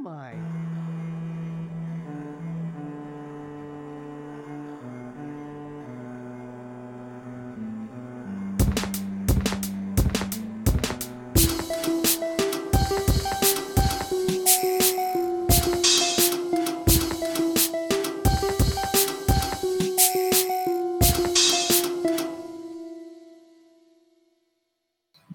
am 0.00 0.06
I? 0.06 0.34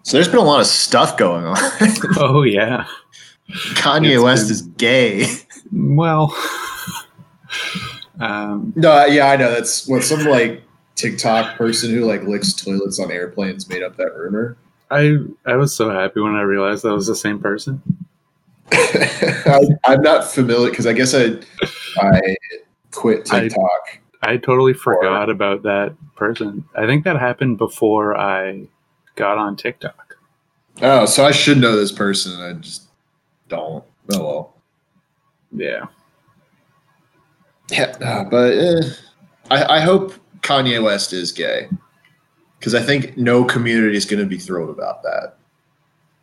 So 0.04 0.18
there's 0.18 0.28
been 0.28 0.38
a 0.38 0.44
lot 0.44 0.60
of 0.60 0.68
stuff 0.68 1.18
going 1.18 1.46
on. 1.46 1.58
Oh 2.18 2.44
yeah. 2.44 2.86
Kanye 3.86 4.16
It's 4.16 4.24
West 4.24 4.44
been- 4.48 4.52
is 4.52 4.62
gay. 4.64 5.26
Well. 5.72 6.36
um, 8.20 8.73
No, 8.76 9.05
yeah, 9.05 9.28
I 9.30 9.36
know. 9.36 9.52
That's 9.52 9.88
what 9.88 10.04
some 10.04 10.26
like 10.26 10.64
TikTok 10.96 11.58
person 11.58 11.92
who 11.92 12.06
like 12.06 12.23
licks 12.23 12.54
toilets 12.54 13.00
on 13.00 13.12
airplanes 13.12 13.70
made 13.70 13.84
up 13.84 13.98
that 13.98 14.16
rumor. 14.16 14.58
I 14.92 15.18
I 15.45 15.56
was 15.56 15.76
so 15.76 15.90
happy 15.90 16.22
when 16.22 16.36
I 16.36 16.42
realized 16.42 16.84
that 16.84 16.94
was 16.94 17.08
the 17.08 17.16
same 17.16 17.40
person. 17.40 17.82
I, 18.72 19.59
I'm 19.86 20.02
not 20.02 20.26
familiar 20.26 20.70
because 20.70 20.88
I 20.88 20.94
guess 20.94 21.14
I 21.14 21.36
I 22.00 22.36
quit 22.92 23.26
TikTok. 23.26 24.00
I 24.22 24.38
totally 24.38 24.73
forgot 24.73 25.30
about 25.30 25.64
that 25.64 25.94
person. 26.16 26.66
I 26.76 26.86
think 26.86 27.04
that 27.04 27.20
happened 27.20 27.58
before 27.58 28.17
I 28.17 28.67
got 29.16 29.38
on 29.38 29.56
TikTok. 29.56 30.17
oh, 30.81 31.06
so 31.06 31.26
I 31.26 31.31
should 31.31 31.58
know 31.59 31.76
this 31.76 31.92
person. 31.92 32.40
I 32.40 32.54
just 32.54 32.84
don't. 33.48 33.84
Oh 34.13 34.23
well. 34.23 34.55
Yeah. 35.52 35.86
Yeah, 37.72 38.23
but 38.30 38.53
eh, 38.53 38.81
I, 39.50 39.78
I 39.78 39.80
hope 39.80 40.14
Kanye 40.42 40.83
West 40.83 41.14
is 41.14 41.31
gay 41.31 41.67
because 42.59 42.75
I 42.75 42.81
think 42.81 43.17
no 43.17 43.44
community 43.44 43.97
is 43.97 44.05
going 44.05 44.20
to 44.20 44.25
be 44.25 44.38
thrilled 44.38 44.70
about 44.70 45.02
that. 45.03 45.38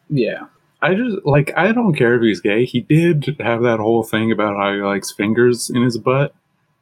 Yeah. 0.09 0.47
I 0.83 0.95
just 0.95 1.25
like 1.25 1.53
I 1.57 1.73
don't 1.73 1.95
care 1.95 2.17
if 2.17 2.23
he's 2.23 2.41
gay. 2.41 2.65
He 2.65 2.81
did 2.81 3.37
have 3.39 3.63
that 3.63 3.79
whole 3.79 4.03
thing 4.03 4.33
about 4.33 4.57
how 4.57 4.73
he 4.73 4.81
likes 4.81 5.13
fingers 5.13 5.71
in 5.71 5.83
his 5.83 5.97
butt. 5.97 6.35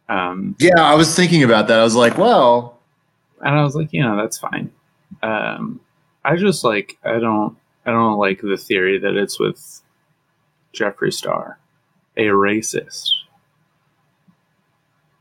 Um 0.09 0.56
Yeah, 0.59 0.81
I 0.81 0.95
was 0.95 1.15
thinking 1.15 1.43
about 1.43 1.69
that. 1.69 1.81
I 1.81 1.83
was 1.83 1.95
like, 1.95 2.17
well, 2.17 2.81
and 3.41 3.55
I 3.55 3.62
was 3.62 3.77
like, 3.77 3.93
you 3.93 4.03
know, 4.03 4.17
that's 4.17 4.39
fine. 4.39 4.70
Um 5.22 5.81
I 6.25 6.37
just 6.37 6.65
like 6.65 6.98
I 7.05 7.19
don't 7.19 7.56
I 7.84 7.91
don't 7.91 8.19
like 8.19 8.41
the 8.41 8.56
theory 8.56 8.98
that 8.98 9.17
it's 9.17 9.39
with 9.39 9.80
Jeffree 10.75 11.13
Star, 11.13 11.59
a 12.17 12.27
racist. 12.27 13.09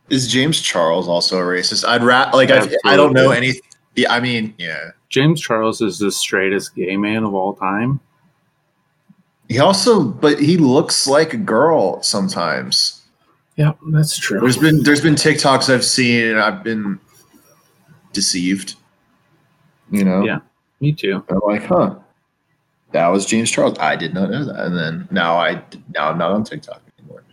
is 0.09 0.28
James 0.28 0.59
Charles 0.61 1.08
also 1.08 1.38
a 1.38 1.41
racist? 1.44 1.88
I'd 1.88 2.03
rat 2.03 2.33
like 2.33 2.52
I, 2.52 2.67
I 2.86 2.95
don't 2.95 3.14
know 3.14 3.31
any. 3.31 3.53
Yeah, 3.95 4.11
I 4.14 4.19
mean, 4.19 4.53
yeah. 4.58 4.91
James 5.09 5.41
Charles 5.41 5.81
is 5.81 5.97
the 6.00 6.11
straightest 6.11 6.75
gay 6.75 6.95
man 6.97 7.23
of 7.23 7.33
all 7.33 7.53
time. 7.53 8.00
He 9.47 9.58
also, 9.59 10.03
but 10.03 10.39
he 10.39 10.58
looks 10.58 11.08
like 11.08 11.33
a 11.33 11.38
girl 11.38 12.02
sometimes. 12.03 13.02
Yeah, 13.56 13.73
that's 13.91 14.17
true. 14.17 14.39
There's 14.39 14.58
been 14.58 14.84
there's 14.84 15.02
been 15.02 15.16
TikToks 15.16 15.73
I've 15.73 15.84
seen 15.84 16.25
and 16.25 16.39
I've 16.39 16.63
been 16.63 17.00
deceived. 18.13 18.75
You 19.91 20.03
know, 20.06 20.23
Yeah. 20.23 20.39
Me 20.81 20.94
too. 20.94 21.23
I'm 21.30 21.39
like, 21.44 21.66
huh, 21.66 21.95
that 22.91 23.07
was 23.07 23.25
James 23.25 23.51
Charles. 23.51 23.77
I 23.79 23.95
did 23.95 24.13
not 24.13 24.29
know 24.29 24.45
that, 24.45 24.65
and 24.65 24.77
then 24.77 25.07
now 25.11 25.37
I 25.37 25.63
now 25.93 26.09
I'm 26.09 26.17
not 26.17 26.31
on 26.31 26.43
TikTok 26.43 26.81
anymore. 26.97 27.23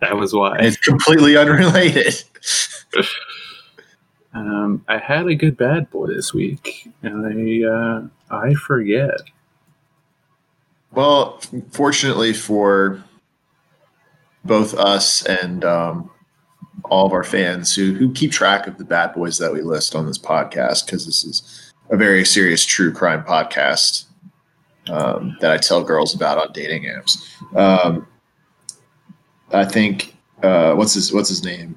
That 0.00 0.16
was 0.16 0.32
why. 0.34 0.56
And 0.56 0.66
it's 0.66 0.76
completely 0.76 1.36
unrelated. 1.36 2.22
Um, 4.34 4.84
I 4.88 4.98
had 4.98 5.26
a 5.26 5.34
good 5.34 5.56
bad 5.56 5.90
boy 5.90 6.08
this 6.08 6.34
week, 6.34 6.88
and 7.02 7.26
I 7.26 7.68
uh, 7.68 8.02
I 8.30 8.54
forget. 8.54 9.22
Well, 10.92 11.40
fortunately 11.70 12.32
for 12.32 13.02
both 14.44 14.74
us 14.74 15.24
and 15.24 15.64
um, 15.64 16.10
all 16.84 17.06
of 17.06 17.12
our 17.12 17.24
fans 17.24 17.74
who 17.74 17.94
who 17.94 18.12
keep 18.12 18.30
track 18.30 18.66
of 18.66 18.78
the 18.78 18.84
bad 18.84 19.14
boys 19.14 19.38
that 19.38 19.52
we 19.52 19.62
list 19.62 19.96
on 19.96 20.06
this 20.06 20.18
podcast, 20.18 20.86
because 20.86 21.06
this 21.06 21.24
is 21.24 21.72
a 21.90 21.96
very 21.96 22.24
serious 22.24 22.64
true 22.64 22.92
crime 22.92 23.24
podcast 23.24 24.04
um, 24.90 25.36
that 25.40 25.50
I 25.50 25.56
tell 25.58 25.82
girls 25.82 26.14
about 26.14 26.38
on 26.38 26.52
dating 26.52 26.84
apps. 26.84 27.24
Um, 27.56 28.06
I 29.52 29.64
think 29.64 30.16
uh, 30.42 30.74
what's 30.74 30.94
his 30.94 31.12
what's 31.12 31.28
his 31.28 31.44
name? 31.44 31.76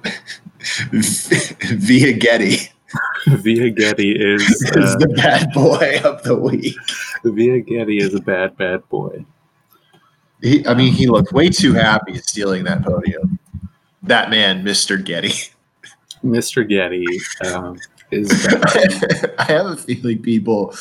Via 0.91 2.13
Getty 2.13 2.69
Via 3.27 3.69
Getty 3.69 4.11
is 4.11 4.41
is 4.61 4.95
uh, 4.95 4.97
the 4.97 5.07
bad 5.09 5.51
boy 5.53 5.99
of 6.03 6.23
the 6.23 6.35
week. 6.35 6.75
Via 7.23 7.59
Getty 7.59 7.97
is 7.99 8.13
a 8.13 8.21
bad 8.21 8.57
bad 8.57 8.87
boy. 8.89 9.25
He, 10.41 10.65
I 10.65 10.73
mean, 10.73 10.93
he 10.93 11.07
looked 11.07 11.31
way 11.33 11.49
too 11.49 11.73
happy 11.73 12.17
stealing 12.17 12.63
that 12.63 12.83
podium. 12.83 13.37
That 14.01 14.31
man, 14.31 14.65
Mr. 14.65 15.03
Getty. 15.03 15.33
Mr. 16.23 16.67
Getty 16.67 17.05
um, 17.45 17.77
is 18.09 18.47
bad. 18.47 19.35
I 19.37 19.43
have 19.43 19.67
a 19.67 19.77
feeling 19.77 20.19
people, 20.21 20.75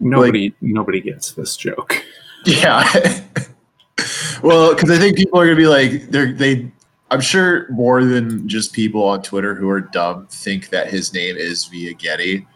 nobody 0.00 0.52
nobody 0.60 1.00
gets 1.00 1.32
this 1.32 1.56
joke. 1.56 2.02
yeah. 2.44 2.84
well, 4.42 4.74
because 4.74 4.90
I 4.90 4.98
think 4.98 5.16
people 5.16 5.38
are 5.38 5.44
gonna 5.44 5.56
be 5.56 5.66
like, 5.66 6.10
they're 6.10 6.32
they. 6.32 6.70
I'm 7.12 7.20
sure 7.20 7.68
more 7.72 8.04
than 8.04 8.48
just 8.48 8.72
people 8.72 9.02
on 9.02 9.20
Twitter 9.22 9.54
who 9.54 9.68
are 9.68 9.80
dumb 9.80 10.28
think 10.28 10.68
that 10.68 10.90
his 10.90 11.12
name 11.12 11.36
is 11.36 11.64
Via 11.64 11.92
Getty. 11.92 12.46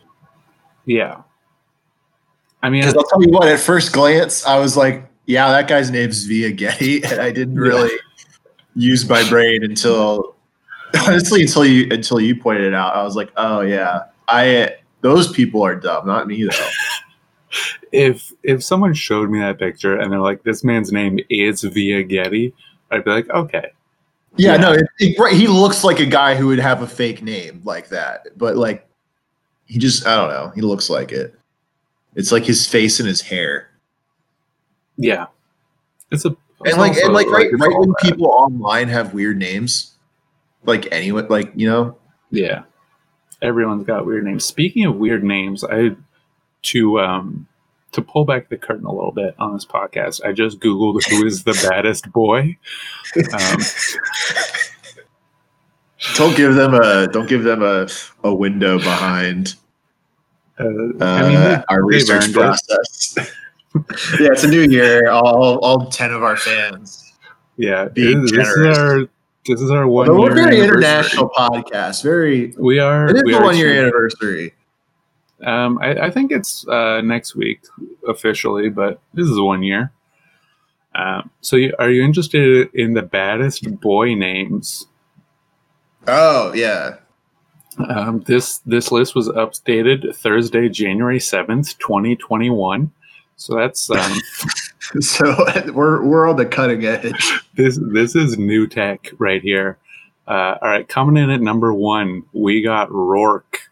Yeah, 0.86 1.22
I 2.64 2.70
mean, 2.70 2.82
I'll 2.82 2.94
tell 2.94 3.22
you 3.22 3.28
what, 3.28 3.46
at 3.46 3.60
first 3.60 3.92
glance, 3.92 4.46
I 4.46 4.58
was 4.58 4.74
like, 4.74 5.06
yeah, 5.26 5.50
that 5.50 5.68
guy's 5.68 5.90
name's 5.90 6.24
Via 6.24 6.50
Getty, 6.50 7.04
and 7.04 7.20
I 7.20 7.30
didn't 7.30 7.56
really 7.56 7.94
use 8.74 9.06
my 9.06 9.28
brain 9.28 9.62
until 9.62 10.34
honestly 11.06 11.42
until 11.42 11.66
you 11.66 11.88
until 11.90 12.18
you 12.20 12.34
pointed 12.34 12.64
it 12.64 12.72
out. 12.72 12.96
I 12.96 13.02
was 13.02 13.16
like, 13.16 13.30
oh 13.36 13.60
yeah, 13.60 14.04
I 14.28 14.76
those 15.02 15.30
people 15.30 15.62
are 15.62 15.76
dumb, 15.76 16.06
not 16.06 16.26
me 16.26 16.42
though. 16.42 16.68
If 17.94 18.32
if 18.42 18.62
someone 18.62 18.92
showed 18.94 19.30
me 19.30 19.38
that 19.40 19.58
picture 19.58 19.98
and 19.98 20.10
they're 20.12 20.20
like, 20.20 20.42
"This 20.42 20.64
man's 20.64 20.92
name 20.92 21.18
is 21.30 21.62
Via 21.62 22.02
Getty," 22.02 22.52
I'd 22.90 23.04
be 23.04 23.10
like, 23.10 23.30
"Okay, 23.30 23.70
Yeah, 24.36 24.52
Yeah. 24.52 24.56
no, 24.56 24.72
it, 24.72 24.86
it- 24.98 25.18
right, 25.18 25.32
he 25.32 25.46
looks 25.46 25.84
like 25.84 26.00
a 26.00 26.06
guy 26.06 26.34
who 26.34 26.48
would 26.48 26.58
have 26.58 26.82
a 26.82 26.86
fake 26.86 27.22
name 27.22 27.62
like 27.64 27.88
that, 27.90 28.26
but 28.36 28.56
like 28.56 28.86
he 29.66 29.78
just 29.78 30.06
I 30.06 30.16
don't 30.16 30.30
know, 30.30 30.50
he 30.54 30.60
looks 30.60 30.90
like 30.90 31.12
it. 31.12 31.38
It's 32.16 32.32
like 32.32 32.44
his 32.44 32.66
face 32.66 32.98
and 33.00 33.08
his 33.08 33.20
hair. 33.20 33.68
yeah." 34.96 35.26
It's 36.10 36.24
a 36.24 36.28
And 36.28 36.38
it's 36.66 36.76
like 36.76 36.90
also, 36.92 37.04
and 37.06 37.14
like 37.14 37.28
right 37.28 37.46
it's 37.50 37.60
right 37.60 37.78
when 37.78 37.92
bad. 37.92 38.08
people 38.10 38.26
online 38.26 38.88
have 38.88 39.14
weird 39.14 39.38
names, 39.38 39.94
like 40.64 40.86
anyone 40.92 41.26
like, 41.28 41.52
you 41.54 41.68
know, 41.68 41.96
Yeah. 42.30 42.62
Everyone's 43.42 43.84
got 43.84 44.06
weird 44.06 44.24
names. 44.24 44.44
Speaking 44.44 44.84
of 44.86 44.96
weird 44.96 45.22
names, 45.24 45.64
I 45.64 45.96
to 46.72 47.00
um 47.00 47.46
to 47.94 48.02
pull 48.02 48.24
back 48.24 48.48
the 48.48 48.56
curtain 48.56 48.84
a 48.86 48.92
little 48.92 49.10
bit 49.12 49.34
on 49.38 49.52
this 49.54 49.64
podcast, 49.64 50.24
I 50.24 50.32
just 50.32 50.60
googled 50.60 51.00
who 51.08 51.26
is 51.26 51.44
the 51.44 51.58
baddest 51.68 52.12
boy. 52.12 52.56
Um, 53.32 53.58
don't 56.16 56.36
give 56.36 56.54
them 56.54 56.74
a 56.74 57.06
don't 57.08 57.28
give 57.28 57.44
them 57.44 57.62
a, 57.62 57.86
a 58.22 58.34
window 58.34 58.78
behind 58.78 59.54
uh, 60.58 60.64
uh, 60.64 61.04
I 61.04 61.22
mean, 61.28 61.40
they- 61.40 61.62
our 61.68 61.82
research 61.84 62.24
earned 62.24 62.30
it. 62.30 62.34
process. 62.34 63.14
yeah, 64.20 64.28
it's 64.30 64.44
a 64.44 64.48
new 64.48 64.62
year. 64.62 65.08
All, 65.10 65.58
all 65.64 65.86
ten 65.90 66.12
of 66.12 66.22
our 66.22 66.36
fans. 66.36 67.12
yeah, 67.56 67.88
being 67.88 68.22
this, 68.22 68.30
this 68.32 68.48
is 68.48 68.78
our 68.78 68.98
this 69.46 69.60
is 69.60 69.70
our 69.70 69.86
one 69.88 70.06
But 70.06 70.14
we're 70.14 70.26
year 70.26 70.34
very 70.44 70.60
anniversary. 70.60 70.76
international 70.86 71.30
podcast. 71.30 72.02
Very. 72.04 72.54
We 72.58 72.78
are. 72.78 73.08
It 73.08 73.16
is 73.16 73.22
we 73.24 73.32
the 73.34 73.40
one 73.40 73.56
year 73.56 73.66
extremely- 73.66 73.78
anniversary. 73.82 74.54
Um, 75.42 75.78
I, 75.78 76.06
I 76.06 76.10
think 76.10 76.32
it's 76.32 76.66
uh, 76.68 77.00
next 77.02 77.34
week 77.34 77.62
officially, 78.08 78.68
but 78.68 79.00
this 79.12 79.28
is 79.28 79.38
one 79.38 79.62
year. 79.62 79.92
Um, 80.94 81.30
so, 81.40 81.56
you, 81.56 81.74
are 81.78 81.90
you 81.90 82.02
interested 82.02 82.70
in 82.72 82.94
the 82.94 83.02
baddest 83.02 83.80
boy 83.80 84.14
names? 84.14 84.86
Oh 86.06 86.52
yeah. 86.54 86.96
Um, 87.88 88.20
this 88.20 88.58
this 88.58 88.92
list 88.92 89.16
was 89.16 89.28
updated 89.28 90.14
Thursday, 90.14 90.68
January 90.68 91.18
seventh, 91.18 91.76
twenty 91.78 92.14
twenty 92.14 92.50
one. 92.50 92.92
So 93.36 93.56
that's 93.56 93.90
um, 93.90 94.20
So 95.00 95.44
we're 95.72 96.02
we're 96.02 96.28
on 96.28 96.36
the 96.36 96.46
cutting 96.46 96.84
edge. 96.84 97.40
this 97.54 97.78
this 97.92 98.14
is 98.14 98.38
new 98.38 98.66
tech 98.66 99.10
right 99.18 99.42
here. 99.42 99.78
Uh, 100.26 100.56
all 100.62 100.68
right, 100.68 100.88
coming 100.88 101.22
in 101.22 101.30
at 101.30 101.40
number 101.40 101.72
one, 101.74 102.22
we 102.32 102.62
got 102.62 102.90
Rourke. 102.90 103.70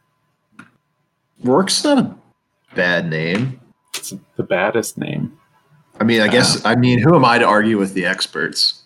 Rourke's 1.43 1.83
not 1.85 1.99
a 1.99 2.15
bad 2.75 3.09
name. 3.11 3.61
It's 3.94 4.15
the 4.37 4.43
baddest 4.43 4.99
name. 4.99 5.39
I 6.00 6.05
mean, 6.05 6.21
I 6.21 6.29
guess 6.29 6.65
I 6.65 6.75
mean, 6.75 6.99
who 6.99 7.15
am 7.15 7.25
I 7.25 7.39
to 7.39 7.44
argue 7.47 7.79
with 7.79 7.94
the 7.94 8.05
experts? 8.06 8.79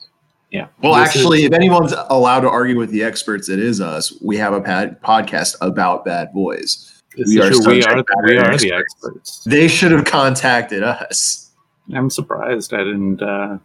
Yeah. 0.50 0.68
Well, 0.82 0.94
This 0.94 1.08
actually, 1.08 1.40
is- 1.40 1.46
if 1.46 1.52
anyone's 1.52 1.92
allowed 2.08 2.40
to 2.40 2.50
argue 2.50 2.78
with 2.78 2.90
the 2.90 3.02
experts, 3.02 3.48
it 3.48 3.58
is 3.58 3.80
us. 3.80 4.12
We 4.22 4.36
have 4.38 4.52
a 4.52 4.60
pad- 4.60 5.00
podcast 5.02 5.56
about 5.60 6.04
bad 6.04 6.32
boys. 6.32 6.92
this 7.16 7.28
we 7.28 7.40
are 7.40 7.48
we 7.50 7.54
subject 7.82 7.88
are 7.88 8.22
we 8.26 8.34
matter 8.36 8.50
are 8.50 8.56
the 8.58 8.72
experts. 8.72 8.94
experts. 9.06 9.44
They 9.44 9.68
should 9.68 9.92
have 9.92 10.04
contacted 10.04 10.82
us. 10.82 11.50
I'm 11.94 12.10
surprised 12.10 12.74
I 12.74 12.78
didn't 12.78 13.22
uh, 13.22 13.58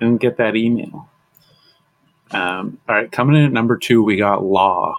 didn't 0.00 0.20
get 0.20 0.36
that 0.38 0.56
email. 0.56 1.08
Um, 2.32 2.78
all 2.88 2.94
right, 2.94 3.10
coming 3.10 3.36
in 3.36 3.44
at 3.44 3.52
number 3.52 3.76
two, 3.76 4.02
we 4.02 4.16
got 4.16 4.44
Law. 4.44 4.96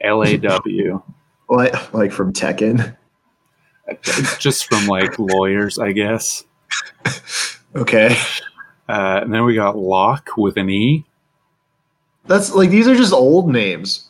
L 0.00 0.22
A 0.22 0.36
W. 0.36 1.02
Like, 1.48 1.92
like 1.94 2.12
from 2.12 2.32
Tekken. 2.32 2.96
Just 4.38 4.66
from 4.66 4.86
like 4.86 5.18
lawyers, 5.18 5.78
I 5.78 5.92
guess. 5.92 6.44
Okay, 7.74 8.16
Uh, 8.88 9.20
and 9.22 9.32
then 9.34 9.44
we 9.44 9.54
got 9.54 9.76
Lock 9.76 10.30
with 10.36 10.56
an 10.56 10.70
E. 10.70 11.04
that's 12.26 12.52
like 12.54 12.70
these 12.70 12.88
are 12.88 12.94
just 12.96 13.12
old 13.12 13.48
names. 13.50 14.08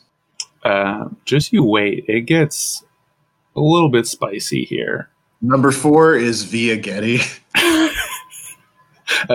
Uh, 0.63 1.09
just 1.25 1.51
you 1.53 1.63
wait. 1.63 2.05
It 2.07 2.21
gets 2.21 2.83
a 3.55 3.59
little 3.61 3.89
bit 3.89 4.07
spicy 4.07 4.63
here. 4.65 5.09
Number 5.41 5.71
four 5.71 6.15
is 6.15 6.43
Via 6.43 6.77
Getty. 6.77 7.19
I 7.55 7.91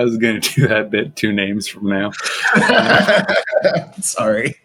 was 0.03 0.17
going 0.17 0.41
to 0.41 0.53
do 0.53 0.67
that 0.67 0.89
bit 0.91 1.15
two 1.15 1.31
names 1.31 1.67
from 1.67 1.87
now. 1.89 2.11
Sorry. 4.01 4.55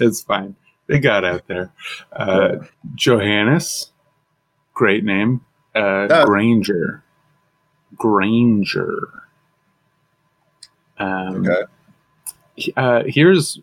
It's 0.00 0.22
fine. 0.22 0.54
They 0.88 0.98
got 0.98 1.24
out 1.24 1.46
there. 1.46 1.70
Uh, 2.12 2.56
Johannes, 2.94 3.92
great 4.74 5.04
name. 5.04 5.42
Uh. 5.74 6.24
Granger. 6.24 7.02
Granger. 7.96 9.08
Um, 10.98 11.46
Okay. 11.46 12.72
uh, 12.76 13.02
here's 13.06 13.60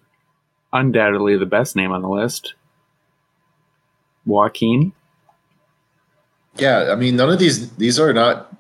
undoubtedly 0.71 1.37
the 1.37 1.45
best 1.45 1.75
name 1.75 1.91
on 1.91 2.01
the 2.01 2.09
list 2.09 2.53
Joaquin. 4.25 4.93
Yeah, 6.57 6.89
I 6.91 6.95
mean, 6.95 7.15
none 7.17 7.29
of 7.29 7.37
these 7.39 7.69
these 7.75 7.99
are 7.99 8.13
not 8.13 8.53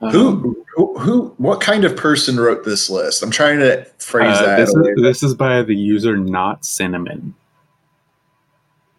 Um, 0.00 0.10
who 0.10 0.65
who 0.76 0.96
who 0.98 1.34
what 1.38 1.60
kind 1.60 1.84
of 1.84 1.96
person 1.96 2.38
wrote 2.38 2.64
this 2.64 2.90
list? 2.90 3.22
I'm 3.22 3.30
trying 3.30 3.58
to 3.60 3.84
phrase 3.98 4.36
uh, 4.36 4.44
that. 4.44 4.56
this, 4.58 4.68
is, 4.68 5.02
this 5.02 5.22
is 5.22 5.34
by 5.34 5.62
the 5.62 5.74
user 5.74 6.16
Not 6.18 6.64
Cinnamon. 6.66 7.34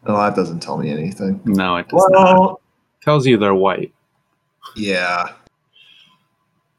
oh, 0.08 0.18
that 0.18 0.36
doesn't 0.36 0.60
tell 0.60 0.78
me 0.78 0.90
anything. 0.90 1.40
No, 1.46 1.76
it 1.78 1.88
does 1.88 2.06
not. 2.10 2.60
tells 3.02 3.28
you 3.28 3.38
they're 3.38 3.54
white. 3.54 3.94
yeah, 4.76 5.34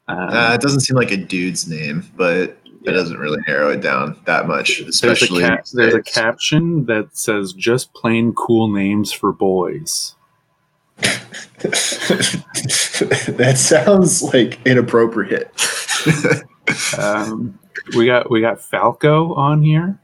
Um, 0.09 0.19
uh, 0.31 0.55
it 0.55 0.61
doesn't 0.61 0.81
seem 0.81 0.97
like 0.97 1.13
a 1.13 1.17
dude's 1.17 1.69
name, 1.69 2.05
but 2.17 2.57
it 2.85 2.93
doesn't 2.93 3.19
really 3.19 3.41
narrow 3.47 3.71
it 3.71 3.81
down 3.81 4.19
that 4.25 4.47
much. 4.49 4.79
there's 4.79 4.87
a, 5.03 5.11
Especially 5.11 5.43
cap- 5.43 5.67
there's 5.73 5.95
a 5.95 6.03
caption 6.03 6.87
that 6.87 7.17
says 7.17 7.53
just 7.53 7.93
plain 7.95 8.33
cool 8.35 8.69
names 8.69 9.13
for 9.13 9.33
boys. 9.33 10.15
that 13.39 13.55
sounds 13.57 14.23
like 14.23 14.59
inappropriate. 14.67 15.51
Um, 16.99 17.59
we 17.97 18.05
got 18.05 18.31
we 18.31 18.43
got 18.43 18.61
Falco 18.61 19.33
on 19.35 19.63
here. 19.63 19.99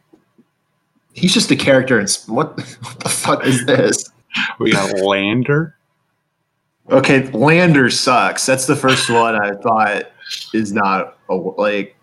He's 1.13 1.35
just 1.35 1.51
a 1.51 1.57
character. 1.57 2.01
In 2.01 2.07
sp- 2.09 2.31
what 2.31 2.57
what 2.57 3.01
the 3.01 3.11
fuck 3.11 3.47
is 3.47 3.67
this? 3.67 4.11
We 4.59 4.73
got 4.73 4.99
Lander. 4.99 5.77
Okay, 6.91 7.31
Lander 7.33 7.91
sucks. 7.91 8.47
That's 8.47 8.67
the 8.67 8.75
first 8.75 9.09
one 9.11 9.37
I 9.37 9.53
thought 9.53 10.11
is 10.55 10.73
not 10.73 11.19
a, 11.29 11.35
like. 11.35 11.97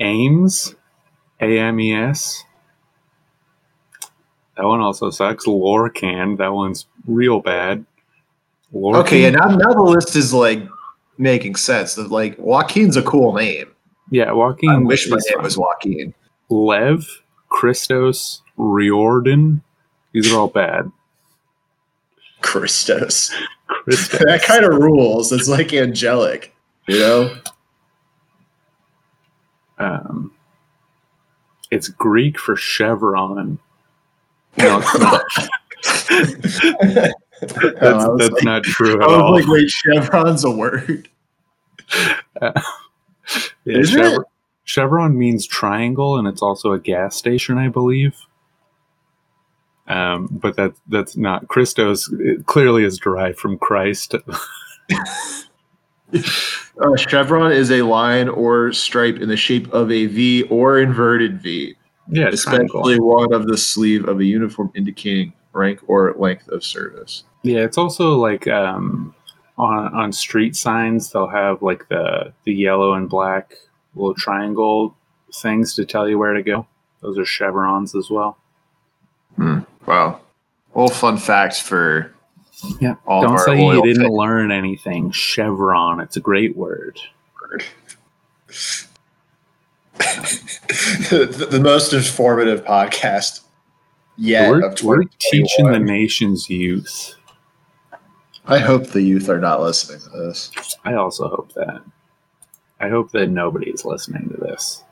Ames, 0.00 0.74
A 1.40 1.58
M 1.58 1.78
E 1.78 1.94
S. 1.94 2.42
That 4.56 4.64
one 4.64 4.80
also 4.80 5.10
sucks. 5.10 5.46
Lorcan, 5.46 6.38
that 6.38 6.52
one's 6.52 6.86
real 7.06 7.40
bad. 7.40 7.86
Lorcan, 8.74 9.00
Okay, 9.00 9.24
and 9.26 9.36
now, 9.36 9.48
now 9.48 9.72
the 9.74 9.82
list 9.82 10.16
is 10.16 10.32
like 10.32 10.66
making 11.18 11.56
sense. 11.56 11.94
That 11.94 12.10
like 12.10 12.36
Joaquin's 12.38 12.96
a 12.96 13.02
cool 13.02 13.32
name. 13.34 13.70
yeah, 14.10 14.32
Joaquin. 14.32 14.70
I 14.70 14.78
wish 14.78 15.08
my 15.08 15.16
name 15.16 15.34
fine. 15.36 15.44
was 15.44 15.58
Joaquin. 15.58 16.14
Lev, 16.48 17.06
Christos, 17.48 18.42
Riordan. 18.56 19.62
These 20.12 20.32
are 20.32 20.38
all 20.38 20.48
bad. 20.48 20.90
Christos. 22.40 23.32
Christos. 23.66 24.18
that 24.26 24.42
kind 24.42 24.64
of 24.64 24.74
rules. 24.78 25.32
It's 25.32 25.48
like 25.48 25.72
angelic, 25.72 26.54
you 26.86 26.98
know. 26.98 27.36
Um, 29.78 30.32
it's 31.70 31.88
Greek 31.88 32.38
for 32.38 32.56
chevron. 32.56 33.58
No, 34.58 34.82
it's 34.82 34.98
not. 34.98 35.22
That's, 37.80 38.06
that's 38.18 38.30
like- 38.30 38.44
not 38.44 38.62
true 38.62 39.00
I 39.00 39.04
at 39.04 39.10
all. 39.10 39.32
like, 39.32 39.46
wait, 39.48 39.68
chevron's 39.68 40.44
a 40.44 40.50
word. 40.50 41.08
Yeah, 43.64 43.78
Is 43.78 43.90
chev- 43.90 44.14
it? 44.14 44.20
Chevron 44.64 45.16
means 45.16 45.46
triangle, 45.46 46.18
and 46.18 46.26
it's 46.26 46.42
also 46.42 46.72
a 46.72 46.78
gas 46.78 47.14
station, 47.16 47.56
I 47.58 47.68
believe. 47.68 48.16
Um, 49.86 50.28
but 50.30 50.56
that 50.56 50.72
that's 50.88 51.16
not 51.16 51.46
Christos. 51.48 52.12
It 52.18 52.46
clearly 52.46 52.82
is 52.84 52.98
derived 52.98 53.38
from 53.38 53.58
Christ. 53.58 54.14
Uh, 56.14 56.96
chevron 56.96 57.52
is 57.52 57.70
a 57.70 57.82
line 57.82 58.28
or 58.28 58.72
stripe 58.72 59.16
in 59.16 59.28
the 59.28 59.36
shape 59.36 59.72
of 59.72 59.90
a 59.90 60.06
V 60.06 60.42
or 60.44 60.78
inverted 60.78 61.40
V, 61.40 61.74
Yeah, 62.08 62.28
especially 62.28 62.68
triangle. 62.96 63.06
one 63.08 63.32
of 63.32 63.46
the 63.46 63.56
sleeve 63.56 64.06
of 64.08 64.20
a 64.20 64.24
uniform 64.24 64.70
indicating 64.74 65.32
rank 65.52 65.80
or 65.86 66.14
length 66.18 66.48
of 66.48 66.62
service. 66.64 67.24
Yeah, 67.42 67.60
it's 67.60 67.78
also 67.78 68.16
like 68.16 68.46
um, 68.48 69.14
on 69.58 69.94
on 69.94 70.12
street 70.12 70.56
signs 70.56 71.10
they'll 71.12 71.28
have 71.28 71.62
like 71.62 71.88
the 71.88 72.32
the 72.44 72.52
yellow 72.54 72.94
and 72.94 73.08
black 73.08 73.54
little 73.94 74.14
triangle 74.14 74.96
things 75.34 75.74
to 75.74 75.84
tell 75.84 76.08
you 76.08 76.18
where 76.18 76.32
to 76.34 76.42
go. 76.42 76.66
Those 77.00 77.18
are 77.18 77.24
chevrons 77.24 77.94
as 77.94 78.10
well. 78.10 78.38
Wow. 79.86 80.20
Well, 80.74 80.88
fun 80.88 81.16
fact 81.18 81.60
for 81.62 82.12
Yeah. 82.80 82.94
all 83.06 83.22
of 83.24 83.28
Don't 83.28 83.38
our 83.38 83.44
say 83.44 83.64
you 83.64 83.82
didn't 83.82 84.02
fans. 84.02 84.14
learn 84.14 84.52
anything. 84.52 85.10
Chevron. 85.10 86.00
It's 86.00 86.16
a 86.16 86.20
great 86.20 86.56
word. 86.56 86.98
the, 89.98 91.48
the 91.50 91.60
most 91.60 91.92
informative 91.92 92.64
podcast 92.64 93.40
yet 94.16 94.50
we're, 94.50 94.66
of 94.66 94.82
we're 94.82 95.04
teaching 95.18 95.70
the 95.70 95.78
nation's 95.78 96.48
youth. 96.48 97.14
I 98.46 98.58
hope 98.58 98.88
the 98.88 99.02
youth 99.02 99.28
are 99.28 99.38
not 99.40 99.60
listening 99.60 100.00
to 100.00 100.08
this. 100.10 100.50
I 100.84 100.94
also 100.94 101.28
hope 101.28 101.52
that. 101.54 101.82
I 102.80 102.88
hope 102.88 103.12
that 103.12 103.28
nobody 103.28 103.70
is 103.70 103.84
listening 103.84 104.28
to 104.30 104.36
this. 104.36 104.82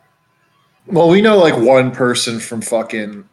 Well, 0.87 1.09
we 1.09 1.21
know 1.21 1.38
like 1.38 1.57
one 1.57 1.90
person 1.90 2.38
from 2.40 2.62
fucking 2.62 3.28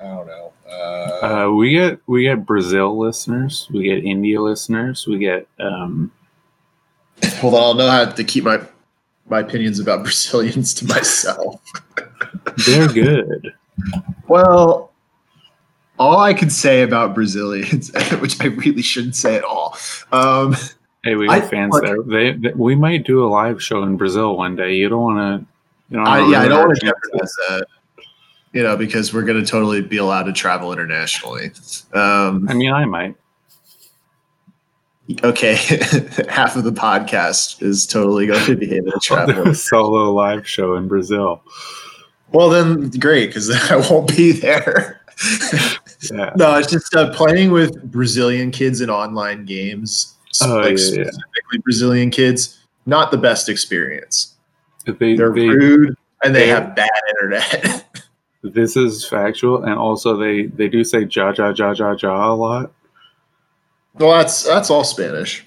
I 0.00 0.04
don't 0.04 0.26
know. 0.26 0.52
Uh, 0.68 1.26
Uh, 1.46 1.50
we 1.52 1.72
get 1.72 2.00
we 2.06 2.24
get 2.24 2.44
Brazil 2.44 2.98
listeners, 2.98 3.68
we 3.72 3.84
get 3.84 4.04
India 4.04 4.40
listeners, 4.40 5.06
we 5.06 5.18
get 5.18 5.46
um, 5.60 6.10
hold 7.36 7.54
on, 7.54 7.62
I'll 7.62 7.74
know 7.74 7.90
how 7.90 8.04
to 8.06 8.24
keep 8.24 8.44
my 8.44 8.60
my 9.28 9.40
opinions 9.40 9.78
about 9.78 10.02
Brazilians 10.02 10.74
to 10.74 10.86
myself. 10.86 11.60
they're 12.66 12.88
good. 12.88 13.54
Well, 14.26 14.92
all 15.98 16.18
I 16.18 16.34
can 16.34 16.50
say 16.50 16.82
about 16.82 17.14
Brazilians, 17.14 17.90
which 18.20 18.40
I 18.40 18.46
really 18.46 18.82
shouldn't 18.82 19.16
say 19.16 19.36
at 19.36 19.44
all, 19.44 19.76
um, 20.12 20.56
Hey, 21.04 21.16
we 21.16 21.26
got 21.26 21.50
fans 21.50 21.72
look- 21.72 21.84
there. 21.84 22.02
They, 22.02 22.32
they 22.38 22.52
we 22.54 22.74
might 22.74 23.04
do 23.04 23.24
a 23.24 23.28
live 23.28 23.62
show 23.62 23.82
in 23.82 23.96
Brazil 23.98 24.36
one 24.38 24.56
day. 24.56 24.74
You 24.74 24.88
don't 24.88 25.02
want 25.02 25.18
to. 25.42 25.46
You 25.90 26.02
don't 26.02 26.30
yeah, 26.30 26.40
I 26.40 26.48
don't 26.48 26.66
want 26.66 26.78
to 26.78 26.86
jeopardize 26.86 27.34
that. 27.48 27.66
You 28.54 28.62
know, 28.62 28.74
because 28.76 29.12
we're 29.12 29.24
going 29.24 29.38
to 29.42 29.46
totally 29.48 29.82
be 29.82 29.98
allowed 29.98 30.22
to 30.24 30.32
travel 30.32 30.72
internationally. 30.72 31.50
Um, 31.92 32.46
I 32.48 32.54
mean, 32.54 32.72
I 32.72 32.84
might. 32.86 33.16
okay, 35.22 35.54
half 36.30 36.56
of 36.56 36.64
the 36.64 36.72
podcast 36.72 37.62
is 37.62 37.86
totally 37.86 38.26
going 38.26 38.44
to 38.46 38.56
be 38.56 38.74
able 38.74 38.92
to 38.92 38.98
travel. 39.02 39.48
a 39.48 39.54
solo 39.54 40.10
live 40.14 40.48
show 40.48 40.74
in 40.76 40.88
Brazil. 40.88 41.42
Well, 42.32 42.48
then 42.48 42.88
great, 42.90 43.26
because 43.26 43.50
I 43.70 43.76
won't 43.90 44.08
be 44.16 44.32
there. 44.32 45.02
Yeah. 46.12 46.32
no, 46.36 46.56
it's 46.56 46.70
just 46.70 46.94
uh, 46.94 47.12
playing 47.14 47.50
with 47.52 47.82
Brazilian 47.90 48.50
kids 48.50 48.80
in 48.80 48.90
online 48.90 49.44
games, 49.44 50.14
Oh, 50.42 50.56
like 50.56 50.64
yeah, 50.64 50.70
yeah. 50.70 50.76
specifically 50.76 51.58
Brazilian 51.62 52.10
kids. 52.10 52.58
Not 52.86 53.10
the 53.10 53.18
best 53.18 53.48
experience. 53.48 54.34
They, 54.84 55.14
They're 55.16 55.32
they, 55.32 55.48
rude 55.48 55.94
and 56.22 56.34
they 56.34 56.40
they- 56.40 56.48
have 56.48 56.74
bad 56.74 56.88
internet. 57.22 57.84
this 58.42 58.76
is 58.76 59.06
factual, 59.08 59.62
and 59.64 59.74
also 59.74 60.16
they 60.16 60.46
they 60.46 60.68
do 60.68 60.84
say 60.84 61.06
ja 61.10 61.32
ja 61.36 61.52
ja 61.56 61.72
ja 61.72 61.96
ja 62.02 62.32
a 62.32 62.34
lot. 62.34 62.72
well, 63.94 64.10
that's 64.18 64.42
that's 64.44 64.70
all 64.70 64.84
Spanish. 64.84 65.44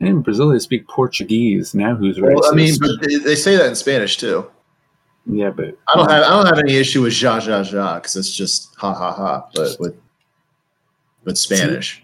In 0.00 0.22
Brazil, 0.22 0.48
they 0.50 0.60
speak 0.60 0.86
Portuguese. 0.86 1.74
Now, 1.74 1.96
who's 1.96 2.18
racist? 2.18 2.34
Well, 2.36 2.52
I 2.52 2.54
mean, 2.54 2.74
but 2.80 2.90
they, 3.02 3.16
they 3.16 3.34
say 3.34 3.56
that 3.56 3.66
in 3.66 3.74
Spanish 3.74 4.16
too. 4.16 4.48
Yeah, 5.28 5.50
but 5.50 5.76
I 5.88 5.96
don't 5.96 6.10
have 6.10 6.24
I 6.24 6.28
don't 6.30 6.46
have 6.46 6.58
any 6.58 6.76
issue 6.76 7.02
with 7.02 7.20
ja 7.22 7.38
ja 7.38 7.60
ja 7.62 7.94
because 7.96 8.16
it's 8.16 8.32
just 8.34 8.74
ha 8.76 8.92
ha 8.94 9.12
ha. 9.12 9.48
But 9.54 9.76
with 9.78 9.94
with 11.24 11.36
Spanish 11.38 12.02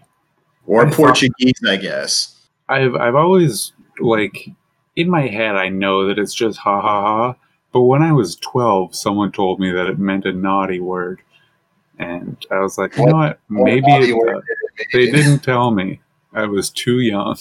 or 0.67 0.81
I 0.85 0.89
thought- 0.89 0.95
Portuguese, 0.95 1.59
I 1.67 1.77
guess. 1.77 2.31
I've 2.69 2.95
I've 2.95 3.15
always 3.15 3.73
like 3.99 4.49
in 4.95 5.09
my 5.09 5.27
head 5.27 5.55
I 5.55 5.69
know 5.69 6.05
that 6.07 6.17
it's 6.19 6.33
just 6.33 6.59
ha 6.59 6.81
ha 6.81 7.01
ha. 7.01 7.35
But 7.73 7.81
when 7.81 8.01
I 8.03 8.11
was 8.13 8.35
twelve, 8.37 8.95
someone 8.95 9.31
told 9.31 9.59
me 9.59 9.71
that 9.71 9.87
it 9.87 9.99
meant 9.99 10.25
a 10.25 10.31
naughty 10.31 10.79
word, 10.79 11.21
and 11.99 12.37
I 12.49 12.59
was 12.59 12.77
like, 12.77 12.95
you 12.97 13.05
know 13.05 13.15
what? 13.17 13.39
Maybe 13.49 13.91
it, 13.91 14.13
uh, 14.35 14.39
they 14.93 15.11
didn't 15.11 15.39
tell 15.39 15.71
me. 15.71 15.99
I 16.33 16.45
was 16.45 16.69
too 16.69 16.99
young. 16.99 17.37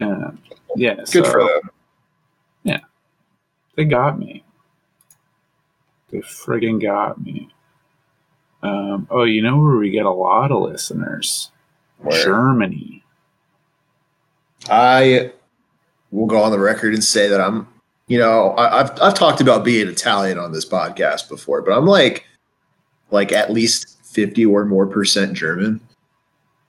yeah, 0.76 0.94
Good 0.94 1.06
so 1.06 1.24
for 1.24 1.44
them. 1.44 1.70
Yeah. 2.62 2.80
They 3.76 3.84
got 3.84 4.18
me. 4.18 4.44
They 6.10 6.18
friggin' 6.18 6.80
got 6.80 7.20
me. 7.22 7.48
Um, 8.62 9.08
oh, 9.10 9.24
you 9.24 9.42
know 9.42 9.58
where 9.58 9.76
we 9.76 9.90
get 9.90 10.06
a 10.06 10.10
lot 10.10 10.52
of 10.52 10.62
listeners? 10.62 11.50
Where? 11.98 12.22
Germany. 12.22 13.02
I 14.70 15.32
will 16.10 16.26
go 16.26 16.40
on 16.42 16.52
the 16.52 16.58
record 16.58 16.94
and 16.94 17.02
say 17.02 17.28
that 17.28 17.40
I'm, 17.40 17.66
you 18.06 18.18
know, 18.18 18.50
I, 18.50 18.80
I've 18.80 19.00
I've 19.00 19.14
talked 19.14 19.40
about 19.40 19.64
being 19.64 19.88
Italian 19.88 20.38
on 20.38 20.52
this 20.52 20.68
podcast 20.68 21.28
before, 21.28 21.62
but 21.62 21.76
I'm 21.76 21.86
like, 21.86 22.26
like 23.10 23.32
at 23.32 23.50
least 23.50 23.98
fifty 24.04 24.44
or 24.44 24.64
more 24.64 24.86
percent 24.86 25.32
German. 25.32 25.80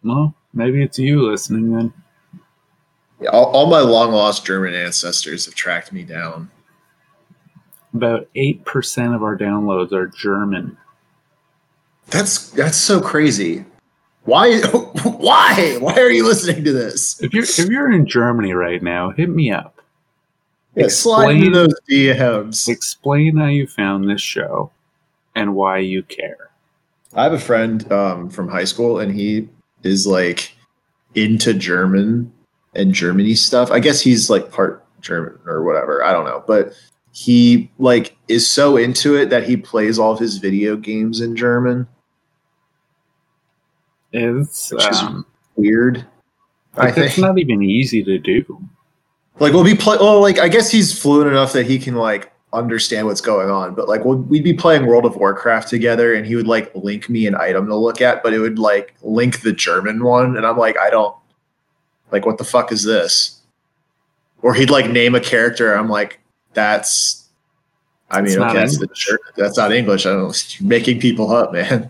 Well, 0.03 0.33
maybe 0.53 0.81
it's 0.81 0.98
you 0.98 1.22
listening 1.22 1.75
then. 1.75 1.93
Yeah, 3.22 3.29
All, 3.29 3.46
all 3.46 3.67
my 3.67 3.79
long 3.79 4.12
lost 4.12 4.46
German 4.46 4.74
ancestors 4.74 5.46
have 5.46 5.55
tracked 5.55 5.91
me 5.93 6.03
down. 6.03 6.50
About 7.93 8.27
8% 8.36 9.15
of 9.15 9.24
our 9.24 9.38
downloads 9.38 9.91
are 9.91 10.08
German. 10.08 10.77
That's 12.10 12.50
that's 12.50 12.77
so 12.77 13.00
crazy. 13.00 13.65
Why? 14.25 14.60
Why? 15.03 15.77
Why 15.79 15.96
are 15.96 16.12
you 16.12 16.25
listening 16.25 16.63
to 16.65 16.74
this? 16.74 17.22
If 17.22 17.34
you're 17.34 17.43
if 17.43 17.70
you're 17.70 17.91
in 17.91 18.05
Germany 18.05 18.53
right 18.53 18.82
now, 18.82 19.12
hit 19.12 19.29
me 19.29 19.51
up. 19.51 19.82
Yeah, 20.75 20.86
Explain- 20.86 21.51
those 21.51 21.74
DMs. 21.89 22.67
Explain 22.67 23.38
how 23.38 23.48
you 23.48 23.67
found 23.67 24.10
this 24.10 24.22
show 24.22 24.72
and 25.36 25.55
why 25.55 25.79
you 25.79 26.03
care. 26.03 26.50
I 27.15 27.24
have 27.24 27.34
a 27.34 27.39
friend 27.39 27.89
um, 27.91 28.29
from 28.29 28.48
high 28.48 28.63
school, 28.63 29.00
and 29.00 29.13
he 29.13 29.50
is 29.84 30.08
like 30.08 30.55
into 31.15 31.53
German 31.53 32.32
and 32.75 32.94
Germany 32.94 33.36
stuff. 33.36 33.72
I 33.72 33.80
guess 33.80 34.01
he's 34.01 34.30
like 34.30 34.51
part 34.51 34.86
German 35.01 35.38
or 35.46 35.63
whatever. 35.63 36.03
I 36.03 36.12
don't 36.12 36.25
know, 36.25 36.44
but 36.48 36.74
he 37.12 37.72
like 37.77 38.18
is 38.27 38.50
so 38.50 38.77
into 38.77 39.15
it 39.15 39.30
that 39.30 39.44
he 39.44 39.56
plays 39.56 40.00
all 40.00 40.12
of 40.12 40.20
his 40.20 40.38
video 40.38 40.75
games 40.75 41.22
in 41.22 41.36
German. 41.36 41.88
It's 44.12 44.72
Which 44.72 44.88
is 44.88 45.00
um, 45.00 45.25
Weird. 45.56 46.06
I 46.75 46.92
think 46.92 47.08
it's 47.08 47.18
not 47.20 47.38
even 47.38 47.62
easy 47.62 48.03
to 48.03 48.18
do. 48.18 48.68
like 49.39 49.53
we'll 49.53 49.63
be 49.63 49.75
play. 49.75 49.98
Well, 50.00 50.22
like 50.22 50.39
I 50.39 50.48
guess 50.48 50.72
he's 50.72 50.98
fluent 50.98 51.30
enough 51.30 51.53
that 51.53 51.68
he 51.68 51.77
can 51.77 51.96
like 51.96 52.32
understand 52.51 53.08
what's 53.08 53.22
going 53.22 53.50
on. 53.50 53.75
But 53.75 53.88
like 53.88 54.06
we'll, 54.06 54.18
we'd 54.18 54.44
be 54.44 54.53
playing 54.53 54.88
World 54.88 55.06
of 55.06 55.15
Warcraft 55.15 55.70
together, 55.70 56.13
and 56.15 56.25
he 56.25 56.36
would 56.36 56.48
like 56.48 56.74
link 56.74 57.10
me 57.10 57.27
an 57.27 57.36
item 57.36 57.68
to 57.68 57.75
look 57.75 58.01
at, 58.01 58.24
but 58.24 58.34
it 58.34 58.39
would 58.39 58.58
like 58.58 58.96
link 59.03 59.42
the 59.42 59.53
German 59.53 60.03
one, 60.03 60.38
and 60.38 60.46
I'm 60.46 60.58
like, 60.58 60.77
I 60.80 60.89
don't 60.89 61.15
like 62.13 62.25
what 62.25 62.38
the 62.38 62.46
fuck 62.46 62.72
is 62.72 62.84
this? 62.84 63.41
Or 64.41 64.53
he'd 64.53 64.70
like 64.70 64.89
name 64.89 65.15
a 65.15 65.20
character. 65.20 65.74
I'm 65.74 65.89
like, 65.89 66.20
that's. 66.53 67.27
I 68.10 68.22
mean, 68.22 68.38
not 68.38 68.51
okay, 68.51 68.60
that's, 68.60 68.77
the. 68.77 69.17
That's 69.36 69.58
not 69.58 69.72
English. 69.72 70.05
I 70.05 70.12
don't 70.12 70.27
know. 70.27 70.34
You're 70.60 70.70
making 70.70 71.00
people 71.00 71.32
up, 71.32 71.51
man. 71.51 71.89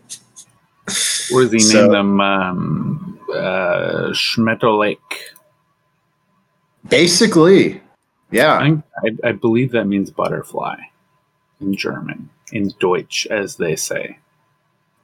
Or 1.34 1.42
does 1.42 1.52
he 1.52 1.60
So- 1.60 1.82
name 1.82 1.92
them 1.92 2.22
um, 2.22 3.20
uh, 3.32 4.10
Schmetterlake? 4.12 4.98
Basically, 6.88 7.82
yeah. 8.32 8.54
I, 8.56 8.84
I, 9.06 9.30
I 9.30 9.32
believe 9.32 9.72
that 9.72 9.86
means 9.86 10.12
butterfly 10.12 10.78
in 11.62 11.76
German, 11.76 12.30
in 12.52 12.74
Deutsch, 12.80 13.26
as 13.28 13.56
they 13.56 13.76
say. 13.76 14.18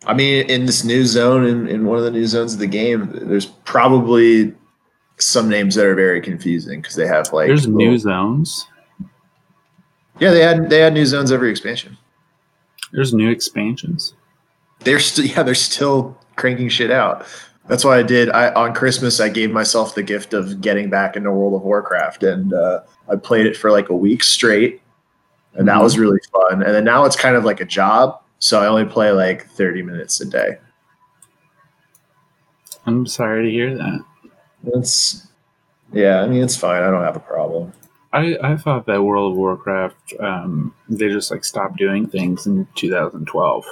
I 0.06 0.14
mean, 0.14 0.50
in 0.50 0.66
this 0.66 0.84
new 0.84 1.06
zone, 1.06 1.46
in, 1.46 1.68
in 1.68 1.86
one 1.86 1.98
of 1.98 2.04
the 2.04 2.12
new 2.12 2.26
zones 2.26 2.54
of 2.54 2.60
the 2.60 2.68
game, 2.68 3.10
there's 3.12 3.46
probably 3.46 4.54
some 5.20 5.50
names 5.50 5.76
that 5.76 5.86
are 5.86 5.96
very 5.96 6.22
confusing 6.22 6.82
because 6.82 6.96
they 6.96 7.08
have 7.08 7.32
like 7.34 7.48
There's 7.48 7.68
little- 7.68 7.78
new 7.78 7.98
zones. 7.98 8.68
Yeah, 10.20 10.32
they 10.32 10.42
had 10.42 10.70
they 10.70 10.80
had 10.80 10.94
new 10.94 11.06
zones 11.06 11.32
every 11.32 11.50
expansion. 11.50 11.98
There's 12.92 13.14
new 13.14 13.30
expansions. 13.30 14.14
They're 14.80 15.00
still 15.00 15.26
yeah, 15.26 15.44
they're 15.44 15.56
still 15.56 16.18
cranking 16.36 16.70
shit 16.70 16.92
out. 16.92 17.26
That's 17.68 17.86
why 17.86 18.00
I 18.00 18.04
did. 18.04 18.30
I 18.32 18.52
on 18.54 18.74
Christmas 18.74 19.20
I 19.20 19.30
gave 19.30 19.52
myself 19.52 19.94
the 19.96 20.04
gift 20.04 20.34
of 20.34 20.60
getting 20.62 20.90
back 20.90 21.16
into 21.16 21.32
World 21.32 21.54
of 21.54 21.62
Warcraft, 21.62 22.24
and 22.24 22.54
uh, 22.54 22.82
I 23.10 23.16
played 23.16 23.46
it 23.46 23.56
for 23.56 23.72
like 23.72 23.90
a 23.90 23.96
week 23.96 24.24
straight, 24.24 24.82
and 25.54 25.68
that 25.68 25.78
Mhm. 25.78 25.84
was 25.84 25.98
really 26.00 26.20
fun. 26.32 26.64
And 26.64 26.74
then 26.74 26.84
now 26.84 27.06
it's 27.06 27.16
kind 27.16 27.36
of 27.36 27.46
like 27.46 27.62
a 27.62 27.66
job, 27.66 28.20
so 28.40 28.60
I 28.62 28.68
only 28.68 28.86
play 28.86 29.12
like 29.12 29.48
thirty 29.52 29.82
minutes 29.84 30.20
a 30.20 30.26
day. 30.26 30.58
I'm 32.86 33.06
sorry 33.06 33.44
to 33.46 33.52
hear 33.52 33.78
that. 33.78 34.00
It's 34.68 35.28
yeah, 35.94 36.22
I 36.22 36.28
mean 36.28 36.44
it's 36.44 36.56
fine. 36.58 36.84
I 36.84 36.90
don't 36.92 37.04
have 37.04 37.16
a 37.16 37.20
problem. 37.22 37.74
I, 38.12 38.38
I 38.42 38.58
thought 38.58 38.88
that 38.88 39.04
World 39.04 39.34
of 39.34 39.38
Warcraft, 39.38 40.16
um, 40.20 40.74
they 40.90 41.10
just 41.10 41.30
like 41.30 41.46
stopped 41.46 41.78
doing 41.78 42.08
things 42.08 42.48
in 42.48 42.68
2012. 42.74 43.66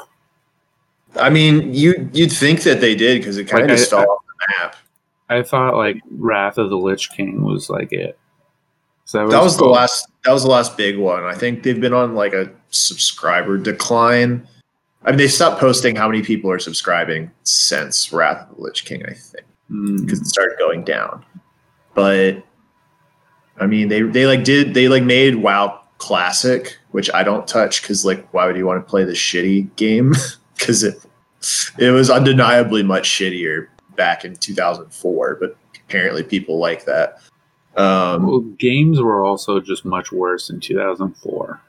I 1.15 1.29
mean, 1.31 1.73
you 1.73 2.09
you'd 2.13 2.31
think 2.31 2.61
that 2.63 2.79
they 2.81 2.93
did 2.95 3.19
because 3.19 3.37
it 3.37 3.45
kind 3.45 3.63
of 3.63 3.69
Like, 3.69 3.77
just 3.79 3.91
I- 3.93 4.01
fell 4.03 4.11
off 4.11 4.19
the 4.27 4.55
map. 4.63 4.75
I 5.29 5.43
thought 5.43 5.75
like 5.75 6.01
Wrath 6.11 6.57
of 6.57 6.69
the 6.69 6.77
Lich 6.77 7.09
King 7.11 7.43
was 7.43 7.69
like 7.69 7.91
it. 7.91 8.17
So 9.05 9.27
That 9.27 9.41
was 9.41 9.57
the 9.57 9.63
cool. 9.63 9.71
last. 9.71 10.07
That 10.25 10.31
was 10.31 10.43
the 10.43 10.49
last 10.49 10.77
big 10.77 10.97
one. 10.97 11.23
I 11.23 11.33
think 11.33 11.63
they've 11.63 11.79
been 11.79 11.93
on 11.93 12.13
like 12.15 12.33
a 12.33 12.51
subscriber 12.69 13.57
decline. 13.57 14.47
I 15.03 15.11
mean, 15.11 15.17
they 15.17 15.27
stopped 15.27 15.59
posting 15.59 15.95
how 15.95 16.07
many 16.07 16.21
people 16.21 16.51
are 16.51 16.59
subscribing 16.59 17.31
since 17.43 18.11
Wrath 18.13 18.49
of 18.49 18.55
the 18.57 18.61
Lich 18.61 18.85
King. 18.85 19.03
I 19.05 19.13
think 19.13 19.45
because 19.69 20.21
it 20.21 20.27
started 20.27 20.57
going 20.57 20.83
down. 20.83 21.25
But 21.93 22.43
I 23.59 23.65
mean, 23.65 23.87
they 23.87 24.01
they 24.01 24.25
like 24.25 24.43
did 24.43 24.73
they 24.73 24.87
like 24.87 25.03
made 25.03 25.35
WoW 25.35 25.81
Classic, 25.97 26.77
which 26.91 27.11
I 27.13 27.23
don't 27.23 27.47
touch 27.47 27.81
because 27.81 28.05
like 28.05 28.27
why 28.33 28.45
would 28.45 28.55
you 28.55 28.65
want 28.65 28.85
to 28.85 28.89
play 28.89 29.03
this 29.03 29.19
shitty 29.19 29.75
game? 29.75 30.13
Because 30.57 30.81
it 30.81 30.99
it 31.77 31.91
was 31.91 32.09
undeniably 32.09 32.81
much 32.81 33.07
shittier 33.07 33.67
back 33.95 34.25
in 34.25 34.35
2004, 34.35 35.37
but 35.39 35.55
apparently 35.85 36.23
people 36.23 36.57
like 36.57 36.85
that. 36.85 37.21
Um, 37.75 38.25
well, 38.25 38.39
games 38.39 38.99
were 38.99 39.23
also 39.23 39.59
just 39.59 39.85
much 39.85 40.11
worse 40.11 40.49
in 40.49 40.59
2004. 40.59 41.61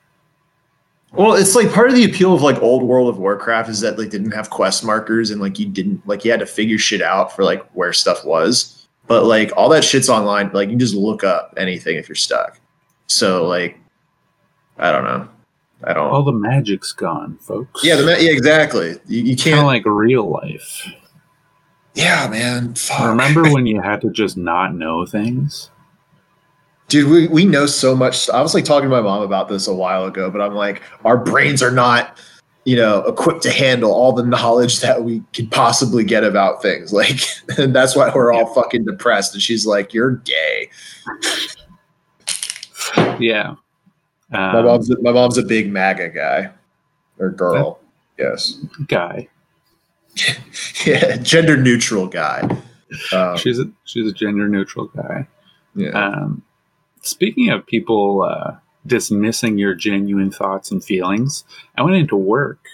Well, 1.13 1.35
it's 1.35 1.55
like 1.55 1.73
part 1.73 1.89
of 1.89 1.95
the 1.95 2.05
appeal 2.05 2.35
of 2.35 2.43
like 2.43 2.61
old 2.63 2.83
World 2.83 3.09
of 3.09 3.19
Warcraft 3.19 3.71
is 3.71 3.81
that 3.81 3.99
like 3.99 4.11
didn't 4.11 4.33
have 4.33 4.51
quest 4.51 4.85
markers 4.85 5.31
and 5.31 5.41
like 5.41 5.59
you 5.59 5.67
didn't 5.67 6.07
like 6.07 6.25
you 6.25 6.31
had 6.31 6.41
to 6.41 6.47
figure 6.47 6.79
shit 6.79 7.01
out 7.01 7.35
for 7.35 7.45
like 7.45 7.67
where 7.73 7.93
stuff 7.93 8.25
was. 8.25 8.87
But 9.07 9.25
like 9.25 9.51
all 9.57 9.71
that 9.71 9.85
shit's 9.85 10.11
online. 10.11 10.51
Like 10.53 10.69
you 10.69 10.73
can 10.73 10.79
just 10.79 10.95
look 10.95 11.25
up 11.25 11.55
anything 11.57 11.97
if 11.97 12.09
you're 12.09 12.17
stuck. 12.17 12.61
So 13.07 13.47
like, 13.47 13.79
I 14.77 14.93
don't 14.93 15.05
know. 15.05 15.29
I 15.85 15.95
don't. 15.95 16.11
All 16.11 16.23
the 16.25 16.33
magic's 16.33 16.93
gone, 16.93 17.39
folks. 17.39 17.83
yeah, 17.85 17.97
the, 17.97 18.05
ma- 18.05 18.19
yeah, 18.19 18.33
exactly. 18.33 18.99
You, 19.07 19.23
you 19.23 19.37
can't. 19.37 19.65
like 19.65 19.85
real 19.87 20.29
life. 20.29 20.87
yeah, 21.95 22.29
man. 22.29 22.75
Fuck. 22.75 23.01
Remember 23.09 23.43
when 23.53 23.65
you 23.65 23.81
had 23.81 24.01
to 24.03 24.11
just 24.11 24.37
not 24.37 24.75
know 24.75 25.07
things? 25.07 25.71
Dude 26.89 27.09
we, 27.11 27.27
we 27.29 27.45
know 27.45 27.67
so 27.67 27.95
much 27.95 28.29
i 28.31 28.41
was 28.41 28.55
like 28.55 28.65
talking 28.65 28.89
to 28.89 28.95
my 28.95 29.01
mom 29.01 29.23
about 29.23 29.49
this 29.49 29.67
a 29.69 29.75
while 29.75 30.05
ago 30.05 30.31
but 30.31 30.41
i'm 30.41 30.55
like 30.55 30.83
our 31.05 31.17
brains 31.17 31.63
are 31.63 31.71
not 31.71 32.19
you 32.65 32.77
know 32.77 33.03
equipped 33.05 33.43
to 33.43 33.51
handle 33.51 33.93
all 33.93 34.13
the 34.13 34.23
knowledge 34.25 34.81
that 34.83 35.03
we 35.05 35.23
could 35.33 35.51
possibly 35.51 36.03
get 36.05 36.25
about 36.25 36.61
things 36.63 36.93
like 36.93 37.21
and 37.59 37.75
that's 37.75 37.95
why 37.95 38.11
we're 38.15 38.33
all 38.33 38.53
fucking 38.55 38.85
depressed 38.85 39.35
and 39.35 39.43
she's 39.43 39.67
like 39.67 39.93
you're 39.95 40.17
gay 40.17 40.69
Yeah. 43.19 43.55
Um, 44.33 44.53
my 44.53 44.63
mom's 44.63 44.91
my 45.03 45.13
mom's 45.13 45.39
a 45.39 45.43
big 45.43 45.71
maga 45.73 46.09
guy 46.11 46.51
or 47.19 47.31
girl 47.31 47.81
yes 48.19 48.59
guy. 48.87 49.29
yeah 50.85 51.17
gender 51.17 51.57
neutral 51.57 52.07
guy 52.07 52.41
um, 53.13 53.37
She's 53.37 53.59
a 53.59 53.71
she's 53.85 54.09
a 54.11 54.13
gender 54.13 54.49
neutral 54.49 54.87
guy. 54.87 55.27
yeah. 55.75 55.91
Um, 55.91 56.43
speaking 57.09 57.51
of 57.51 57.67
people 57.67 58.23
uh, 58.23 58.57
dismissing 58.87 59.59
your 59.59 59.75
genuine 59.75 60.31
thoughts 60.31 60.71
and 60.71 60.83
feelings, 60.85 61.45
I 61.77 61.83
went 61.83 61.97
into 61.97 62.17
work 62.17 62.67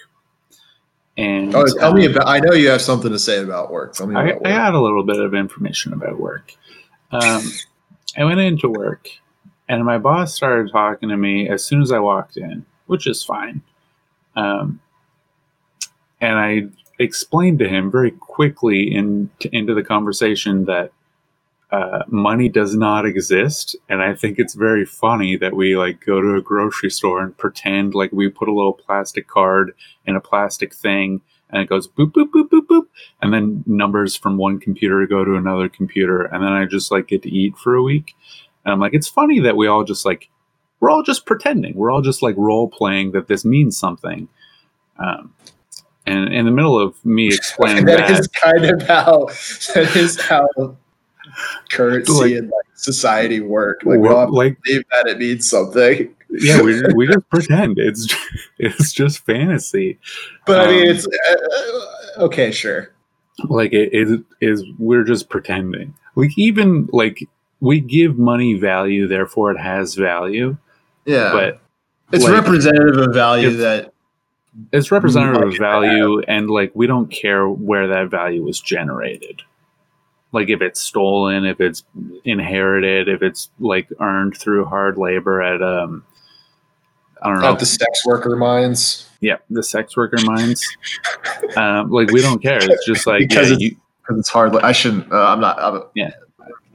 And 1.17 1.55
Oh, 1.55 1.65
tell 1.65 1.93
me 1.93 2.05
um, 2.05 2.11
about. 2.13 2.27
I 2.27 2.39
know 2.39 2.53
you 2.53 2.69
have 2.69 2.81
something 2.81 3.11
to 3.11 3.19
say 3.19 3.41
about 3.41 3.71
work. 3.71 3.93
Tell 3.93 4.07
me 4.07 4.15
I, 4.15 4.23
about 4.23 4.35
I 4.47 4.49
work. 4.51 4.61
had 4.61 4.73
a 4.73 4.81
little 4.81 5.03
bit 5.03 5.19
of 5.19 5.33
information 5.33 5.93
about 5.93 6.19
work. 6.19 6.53
Um, 7.11 7.43
I 8.17 8.23
went 8.25 8.39
into 8.39 8.69
work, 8.69 9.07
and 9.69 9.85
my 9.85 9.97
boss 9.97 10.33
started 10.35 10.71
talking 10.71 11.09
to 11.09 11.17
me 11.17 11.47
as 11.49 11.63
soon 11.63 11.81
as 11.81 11.91
I 11.91 11.99
walked 11.99 12.37
in, 12.37 12.65
which 12.87 13.07
is 13.07 13.23
fine. 13.23 13.61
Um, 14.35 14.81
and 16.19 16.37
I 16.37 16.63
explained 16.99 17.59
to 17.59 17.67
him 17.67 17.91
very 17.91 18.11
quickly 18.11 18.93
in, 18.93 19.29
into 19.51 19.73
the 19.73 19.83
conversation 19.83 20.65
that 20.65 20.91
uh, 21.71 22.03
money 22.07 22.47
does 22.47 22.75
not 22.75 23.05
exist, 23.05 23.75
and 23.89 24.01
I 24.01 24.13
think 24.13 24.37
it's 24.37 24.53
very 24.53 24.85
funny 24.85 25.35
that 25.37 25.55
we 25.55 25.75
like 25.75 26.05
go 26.05 26.21
to 26.21 26.35
a 26.35 26.41
grocery 26.41 26.91
store 26.91 27.21
and 27.21 27.35
pretend 27.35 27.95
like 27.95 28.11
we 28.11 28.29
put 28.29 28.47
a 28.47 28.53
little 28.53 28.73
plastic 28.73 29.27
card 29.27 29.73
in 30.05 30.15
a 30.15 30.21
plastic 30.21 30.73
thing, 30.73 31.21
and 31.49 31.63
it 31.63 31.69
goes 31.69 31.87
boop 31.87 32.11
boop 32.11 32.29
boop 32.29 32.49
boop 32.49 32.67
boop, 32.67 32.87
and 33.21 33.33
then 33.33 33.63
numbers 33.65 34.15
from 34.15 34.37
one 34.37 34.59
computer 34.59 35.05
go 35.07 35.25
to 35.25 35.35
another 35.35 35.67
computer, 35.67 36.21
and 36.21 36.43
then 36.43 36.51
I 36.51 36.65
just 36.65 36.91
like 36.91 37.07
get 37.07 37.23
to 37.23 37.31
eat 37.31 37.57
for 37.57 37.73
a 37.73 37.83
week, 37.83 38.15
and 38.63 38.71
I'm 38.71 38.79
like, 38.79 38.93
it's 38.93 39.09
funny 39.09 39.39
that 39.39 39.57
we 39.57 39.67
all 39.67 39.83
just 39.83 40.05
like 40.05 40.29
we're 40.79 40.91
all 40.91 41.03
just 41.03 41.25
pretending, 41.25 41.75
we're 41.75 41.91
all 41.91 42.01
just 42.01 42.21
like 42.21 42.35
role 42.37 42.67
playing 42.67 43.11
that 43.13 43.27
this 43.27 43.43
means 43.43 43.75
something. 43.75 44.27
Um, 44.99 45.33
and 46.05 46.31
in 46.31 46.45
the 46.45 46.51
middle 46.51 46.79
of 46.79 47.03
me 47.03 47.27
explaining 47.33 47.85
that 47.85 48.07
that, 48.07 48.19
is 48.19 48.27
kind 48.27 48.65
of 48.65 48.81
how 48.83 49.25
that 49.73 49.95
is 49.95 50.21
how 50.21 50.47
currency 51.69 52.11
Like- 52.13 52.31
and 52.33 52.45
like 52.47 52.65
society 52.75 53.39
work. 53.39 53.81
Like 53.85 53.99
we 53.99 54.07
have 54.09 54.27
to 54.29 54.33
like 54.33 54.57
believe 54.63 54.83
that 54.91 55.07
it 55.07 55.17
means 55.17 55.49
something. 55.49 56.13
yeah, 56.29 56.61
we, 56.61 56.81
we 56.95 57.07
just 57.07 57.29
pretend 57.29 57.77
it's 57.79 58.13
it's 58.59 58.91
just 58.91 59.25
fantasy. 59.25 59.99
But 60.45 60.67
I 60.67 60.71
mean, 60.71 60.87
Um, 60.89 60.95
it's 60.95 61.07
uh, 61.07 62.23
okay. 62.25 62.51
Sure. 62.51 62.91
Like 63.49 63.73
it 63.73 63.89
is 63.93 64.19
is 64.41 64.63
we're 64.79 65.03
just 65.03 65.29
pretending. 65.29 65.93
Like 66.15 66.31
even 66.37 66.87
like 66.91 67.27
we 67.59 67.79
give 67.79 68.17
money 68.17 68.53
value, 68.55 69.07
therefore 69.07 69.51
it 69.51 69.59
has 69.59 69.95
value. 69.95 70.57
Yeah, 71.05 71.31
But 71.33 71.61
it's 72.11 72.23
like- 72.23 72.33
representative 72.33 72.97
of 72.97 73.13
value 73.13 73.49
It's- 73.49 73.61
that 73.61 73.91
it's 74.71 74.89
representative 74.91 75.41
of 75.49 75.57
value, 75.57 76.21
and 76.29 76.49
like 76.49 76.71
we 76.73 76.87
don't 76.87 77.11
care 77.11 77.47
where 77.49 77.87
that 77.89 78.09
value 78.09 78.41
was 78.41 78.59
generated. 78.61 79.41
Like 80.35 80.49
if 80.49 80.61
it's 80.61 80.79
stolen, 80.79 81.45
if 81.45 81.59
it's 81.59 81.83
inherited, 82.23 83.09
if 83.09 83.23
it's 83.23 83.49
like 83.59 83.87
earned 83.99 84.37
through 84.37 84.65
hard 84.65 84.97
labor 84.97 85.41
at 85.41 85.63
um, 85.63 86.03
I 87.23 87.29
don't 87.29 87.41
know, 87.41 87.53
at 87.53 87.59
the 87.59 87.65
sex 87.65 88.05
worker 88.05 88.35
mines 88.35 89.05
yeah, 89.25 89.37
the 89.49 89.63
sex 89.63 89.97
worker 89.97 90.17
mines. 90.23 90.63
um, 91.57 91.89
like 91.89 92.11
we 92.11 92.21
don't 92.21 92.41
care. 92.41 92.59
It's 92.61 92.85
just 92.85 93.07
like 93.07 93.27
Because 93.27 93.49
yeah, 93.49 93.55
it's- 93.55 93.71
you, 93.71 93.77
it's 94.17 94.29
hard. 94.29 94.55
I 94.57 94.71
shouldn't. 94.71 95.11
Uh, 95.11 95.25
I'm 95.25 95.39
not. 95.39 95.59
I'm, 95.59 95.81
yeah, 95.95 96.11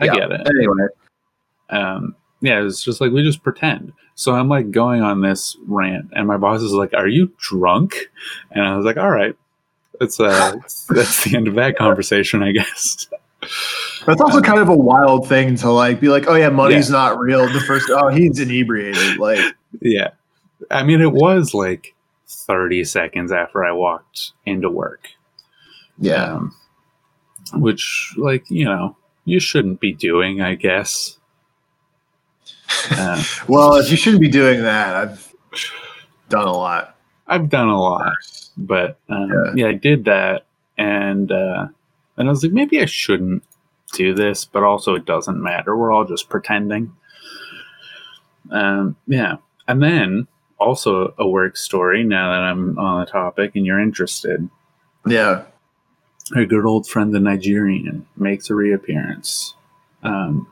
I 0.01 0.07
yeah. 0.07 0.15
get 0.15 0.33
it. 0.33 0.41
Anyway, 0.49 0.87
um, 1.71 2.17
yeah, 2.41 2.65
it's 2.65 2.83
just 2.83 3.01
like 3.01 3.13
we 3.13 3.23
just 3.23 3.45
pretend. 3.45 3.93
So 4.17 4.35
I'm 4.35 4.49
like 4.49 4.73
going 4.73 5.01
on 5.01 5.21
this 5.21 5.57
rant, 5.69 6.11
and 6.13 6.27
my 6.27 6.37
boss 6.39 6.61
is 6.61 6.73
like, 6.73 6.93
"Are 6.93 7.07
you 7.07 7.33
drunk?" 7.39 8.11
And 8.51 8.65
I 8.65 8.77
was 8.77 8.85
like, 8.85 8.97
"All 8.97 9.11
right, 9.13 9.37
that's 10.01 10.19
uh, 10.19 10.57
that's 10.89 11.23
the 11.23 11.37
end 11.37 11.47
of 11.47 11.55
that 11.55 11.77
conversation, 11.77 12.43
I 12.43 12.51
guess." 12.51 13.07
that's 14.07 14.21
also 14.21 14.41
kind 14.41 14.61
of 14.61 14.69
a 14.69 14.77
wild 14.77 15.29
thing 15.29 15.57
to 15.57 15.71
like 15.71 16.01
be 16.01 16.09
like, 16.09 16.27
oh 16.29 16.35
yeah, 16.35 16.49
money's 16.49 16.91
not 16.91 17.19
real. 17.19 17.47
The 17.53 17.61
first, 17.61 17.91
oh 17.91 18.09
he's 18.09 18.39
inebriated. 18.39 19.19
Like, 19.19 19.55
yeah, 19.81 20.11
I 20.71 20.83
mean, 20.83 21.01
it 21.01 21.13
was 21.13 21.55
like 21.55 21.95
30 22.29 22.85
seconds 22.85 23.33
after 23.33 23.65
I 23.65 23.73
walked 23.73 24.33
into 24.47 24.69
work, 24.71 25.09
yeah, 25.99 26.35
um, 26.35 26.55
which, 27.55 28.15
like, 28.17 28.45
you 28.51 28.65
know, 28.65 28.97
you 29.25 29.41
shouldn't 29.41 29.81
be 29.81 29.93
doing, 29.93 30.41
I 30.41 30.55
guess. 30.55 31.19
Uh, 32.93 33.23
Well, 33.49 33.75
if 33.77 33.91
you 33.91 33.97
shouldn't 33.97 34.21
be 34.21 34.29
doing 34.29 34.63
that, 34.63 34.95
I've 34.95 35.35
done 36.29 36.47
a 36.47 36.53
lot. 36.53 36.97
I've 37.27 37.49
done 37.49 37.69
a 37.69 37.79
lot. 37.81 38.13
but 38.57 38.99
um, 39.09 39.31
Yeah. 39.31 39.53
yeah. 39.57 39.69
I 39.69 39.73
did 39.75 40.05
that, 40.05 40.47
and 40.79 41.31
uh, 41.33 41.69
and 42.21 42.29
I 42.29 42.33
was 42.33 42.43
like, 42.45 42.53
maybe 42.53 42.81
I 42.81 42.85
shouldn't 42.85 43.43
do 43.95 44.15
this, 44.15 44.45
but 44.45 44.63
also 44.63 44.95
it 44.95 45.05
doesn't 45.07 45.43
matter. 45.43 45.77
We're 45.77 45.91
all 45.91 46.05
just 46.05 46.29
pretending. 46.29 46.93
Um, 48.51 48.97
yeah, 49.07 49.37
and 49.67 49.83
then 49.83 50.27
also 50.59 51.15
a 51.19 51.27
work 51.27 51.57
story. 51.57 52.05
Now 52.05 52.31
that 52.31 52.43
I'm 52.43 52.79
on 52.79 53.01
the 53.01 53.11
topic, 53.11 53.53
and 53.57 53.65
you're 53.65 53.81
interested, 53.81 54.49
Yeah. 55.07 55.45
our 56.37 56.45
good 56.45 56.65
old 56.67 56.87
friend 56.87 57.13
the 57.15 57.21
Nigerian 57.21 58.07
makes 58.17 58.51
a 58.51 58.55
reappearance. 58.55 59.55
Um, 60.03 60.47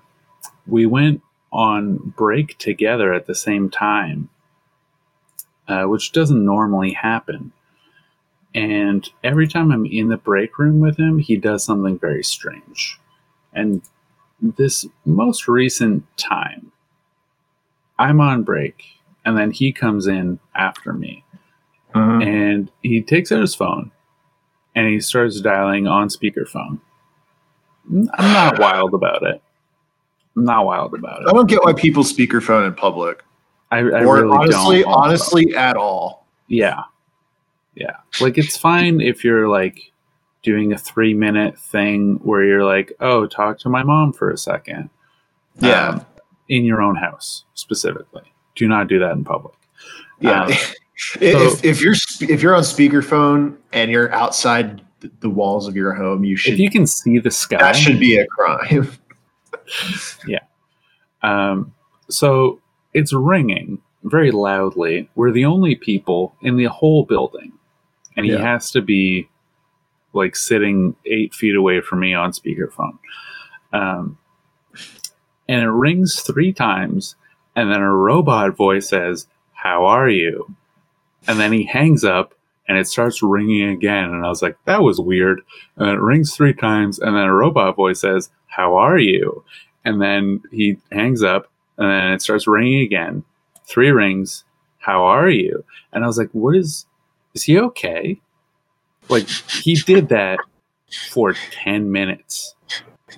we 0.66 0.86
went 0.86 1.22
on 1.52 1.96
break 2.16 2.58
together 2.58 3.12
at 3.12 3.26
the 3.26 3.34
same 3.34 3.70
time, 3.70 4.28
uh, 5.68 5.84
which 5.84 6.12
doesn't 6.12 6.44
normally 6.44 6.92
happen. 6.92 7.52
And 8.54 9.08
every 9.22 9.46
time 9.46 9.70
I'm 9.70 9.84
in 9.86 10.08
the 10.08 10.16
break 10.16 10.58
room 10.58 10.80
with 10.80 10.96
him, 10.98 11.18
he 11.18 11.36
does 11.36 11.64
something 11.64 11.98
very 11.98 12.22
strange. 12.24 12.98
And 13.52 13.82
this 14.40 14.86
most 15.04 15.48
recent 15.48 16.04
time, 16.16 16.72
I'm 17.98 18.20
on 18.20 18.42
break, 18.44 18.84
and 19.24 19.36
then 19.36 19.50
he 19.50 19.72
comes 19.72 20.06
in 20.06 20.38
after 20.54 20.92
me 20.92 21.24
Mhm. 21.94 22.22
and 22.26 22.70
he 22.82 23.00
takes 23.02 23.32
out 23.32 23.40
his 23.40 23.54
phone 23.54 23.90
and 24.74 24.86
he 24.88 25.00
starts 25.00 25.40
dialing 25.40 25.86
on 25.86 26.08
speakerphone. 26.08 26.78
I'm 27.90 28.32
not 28.32 28.58
wild 28.60 28.94
about 28.94 29.22
it. 29.24 29.42
I'm 30.36 30.44
not 30.44 30.66
wild 30.66 30.94
about 30.94 31.22
it. 31.22 31.28
I 31.28 31.32
don't 31.32 31.48
get 31.48 31.64
why 31.64 31.72
people 31.72 32.02
speakerphone 32.04 32.66
in 32.66 32.74
public, 32.74 33.24
I, 33.70 33.78
I 33.78 34.04
or 34.04 34.22
really 34.22 34.36
honestly, 34.38 34.84
honestly, 34.84 35.54
at 35.56 35.76
all. 35.76 36.26
yeah, 36.46 36.82
yeah. 37.78 37.96
Like 38.20 38.36
it's 38.36 38.56
fine 38.56 39.00
if 39.00 39.22
you're 39.24 39.48
like 39.48 39.92
doing 40.42 40.72
a 40.72 40.78
three 40.78 41.14
minute 41.14 41.58
thing 41.58 42.18
where 42.22 42.42
you're 42.42 42.64
like, 42.64 42.92
oh, 43.00 43.26
talk 43.26 43.58
to 43.60 43.68
my 43.68 43.84
mom 43.84 44.12
for 44.12 44.30
a 44.30 44.36
second. 44.36 44.90
Yeah. 45.60 45.88
Um, 45.88 46.06
in 46.48 46.64
your 46.64 46.82
own 46.82 46.96
house 46.96 47.44
specifically. 47.54 48.22
Do 48.56 48.66
not 48.66 48.88
do 48.88 48.98
that 48.98 49.12
in 49.12 49.24
public. 49.24 49.54
Yeah. 50.18 50.44
Um, 50.44 50.50
if, 51.20 51.64
if 51.64 51.80
you're 51.80 51.94
if 52.22 52.42
you're 52.42 52.56
on 52.56 52.62
speakerphone 52.62 53.56
and 53.72 53.90
you're 53.90 54.12
outside 54.12 54.82
the 55.20 55.30
walls 55.30 55.68
of 55.68 55.76
your 55.76 55.92
home, 55.92 56.24
you 56.24 56.36
should 56.36 56.54
If 56.54 56.58
you 56.58 56.70
can 56.70 56.86
see 56.86 57.18
the 57.18 57.30
sky, 57.30 57.58
that 57.58 57.76
should 57.76 58.00
be 58.00 58.18
a 58.18 58.26
crime. 58.26 58.90
Yeah. 60.26 60.38
Um, 61.22 61.74
so 62.08 62.58
it's 62.94 63.12
ringing 63.12 63.82
very 64.04 64.30
loudly. 64.30 65.10
We're 65.14 65.30
the 65.30 65.44
only 65.44 65.74
people 65.74 66.34
in 66.40 66.56
the 66.56 66.66
whole 66.66 67.04
building, 67.04 67.52
and 68.18 68.26
he 68.26 68.32
Yeah. 68.32 68.42
has 68.42 68.70
to 68.72 68.82
be 68.82 69.28
like 70.12 70.36
sitting 70.36 70.96
eight 71.06 71.32
feet 71.34 71.54
away 71.56 71.80
from 71.80 72.00
me 72.00 72.14
on 72.14 72.32
speakerphone. 72.32 72.98
Um, 73.72 74.18
and 75.48 75.62
it 75.62 75.70
rings 75.70 76.20
three 76.20 76.52
times, 76.52 77.16
and 77.56 77.70
then 77.72 77.80
a 77.80 77.92
robot 77.94 78.56
voice 78.56 78.88
says, 78.90 79.26
"How 79.52 79.86
are 79.86 80.08
you?" 80.08 80.54
And 81.26 81.38
then 81.40 81.52
he 81.52 81.64
hangs 81.64 82.04
up, 82.04 82.34
and 82.68 82.76
it 82.78 82.86
starts 82.86 83.22
ringing 83.22 83.70
again. 83.70 84.06
And 84.06 84.24
I 84.24 84.28
was 84.28 84.42
like, 84.42 84.56
"That 84.64 84.82
was 84.82 85.00
weird." 85.00 85.42
And 85.76 85.88
it 85.90 86.00
rings 86.00 86.34
three 86.36 86.52
times, 86.54 86.98
and 86.98 87.16
then 87.16 87.24
a 87.24 87.34
robot 87.34 87.76
voice 87.76 88.00
says, 88.00 88.30
"How 88.46 88.76
are 88.76 88.98
you?" 88.98 89.44
and 89.84 90.02
then 90.02 90.42
he 90.50 90.76
hangs 90.92 91.22
up 91.22 91.50
and 91.78 91.88
then 91.88 92.12
it 92.12 92.20
starts 92.20 92.48
ringing 92.48 92.80
again 92.82 93.22
three 93.64 93.90
rings 93.92 94.44
how 94.78 95.04
are 95.04 95.30
you 95.30 95.64
and 95.92 96.02
i 96.02 96.06
was 96.06 96.18
like 96.18 96.28
what 96.32 96.56
is 96.56 96.84
is 97.34 97.42
he 97.44 97.58
okay 97.58 98.20
like 99.08 99.28
he 99.28 99.74
did 99.74 100.08
that 100.08 100.38
for 101.10 101.34
10 101.64 101.90
minutes 101.92 102.54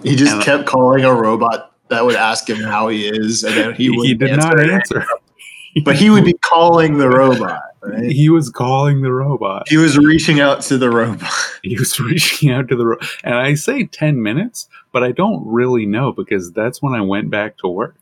he 0.03 0.17
just 0.17 0.33
And- 0.33 0.41
uh, 0.43 0.45
kept 0.45 0.67
calling 0.67 1.05
a 1.05 1.13
robot 1.15 1.73
that 1.89 2.05
would 2.05 2.15
ask 2.15 2.49
him 2.49 2.59
how 2.59 2.87
he 2.87 3.09
is, 3.09 3.43
and 3.43 3.57
then 3.57 3.75
he 3.75 3.85
he, 3.85 3.91
would 3.91 4.07
he 4.07 4.15
did 4.15 4.37
not 4.37 4.61
answer 4.61 5.05
But 5.85 5.95
he 5.97 6.11
would 6.11 6.25
be 6.25 6.33
calling 6.45 6.99
the 6.99 7.09
robot. 7.09 7.63
Right? 7.83 8.11
he 8.11 8.29
was 8.29 8.51
calling 8.51 9.03
the 9.03 9.11
robot 9.13 9.69
He 9.69 9.77
was 9.79 9.97
reaching 9.97 10.39
out 10.41 10.61
to 10.63 10.77
the 10.79 10.91
robot. 10.91 11.31
he 11.63 11.77
was 11.79 11.99
reaching 11.99 12.51
out 12.51 12.69
to 12.69 12.77
the 12.77 12.87
ro- 12.87 12.99
and 13.25 13.35
i 13.35 13.55
say 13.55 13.85
10 13.85 14.23
minutes 14.23 14.69
but 14.93 15.03
i 15.03 15.13
don't 15.13 15.43
really 15.47 15.87
know 15.87 16.13
because 16.13 16.53
that's 16.53 16.83
when 16.83 16.93
i 16.95 17.01
went 17.01 17.31
back 17.31 17.57
to 17.59 17.69
work 17.69 17.97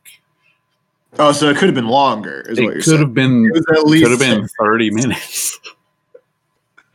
Oh, 1.19 1.33
so 1.33 1.49
it 1.49 1.57
could 1.57 1.69
have 1.69 1.75
been 1.75 1.89
longer. 1.89 2.41
It 2.51 2.57
could 2.59 2.85
saying? 2.85 2.99
have 3.01 3.15
been 3.15 3.51
It 3.55 3.65
at 3.77 3.85
least 3.87 4.05
could 4.05 4.11
have 4.11 4.21
been 4.21 4.47
30 4.61 4.91
minutes 4.91 5.59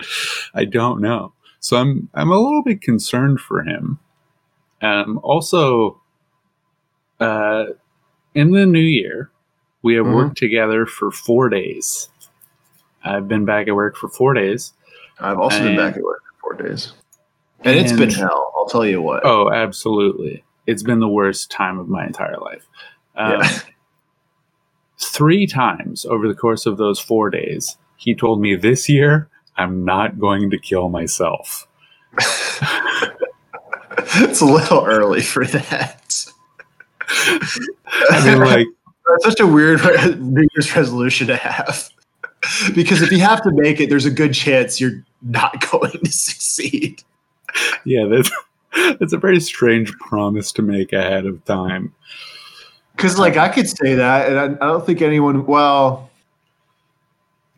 i 0.54 0.66
don't 0.66 1.02
know 1.02 1.34
so 1.60 1.78
i'm 1.78 2.10
i'm 2.14 2.32
a 2.32 2.38
little 2.40 2.64
bit 2.64 2.82
concerned 2.82 3.40
for 3.40 3.62
him 3.64 4.00
um 4.82 5.20
also 5.24 6.00
uh 7.20 7.66
in 8.36 8.52
the 8.52 8.66
new 8.66 8.80
year 8.80 9.30
we 9.82 9.96
have 9.96 10.06
Mhm. 10.06 10.14
worked 10.14 10.38
together 10.38 10.86
for 10.86 11.12
four 11.12 11.50
days 11.50 12.10
i've 13.04 13.28
been 13.28 13.46
back 13.46 13.68
at 13.68 13.76
work 13.76 13.96
for 13.96 14.10
four 14.10 14.34
days 14.34 14.74
I've 15.20 15.38
also 15.40 15.62
been 15.64 15.78
back 15.78 15.96
at 15.96 16.02
work 16.04 16.22
for 16.42 16.56
four 16.56 16.68
days, 16.68 16.92
and, 17.64 17.78
it's 17.78 17.92
been 17.94 18.10
hell. 18.10 18.52
I'll 18.58 18.66
tell 18.66 18.84
you 18.86 19.00
what. 19.02 19.24
Oh, 19.24 19.52
absolutely. 19.52 20.44
It's 20.66 20.82
been 20.82 21.00
the 21.00 21.08
worst 21.08 21.52
time 21.52 21.78
of 21.78 21.88
my 21.88 22.04
entire 22.06 22.38
life. 22.40 22.66
Um, 23.16 23.34
Yeah. 23.40 23.60
Three 25.00 25.46
times 25.46 26.04
over 26.06 26.28
the 26.28 26.34
course 26.34 26.66
of 26.66 26.78
those 26.78 27.00
four 27.00 27.30
days, 27.30 27.78
he 27.98 28.16
told 28.16 28.42
me 28.42 28.56
this 28.56 28.90
year, 28.90 29.30
I'm 29.58 29.86
not 29.86 30.20
going 30.20 30.50
to 30.52 30.58
kill 30.58 30.90
myself. 30.90 31.68
it's 34.16 34.42
a 34.42 34.46
little 34.46 34.86
early 34.86 35.22
for 35.22 35.46
that. 35.46 36.26
I 37.10 38.26
mean, 38.26 38.40
like, 38.40 38.68
That's 39.10 39.26
such 39.26 39.40
a 39.40 39.48
weird 39.48 39.82
New 40.20 40.48
Year's 40.56 40.76
resolution 40.76 41.28
to 41.28 41.36
have. 41.36 41.90
because 42.76 43.02
if 43.02 43.12
you 43.12 43.20
have 43.20 43.42
to 43.44 43.52
make 43.52 43.80
it, 43.80 43.90
there's 43.90 44.06
a 44.06 44.12
good 44.12 44.34
chance 44.34 44.80
you're 44.80 45.04
not 45.22 45.66
going 45.72 45.92
to 45.92 46.12
succeed. 46.12 47.04
yeah, 47.86 48.06
that's, 48.06 48.32
that's 49.00 49.14
a 49.14 49.18
very 49.18 49.40
strange 49.40 49.92
promise 49.94 50.52
to 50.54 50.62
make 50.62 50.94
ahead 50.94 51.26
of 51.26 51.44
time. 51.46 51.94
Because, 52.96 53.18
like, 53.18 53.38
I 53.38 53.50
could 53.50 53.68
say 53.68 53.96
that, 53.96 54.30
and 54.30 54.40
I, 54.40 54.46
I 54.46 54.68
don't 54.72 54.86
think 54.86 55.02
anyone, 55.02 55.46
well, 55.46 56.12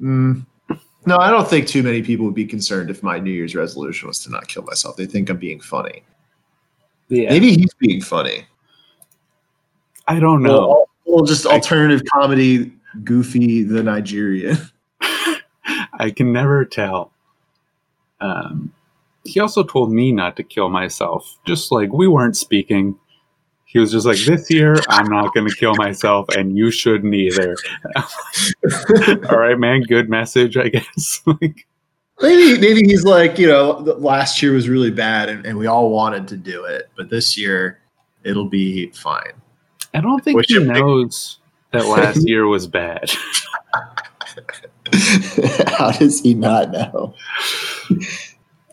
mm, 0.02 0.46
no, 1.06 1.18
I 1.18 1.30
don't 1.30 1.48
think 1.48 1.68
too 1.68 1.84
many 1.84 2.02
people 2.02 2.26
would 2.26 2.36
be 2.36 2.46
concerned 2.46 2.90
if 2.90 3.04
my 3.04 3.20
New 3.20 3.32
Year's 3.32 3.56
resolution 3.56 4.08
was 4.08 4.20
to 4.20 4.32
not 4.32 4.48
kill 4.48 4.64
myself. 4.64 4.96
They 4.98 5.06
think 5.06 5.30
I'm 5.30 5.38
being 5.38 5.60
funny. 5.60 6.04
Yeah, 7.10 7.30
Maybe 7.30 7.52
he's 7.52 7.74
being 7.76 8.02
funny. 8.02 8.46
I 10.08 10.20
don't 10.20 10.42
know. 10.42 10.68
Well, 10.68 10.90
well, 11.06 11.26
just 11.26 11.46
alternative 11.46 12.02
comedy, 12.12 12.74
Goofy 13.04 13.64
the 13.64 13.84
Nigerian. 13.84 14.58
I 15.02 16.12
can 16.16 16.34
never 16.34 16.66
tell. 16.66 17.12
Um, 18.22 18.74
he 19.24 19.40
also 19.40 19.64
told 19.64 19.92
me 19.92 20.12
not 20.12 20.36
to 20.38 20.44
kill 20.44 20.70
myself, 20.70 21.38
just 21.46 21.72
like 21.72 21.92
we 21.92 22.08
weren't 22.08 22.38
speaking. 22.38 22.98
He 23.76 23.80
was 23.82 23.92
just 23.92 24.06
like, 24.06 24.18
"This 24.20 24.50
year, 24.50 24.78
I'm 24.88 25.08
not 25.08 25.34
going 25.34 25.50
to 25.50 25.54
kill 25.54 25.76
myself, 25.76 26.30
and 26.30 26.58
you 26.58 26.72
shouldn't 26.72 27.14
either." 27.14 27.58
All 29.30 29.38
right, 29.38 29.60
man. 29.60 29.82
Good 29.82 30.10
message, 30.10 30.56
I 30.56 30.70
guess. 30.70 31.22
like, 31.26 31.68
Maybe 32.22 32.58
maybe 32.62 32.88
he's 32.88 33.04
like, 33.04 33.38
you 33.38 33.48
know, 33.48 33.72
last 34.00 34.42
year 34.42 34.54
was 34.54 34.70
really 34.70 34.92
bad 34.92 35.28
and, 35.28 35.46
and 35.46 35.58
we 35.58 35.68
all 35.68 35.90
wanted 35.90 36.30
to 36.30 36.38
do 36.38 36.64
it, 36.64 36.90
but 36.96 37.10
this 37.10 37.38
year 37.38 37.80
it'll 38.24 38.48
be 38.48 38.88
fine. 38.92 39.34
I 39.94 40.00
don't 40.00 40.24
think 40.24 40.38
Which 40.38 40.48
he 40.48 40.54
you 40.54 40.62
think- 40.64 40.78
knows 40.78 41.40
that 41.72 41.86
last 41.86 42.26
year 42.26 42.48
was 42.48 42.68
bad. 42.68 43.12
How 45.68 45.92
does 45.92 46.22
he 46.22 46.34
not 46.34 46.72
know? 46.72 47.14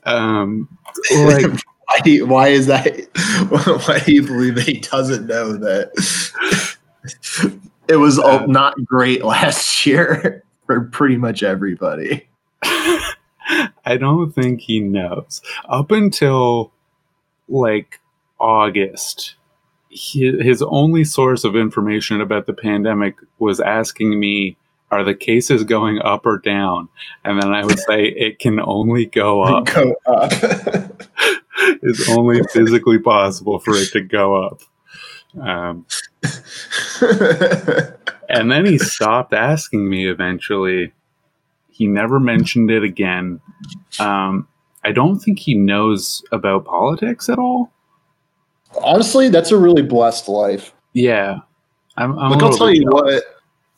Um, 0.05 0.69
like, 1.13 1.61
Why, 1.93 2.01
do 2.03 2.27
why 2.27 2.49
is 2.49 2.67
that? 2.69 2.87
Why 3.87 3.99
do 3.99 4.13
you 4.13 4.23
believe 4.23 4.55
that 4.55 4.65
he 4.65 4.81
doesn't 4.81 5.27
know 5.27 5.53
that 5.53 6.77
it 7.89 7.97
was 7.97 8.19
all 8.19 8.41
Uh, 8.41 8.47
not 8.47 8.83
great 8.85 9.23
last 9.25 9.85
year 9.85 10.43
for 10.67 10.83
pretty 10.85 11.17
much 11.17 11.43
everybody? 11.43 12.27
I 12.63 13.97
don't 13.99 14.33
think 14.33 14.63
he 14.63 14.81
knows. 14.81 15.43
Up 15.69 15.91
until 15.91 16.73
like 17.49 18.01
August, 18.41 19.35
he, 19.91 20.33
his 20.41 20.63
only 20.63 21.05
source 21.05 21.45
of 21.45 21.57
information 21.57 22.21
about 22.23 22.47
the 22.47 22.55
pandemic 22.55 23.17
was 23.39 23.61
asking 23.61 24.19
me, 24.19 24.57
Are 24.91 25.05
the 25.05 25.15
cases 25.15 25.65
going 25.65 26.01
up 26.01 26.25
or 26.25 26.39
down? 26.39 26.89
And 27.25 27.43
then 27.43 27.53
I 27.53 27.65
would 27.67 27.79
say, 27.81 28.05
It 28.05 28.39
can 28.39 28.61
only 28.61 29.05
go 29.07 29.43
up. 29.43 29.67
Go 29.67 29.95
up. 30.07 30.33
It's 31.83 32.09
only 32.11 32.43
physically 32.53 32.99
possible 32.99 33.59
for 33.59 33.75
it 33.75 33.91
to 33.93 34.01
go 34.01 34.43
up. 34.43 34.61
Um, 35.41 35.87
and 38.29 38.51
then 38.51 38.67
he 38.67 38.79
stopped 38.79 39.33
asking 39.33 39.89
me 39.89 40.09
eventually. 40.09 40.93
He 41.71 41.87
never 41.87 42.21
mentioned 42.21 42.71
it 42.71 42.83
again. 42.83 43.41
Um, 43.99 44.47
I 44.85 44.93
don't 44.93 45.19
think 45.19 45.39
he 45.39 45.55
knows 45.55 46.23
about 46.33 46.65
politics 46.65 47.29
at 47.29 47.39
all. 47.39 47.73
Honestly, 48.83 49.29
that's 49.29 49.51
a 49.51 49.57
really 49.57 49.83
blessed 49.83 50.29
life. 50.29 50.73
Yeah. 50.93 51.39
I'm, 51.97 52.19
I'm 52.19 52.33
Like 52.33 52.43
I'll 52.43 52.57
tell 52.57 52.71
you 52.73 52.83
jealous. 52.83 53.23
what, 53.23 53.25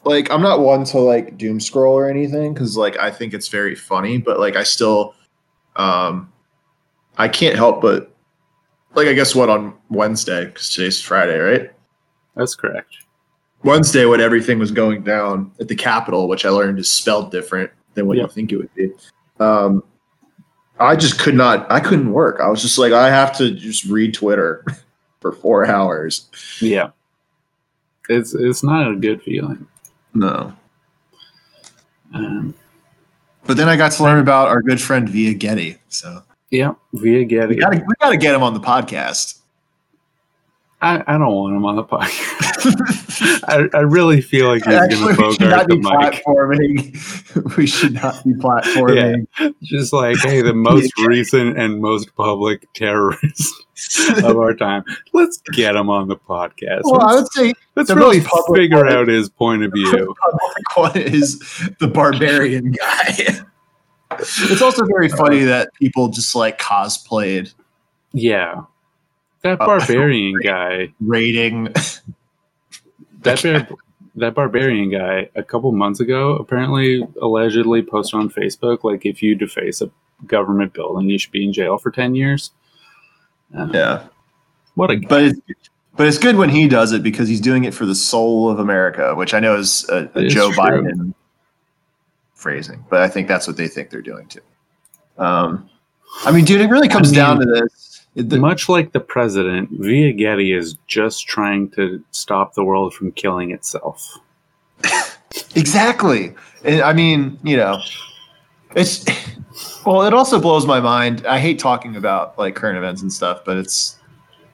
like 0.05 0.31
I'm 0.31 0.43
not 0.43 0.61
one 0.61 0.85
to 0.85 0.99
like 0.99 1.37
doom 1.39 1.61
scroll 1.61 1.95
or 1.95 2.09
anything 2.09 2.55
because 2.55 2.77
like 2.77 2.99
I 2.99 3.11
think 3.11 3.35
it's 3.35 3.49
very 3.49 3.75
funny, 3.75 4.19
but 4.19 4.39
like 4.39 4.57
I 4.57 4.63
still, 4.63 5.15
um, 5.77 6.33
I 7.17 7.29
can't 7.29 7.57
help 7.57 7.81
but 7.81 8.15
like 8.95 9.07
I 9.09 9.13
guess 9.13 9.35
what 9.35 9.49
on 9.51 9.75
Wednesday 9.91 10.47
because 10.47 10.71
today's 10.71 11.01
Friday, 11.01 11.39
right? 11.39 11.71
That's 12.37 12.55
correct. 12.55 12.97
Wednesday 13.63 14.05
when 14.05 14.21
everything 14.21 14.59
was 14.59 14.71
going 14.71 15.03
down 15.05 15.51
at 15.61 15.69
the 15.69 15.75
Capitol, 15.77 16.29
which 16.29 16.45
I 16.45 16.51
learned 16.51 16.79
is 16.79 16.91
spelled 16.91 17.31
different 17.31 17.71
than 17.95 18.07
what 18.07 18.17
Yep. 18.19 18.27
you 18.29 18.33
think 18.33 18.53
it 18.53 18.57
would 18.59 18.75
be. 18.75 18.91
Um, 19.41 19.83
I 20.79 20.97
just 20.97 21.19
could 21.19 21.35
not. 21.35 21.71
I 21.71 21.81
couldn't 21.81 22.13
work. 22.13 22.41
I 22.41 22.49
was 22.49 22.61
just 22.61 22.79
like, 22.79 22.93
I 22.93 23.09
have 23.09 23.37
to 23.39 23.53
just 23.53 23.85
read 23.85 24.13
Twitter 24.13 24.65
for 25.21 25.33
four 25.33 25.67
hours. 25.67 26.29
Yeah. 26.61 26.91
It's 28.09 28.35
it's 28.35 28.63
not 28.63 28.91
a 28.91 28.97
good 28.97 29.23
feeling. 29.23 29.67
No. 30.13 30.53
Um, 32.13 32.55
But 33.47 33.57
then 33.57 33.69
I 33.69 33.77
got 33.77 33.93
to 33.93 34.03
learn 34.03 34.21
about 34.21 34.49
our 34.49 34.61
good 34.63 34.81
friend 34.81 35.09
Via 35.09 35.33
Getty. 35.35 35.79
So 35.89 36.23
yeah, 36.55 36.75
we 36.93 37.25
gotta, 37.25 37.49
we 37.49 37.95
gotta 38.01 38.17
get 38.17 38.35
him 38.35 38.43
on 38.43 38.55
the 38.55 38.61
podcast. 38.61 39.41
I, 40.85 41.03
I 41.07 41.17
don't 41.17 41.33
want 41.33 41.57
him 41.57 41.65
on 41.65 41.77
the 41.77 41.85
podcast. 41.85 43.45
I, 43.49 43.69
I 43.75 43.81
really 43.81 44.21
feel 44.21 44.49
like 44.49 44.65
he's 44.67 44.75
going 44.75 44.91
we 44.91 45.15
to 45.17 45.33
should 45.33 45.49
not 45.49 45.67
bogart 45.67 45.69
the 45.69 45.77
be 45.77 45.81
mic. 45.81 46.23
platforming. 46.25 47.57
we 47.57 47.67
should 47.67 47.95
not 47.95 48.23
be 48.23 48.35
platforming. 48.35 49.27
Just 49.63 49.95
like, 49.95 50.19
hey, 50.19 50.43
the 50.43 50.53
most 50.53 50.93
recent 51.07 51.59
and 51.59 51.81
most 51.81 52.15
public 52.17 52.71
terrorist 52.75 53.65
of 54.23 54.37
our 54.37 54.53
time. 54.53 54.85
Let's 55.15 55.39
get 55.55 55.75
him 55.75 55.89
on 55.89 56.09
the 56.09 56.17
podcast. 56.17 56.83
Well, 56.85 57.01
let's 57.01 57.35
would 57.39 57.49
say 57.49 57.55
let's 57.77 57.91
really 57.91 58.23
figure 58.55 58.87
out 58.87 59.09
his 59.09 59.31
point 59.31 59.63
of 59.65 59.73
view. 59.73 60.15
one 60.75 60.99
is 60.99 61.39
the 61.81 61.89
barbarian 61.89 62.73
guy. 62.73 63.41
It's 64.21 64.63
also 64.63 64.85
very 64.85 65.09
funny 65.09 65.45
that 65.45 65.73
people 65.75 66.09
just 66.09 66.35
like 66.35 66.59
cosplayed 66.61 67.53
Yeah. 68.13 68.63
That 69.43 69.61
Uh, 69.61 69.67
barbarian 69.67 70.35
guy, 70.43 70.89
rating. 71.01 71.73
that 73.23 73.43
bar- 73.69 73.79
that 74.17 74.35
barbarian 74.35 74.91
guy, 74.91 75.29
a 75.35 75.43
couple 75.43 75.71
months 75.73 75.99
ago, 76.01 76.37
apparently 76.37 77.07
allegedly 77.21 77.83
posted 77.83 78.21
on 78.21 78.31
Facebook, 78.31 78.85
like 78.85 79.05
if 79.05 79.23
you 79.23 79.35
deface 79.35 79.83
a 79.83 79.91
government 80.27 80.73
building, 80.73 81.11
you 81.11 81.19
should 81.19 81.33
be 81.33 81.45
in 81.45 81.53
jail 81.53 81.79
for 81.79 81.91
ten 81.91 82.15
years. 82.15 82.53
Uh, 83.57 83.69
Yeah, 83.73 84.05
What 84.77 84.91
a 84.91 84.97
but 84.99 85.23
it's, 85.25 85.41
but 85.97 86.07
it's 86.07 86.19
good 86.19 86.37
when 86.37 86.49
he 86.49 86.69
does 86.69 86.93
it 86.93 87.03
because 87.03 87.29
he's 87.29 87.41
doing 87.41 87.65
it 87.65 87.75
for 87.75 87.87
the 87.87 87.95
soul 87.95 88.49
of 88.49 88.59
America, 88.61 89.15
which 89.15 89.35
I 89.35 89.41
know 89.41 89.57
is 89.57 89.85
a, 89.91 90.09
a 90.15 90.29
Joe 90.29 90.53
true. 90.53 90.63
Biden 90.63 91.15
phrasing, 92.45 92.85
but 92.91 93.01
I 93.01 93.09
think 93.09 93.27
that's 93.27 93.47
what 93.47 93.57
they 93.57 93.67
think 93.69 93.89
they're 93.91 94.03
doing 94.03 94.27
too. 94.29 94.41
Um, 95.19 95.69
I 96.25 96.31
mean, 96.31 96.45
dude, 96.45 96.61
it 96.61 96.69
really 96.69 96.89
comes 96.89 97.11
I 97.13 97.17
down 97.17 97.41
to 97.41 97.47
this. 97.47 98.07
The- 98.15 98.39
Much 98.39 98.69
like 98.69 98.93
the 98.93 99.01
president, 99.01 99.71
Via 99.73 100.13
Getty 100.13 100.53
is 100.53 100.77
just 100.87 101.27
trying 101.27 101.71
to 101.71 102.05
stop 102.13 102.55
the 102.55 102.63
world 102.63 102.95
from 102.95 103.11
killing 103.13 103.51
itself. 103.51 104.07
Exactly. 105.57 106.33
And 106.63 106.81
I 106.83 106.93
mean, 106.93 107.39
you 107.43 107.57
know, 107.57 107.81
it's 108.77 109.05
well, 109.85 110.03
it 110.03 110.15
also 110.15 110.41
blows 110.41 110.65
my 110.65 110.79
mind. 110.81 111.27
I 111.27 111.41
hate 111.41 111.59
talking 111.59 111.97
about 111.97 112.39
like 112.39 112.55
current 112.55 112.79
events 112.79 113.03
and 113.03 113.13
stuff, 113.13 113.41
but 113.45 113.57
it's 113.57 113.99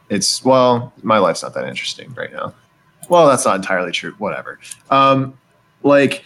it's 0.09 0.43
well, 0.43 0.93
my 1.03 1.19
life's 1.19 1.43
not 1.43 1.53
that 1.55 1.69
interesting 1.69 2.15
right 2.15 2.33
now. 2.33 2.55
Well, 3.11 3.29
that's 3.29 3.45
not 3.45 3.57
entirely 3.57 3.93
true. 3.93 4.15
Whatever. 4.19 4.59
Um 4.91 5.37
like 5.83 6.25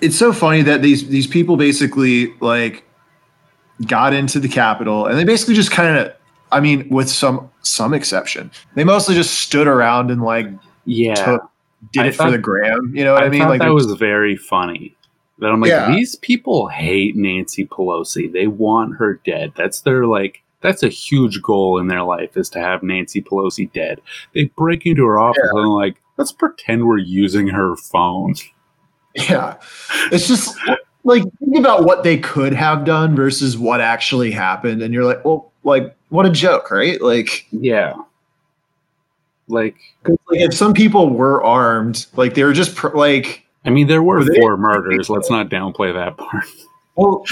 it's 0.00 0.16
so 0.16 0.32
funny 0.32 0.62
that 0.62 0.82
these 0.82 1.08
these 1.08 1.26
people 1.26 1.56
basically 1.56 2.34
like 2.40 2.84
got 3.86 4.12
into 4.12 4.40
the 4.40 4.48
Capitol 4.48 5.06
and 5.06 5.18
they 5.18 5.24
basically 5.24 5.54
just 5.54 5.70
kind 5.70 5.96
of 5.96 6.12
I 6.52 6.60
mean, 6.60 6.88
with 6.88 7.08
some 7.08 7.50
some 7.62 7.92
exception, 7.94 8.50
they 8.74 8.84
mostly 8.84 9.14
just 9.14 9.40
stood 9.40 9.66
around 9.66 10.10
and 10.10 10.22
like 10.22 10.46
Yeah, 10.84 11.14
took 11.14 11.50
did 11.92 12.04
I 12.04 12.06
it 12.08 12.14
for 12.14 12.30
the 12.30 12.38
gram. 12.38 12.92
You 12.94 13.04
know 13.04 13.14
what 13.14 13.24
I, 13.24 13.26
I, 13.26 13.30
mean? 13.30 13.42
Like 13.42 13.60
that 13.60 13.72
was 13.72 13.92
very 13.94 14.36
funny. 14.36 14.96
That 15.38 15.48
I'm 15.48 15.60
like, 15.60 15.70
Yeah. 15.70 15.90
these 15.90 16.16
people 16.16 16.68
hate 16.68 17.16
Nancy 17.16 17.66
Pelosi. 17.66 18.32
They 18.32 18.46
want 18.46 18.96
her 18.96 19.20
dead. 19.24 19.52
That's 19.56 19.80
their 19.80 20.06
like. 20.06 20.42
That's 20.62 20.82
a 20.82 20.88
huge 20.88 21.42
goal 21.42 21.78
in 21.78 21.88
their 21.88 22.02
life 22.02 22.36
is 22.36 22.48
to 22.50 22.58
have 22.58 22.82
Nancy 22.82 23.22
Pelosi 23.22 23.70
dead. 23.72 24.00
They 24.32 24.44
break 24.44 24.86
into 24.86 25.04
her 25.04 25.18
office 25.18 25.48
and 25.52 25.68
like, 25.68 26.00
let's 26.16 26.32
pretend 26.32 26.86
we're 26.86 26.98
using 26.98 27.48
her 27.48 27.76
phone. 27.76 28.34
Yeah, 29.16 29.56
it's 30.12 30.28
just 30.28 30.56
like 31.04 31.22
think 31.38 31.56
about 31.56 31.84
what 31.84 32.02
they 32.02 32.18
could 32.18 32.52
have 32.52 32.84
done 32.84 33.16
versus 33.16 33.56
what 33.56 33.80
actually 33.80 34.30
happened, 34.30 34.82
and 34.82 34.92
you're 34.92 35.04
like, 35.04 35.24
well, 35.24 35.50
like 35.64 35.94
what 36.10 36.26
a 36.26 36.30
joke, 36.30 36.70
right? 36.70 37.00
Like, 37.00 37.46
Yeah. 37.50 37.94
Like, 39.48 39.76
like 40.06 40.18
if 40.40 40.54
some 40.54 40.74
people 40.74 41.10
were 41.10 41.42
armed, 41.42 42.06
like 42.16 42.34
they 42.34 42.42
were 42.44 42.52
just 42.52 42.74
pr- 42.74 42.96
like, 42.96 43.44
I 43.64 43.70
mean, 43.70 43.86
there 43.86 44.02
were 44.02 44.16
Were 44.16 44.24
they- 44.24 44.40
four 44.40 44.56
murders. 44.56 45.08
Let's 45.08 45.30
not 45.30 45.48
downplay 45.48 45.94
that 45.94 46.16
part. 46.16 46.44
well, 46.96 47.24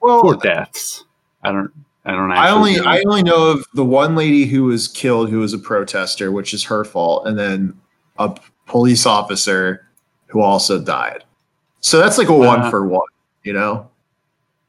well, 0.00 0.20
Four 0.20 0.36
deaths. 0.36 1.04
I 1.42 1.52
don't. 1.52 1.70
I 2.04 2.12
don't. 2.12 2.32
I 2.32 2.50
only 2.50 2.72
actually 2.76 2.86
I 2.86 3.02
only 3.06 3.22
know 3.22 3.50
of 3.50 3.64
the 3.74 3.84
one 3.84 4.14
lady 4.16 4.44
who 4.44 4.64
was 4.64 4.88
killed 4.88 5.30
who 5.30 5.38
was 5.38 5.52
a 5.54 5.58
protester, 5.58 6.30
which 6.32 6.52
is 6.52 6.64
her 6.64 6.84
fault, 6.84 7.26
and 7.26 7.38
then 7.38 7.74
a 8.18 8.36
police 8.66 9.06
officer 9.06 9.86
who 10.32 10.40
also 10.40 10.80
died. 10.80 11.22
So 11.80 11.98
that's 11.98 12.16
like 12.18 12.28
a 12.28 12.34
one 12.34 12.60
Uh, 12.62 12.70
for 12.70 12.86
one, 12.86 13.00
you 13.44 13.52
know. 13.52 13.88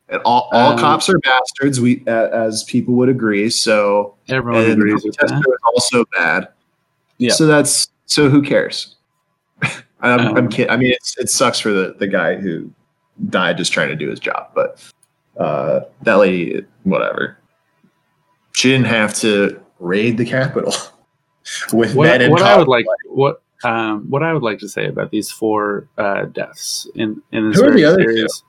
And 0.09 0.21
all, 0.25 0.49
all 0.51 0.73
Um, 0.73 0.77
cops 0.79 1.09
are 1.09 1.17
bastards, 1.19 1.79
we 1.79 2.03
a- 2.07 2.29
as 2.33 2.63
people 2.65 2.93
would 2.95 3.09
agree. 3.09 3.49
So 3.49 4.15
everyone 4.29 4.61
and 4.63 4.69
the 4.71 4.73
agrees 4.73 5.03
with 5.05 5.17
protester 5.17 5.39
that. 5.39 5.53
is 5.53 5.59
also 5.73 6.05
bad. 6.15 6.49
Yeah. 7.17 7.31
So 7.33 7.45
that's 7.47 7.87
so 8.05 8.29
who 8.29 8.41
cares? 8.41 8.95
I'm, 10.01 10.19
I'm 10.19 10.37
Um, 10.37 10.47
kidding. 10.49 10.69
I 10.69 10.75
mean, 10.77 10.91
it's, 10.91 11.17
it 11.17 11.29
sucks 11.29 11.59
for 11.59 11.71
the 11.71 11.95
the 11.97 12.07
guy 12.07 12.35
who 12.35 12.69
died 13.29 13.57
just 13.57 13.71
trying 13.71 13.87
to 13.89 13.95
do 13.95 14.09
his 14.09 14.19
job, 14.19 14.49
but 14.53 14.83
uh, 15.39 15.81
that 16.01 16.15
lady, 16.15 16.63
whatever. 16.83 17.37
She 18.51 18.69
didn't 18.69 18.87
have 18.87 19.13
to 19.15 19.59
raid 19.79 20.17
the 20.17 20.25
Capitol 20.25 20.73
with 21.73 21.95
What, 21.95 22.05
men 22.07 22.21
in 22.21 22.31
what 22.31 22.41
I 22.41 22.57
would 22.57 22.67
like 22.67 22.85
what 23.07 23.41
um, 23.63 24.09
what 24.09 24.23
I 24.23 24.33
would 24.33 24.43
like 24.43 24.59
to 24.59 24.69
say 24.69 24.87
about 24.87 25.11
these 25.11 25.31
four 25.31 25.87
uh, 25.97 26.25
deaths 26.25 26.87
in 26.95 27.21
in 27.31 27.49
this 27.49 27.59
Who 27.59 27.67
are 27.67 27.73
the 27.73 27.85
other 27.85 27.99
series. 27.99 28.43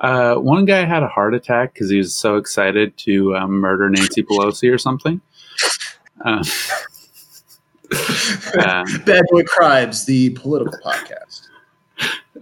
Uh, 0.00 0.34
one 0.34 0.64
guy 0.64 0.84
had 0.84 1.02
a 1.02 1.08
heart 1.08 1.34
attack 1.34 1.74
because 1.74 1.88
he 1.88 1.96
was 1.96 2.14
so 2.14 2.36
excited 2.36 2.96
to 2.98 3.36
um, 3.36 3.52
murder 3.52 3.88
Nancy 3.88 4.22
Pelosi 4.22 4.72
or 4.72 4.78
something. 4.78 5.20
Um, 6.24 6.42
um, 8.66 8.84
Bad 9.04 9.24
Boy 9.30 9.44
Crimes, 9.44 10.06
the 10.06 10.30
political 10.30 10.78
podcast. 10.84 11.48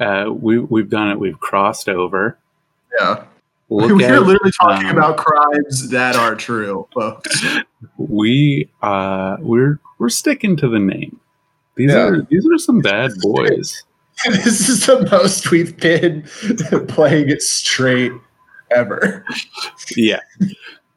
uh, 0.00 0.32
we 0.32 0.58
we've 0.58 0.88
done 0.88 1.10
it. 1.10 1.18
We've 1.18 1.38
crossed 1.38 1.88
over. 1.88 2.38
Yeah, 2.98 3.24
Look 3.70 3.92
we're 3.96 4.12
at, 4.12 4.22
literally 4.22 4.52
talking 4.60 4.88
um, 4.88 4.96
about 4.96 5.16
crimes 5.16 5.88
that 5.90 6.16
are 6.16 6.34
true, 6.34 6.88
folks. 6.92 7.44
we 7.96 8.68
uh, 8.82 9.36
we're 9.40 9.78
we're 9.98 10.08
sticking 10.08 10.56
to 10.56 10.68
the 10.68 10.80
name. 10.80 11.19
These 11.80 11.92
Yeah. 11.92 12.06
are 12.08 12.22
these 12.30 12.46
are 12.52 12.58
some 12.58 12.80
bad 12.80 13.10
boys. 13.20 13.82
this 14.26 14.68
is 14.68 14.84
the 14.86 15.08
most 15.10 15.50
we've 15.50 15.74
been 15.78 16.22
playing 16.88 17.30
it 17.30 17.40
straight 17.42 18.12
ever. 18.70 19.24
yeah, 19.96 20.20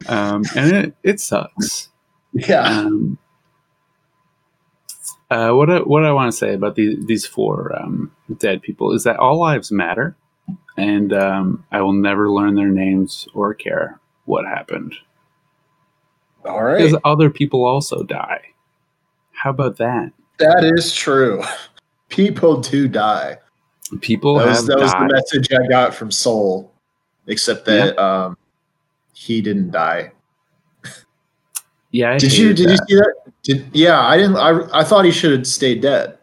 um, 0.09 0.43
and 0.57 0.75
it 0.75 0.95
it 1.03 1.19
sucks. 1.21 1.89
Yeah. 2.33 2.63
Um, 2.63 3.17
uh, 5.31 5.51
what 5.53 5.69
I, 5.69 5.79
what 5.79 6.03
I 6.03 6.11
want 6.11 6.31
to 6.31 6.37
say 6.37 6.53
about 6.53 6.75
these 6.75 7.05
these 7.05 7.25
four 7.25 7.73
um, 7.81 8.11
dead 8.37 8.61
people 8.61 8.91
is 8.93 9.03
that 9.05 9.15
all 9.17 9.39
lives 9.39 9.71
matter, 9.71 10.17
and 10.75 11.13
um, 11.13 11.65
I 11.71 11.81
will 11.81 11.93
never 11.93 12.29
learn 12.29 12.55
their 12.55 12.67
names 12.67 13.27
or 13.33 13.53
care 13.53 13.99
what 14.25 14.45
happened 14.45 14.95
All 16.45 16.61
right. 16.63 16.77
because 16.83 16.99
other 17.05 17.29
people 17.29 17.63
also 17.65 18.03
die. 18.03 18.41
How 19.31 19.49
about 19.49 19.77
that? 19.77 20.11
That 20.43 20.71
is 20.75 20.93
true. 20.93 21.41
People 22.09 22.61
do 22.61 22.87
die. 22.87 23.37
People 24.01 24.35
That 24.35 24.47
have 24.47 24.55
was, 24.57 24.67
that 24.67 24.79
was 24.79 24.91
the 24.91 25.09
message 25.11 25.47
I 25.53 25.67
got 25.67 25.93
from 25.93 26.11
Soul, 26.11 26.71
except 27.27 27.65
that 27.65 27.97
um, 27.97 28.37
he 29.13 29.41
didn't 29.41 29.71
die. 29.71 30.11
yeah, 31.91 32.11
I 32.13 32.17
did 32.17 32.35
you 32.37 32.53
did 32.53 32.69
you 32.71 32.77
see 32.87 32.95
that? 32.95 33.13
Did 33.43 33.67
yeah? 33.73 34.01
I 34.01 34.17
didn't. 34.17 34.37
I 34.37 34.79
I 34.79 34.83
thought 34.83 35.05
he 35.05 35.11
should 35.11 35.31
have 35.31 35.47
stayed 35.47 35.81
dead. 35.81 36.17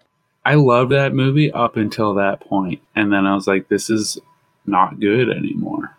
I 0.44 0.54
loved 0.54 0.90
that 0.92 1.14
movie 1.14 1.52
up 1.52 1.76
until 1.76 2.14
that 2.14 2.40
point, 2.40 2.80
and 2.96 3.12
then 3.12 3.26
I 3.26 3.34
was 3.34 3.46
like, 3.46 3.68
"This 3.68 3.90
is 3.90 4.18
not 4.66 4.98
good 4.98 5.30
anymore." 5.30 5.96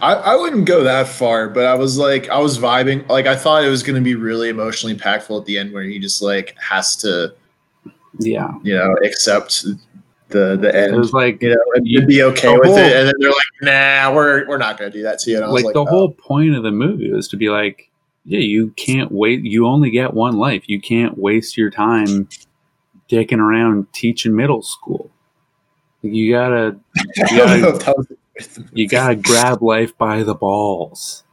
I, 0.00 0.14
I 0.14 0.36
wouldn't 0.36 0.64
go 0.64 0.82
that 0.84 1.06
far, 1.08 1.48
but 1.48 1.64
I 1.64 1.74
was 1.74 1.96
like, 1.98 2.28
I 2.28 2.38
was 2.38 2.58
vibing. 2.58 3.08
Like, 3.08 3.26
I 3.26 3.36
thought 3.36 3.62
it 3.64 3.68
was 3.68 3.82
going 3.82 3.94
to 3.96 4.00
be 4.02 4.14
really 4.14 4.48
emotionally 4.48 4.96
impactful 4.96 5.38
at 5.40 5.46
the 5.46 5.58
end, 5.58 5.72
where 5.72 5.82
he 5.84 5.98
just 5.98 6.22
like 6.22 6.56
has 6.58 6.96
to, 6.96 7.34
Yeah, 8.18 8.50
you 8.62 8.74
know, 8.74 8.94
accept 9.04 9.64
the 10.30 10.56
the 10.56 10.68
it 10.68 10.74
end. 10.74 10.96
was 10.96 11.12
like 11.12 11.42
you 11.42 11.50
know, 11.50 11.62
and 11.74 11.86
You- 11.86 12.06
be 12.06 12.22
okay 12.22 12.48
with 12.56 12.68
whole- 12.68 12.78
it. 12.78 12.96
And 12.96 13.06
then 13.08 13.14
they're 13.18 13.30
like, 13.30 13.38
"Nah, 13.62 14.14
we're 14.14 14.48
we're 14.48 14.56
not 14.58 14.78
going 14.78 14.90
to 14.90 14.96
do 14.98 15.02
that 15.02 15.18
to 15.20 15.30
you." 15.30 15.36
And 15.36 15.44
I 15.44 15.48
was 15.48 15.56
like, 15.62 15.66
like, 15.66 15.74
the 15.74 15.80
"Oh." 15.82 15.86
whole 15.86 16.10
point 16.12 16.54
of 16.56 16.62
the 16.62 16.70
movie 16.72 17.12
was 17.12 17.28
to 17.28 17.36
be 17.36 17.50
like, 17.50 17.90
yeah, 18.24 18.40
you 18.40 18.70
can't 18.76 19.12
wait. 19.12 19.44
You 19.44 19.66
only 19.66 19.90
get 19.90 20.14
one 20.14 20.36
life. 20.36 20.62
You 20.68 20.80
can't 20.80 21.18
waste 21.18 21.56
your 21.56 21.70
time 21.70 22.28
dicking 23.10 23.38
around 23.38 23.92
teaching 23.92 24.34
middle 24.34 24.62
school. 24.62 25.10
You 26.02 26.32
gotta, 26.32 26.76
you 26.96 27.04
I 27.24 27.36
don't 27.36 27.60
know 27.60 27.60
gotta, 27.72 27.76
if 27.76 27.84
that 27.84 27.96
was- 27.96 28.06
you 28.72 28.88
gotta 28.88 29.16
grab 29.16 29.62
life 29.62 29.96
by 29.96 30.22
the 30.22 30.34
balls. 30.34 31.24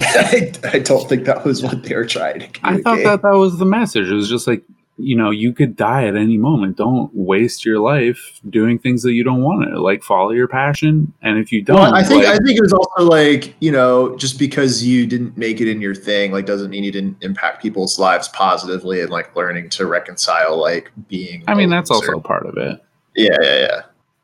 I, 0.00 0.52
I 0.72 0.78
don't 0.78 1.08
think 1.08 1.24
that 1.24 1.44
was 1.44 1.62
what 1.62 1.82
they 1.82 1.94
were 1.94 2.06
trying 2.06 2.40
to 2.40 2.60
I 2.62 2.80
thought 2.80 3.02
that 3.02 3.22
that 3.22 3.34
was 3.34 3.58
the 3.58 3.64
message. 3.64 4.08
It 4.08 4.14
was 4.14 4.28
just 4.28 4.46
like, 4.46 4.62
you 4.96 5.16
know, 5.16 5.30
you 5.30 5.52
could 5.52 5.76
die 5.76 6.06
at 6.06 6.16
any 6.16 6.36
moment. 6.38 6.76
Don't 6.76 7.12
waste 7.14 7.64
your 7.64 7.80
life 7.80 8.40
doing 8.48 8.78
things 8.78 9.02
that 9.02 9.12
you 9.12 9.24
don't 9.24 9.42
want 9.42 9.68
to. 9.68 9.80
Like, 9.80 10.02
follow 10.02 10.30
your 10.30 10.48
passion, 10.48 11.12
and 11.22 11.38
if 11.38 11.52
you 11.52 11.62
don't, 11.62 11.76
Well, 11.76 11.94
I 11.94 12.02
think 12.02 12.24
like, 12.24 12.34
I 12.34 12.44
think 12.44 12.58
it 12.58 12.62
was 12.62 12.72
also 12.72 13.04
like 13.04 13.54
you 13.60 13.72
know 13.72 14.16
just 14.16 14.38
because 14.38 14.84
you 14.84 15.06
didn't 15.06 15.36
make 15.36 15.60
it 15.60 15.68
in 15.68 15.80
your 15.80 15.94
thing 15.94 16.32
like 16.32 16.46
doesn't 16.46 16.70
mean 16.70 16.84
you 16.84 16.92
didn't 16.92 17.16
impact 17.22 17.62
people's 17.62 17.98
lives 17.98 18.28
positively 18.28 19.00
and 19.00 19.10
like 19.10 19.34
learning 19.34 19.68
to 19.70 19.86
reconcile 19.86 20.56
like 20.56 20.90
being. 21.08 21.42
I 21.48 21.54
mean, 21.54 21.70
that's 21.70 21.90
loser. 21.90 22.14
also 22.14 22.20
part 22.20 22.46
of 22.46 22.56
it. 22.56 22.80
yeah 23.16 23.36
yeah 23.40 23.58
yeah. 23.58 23.82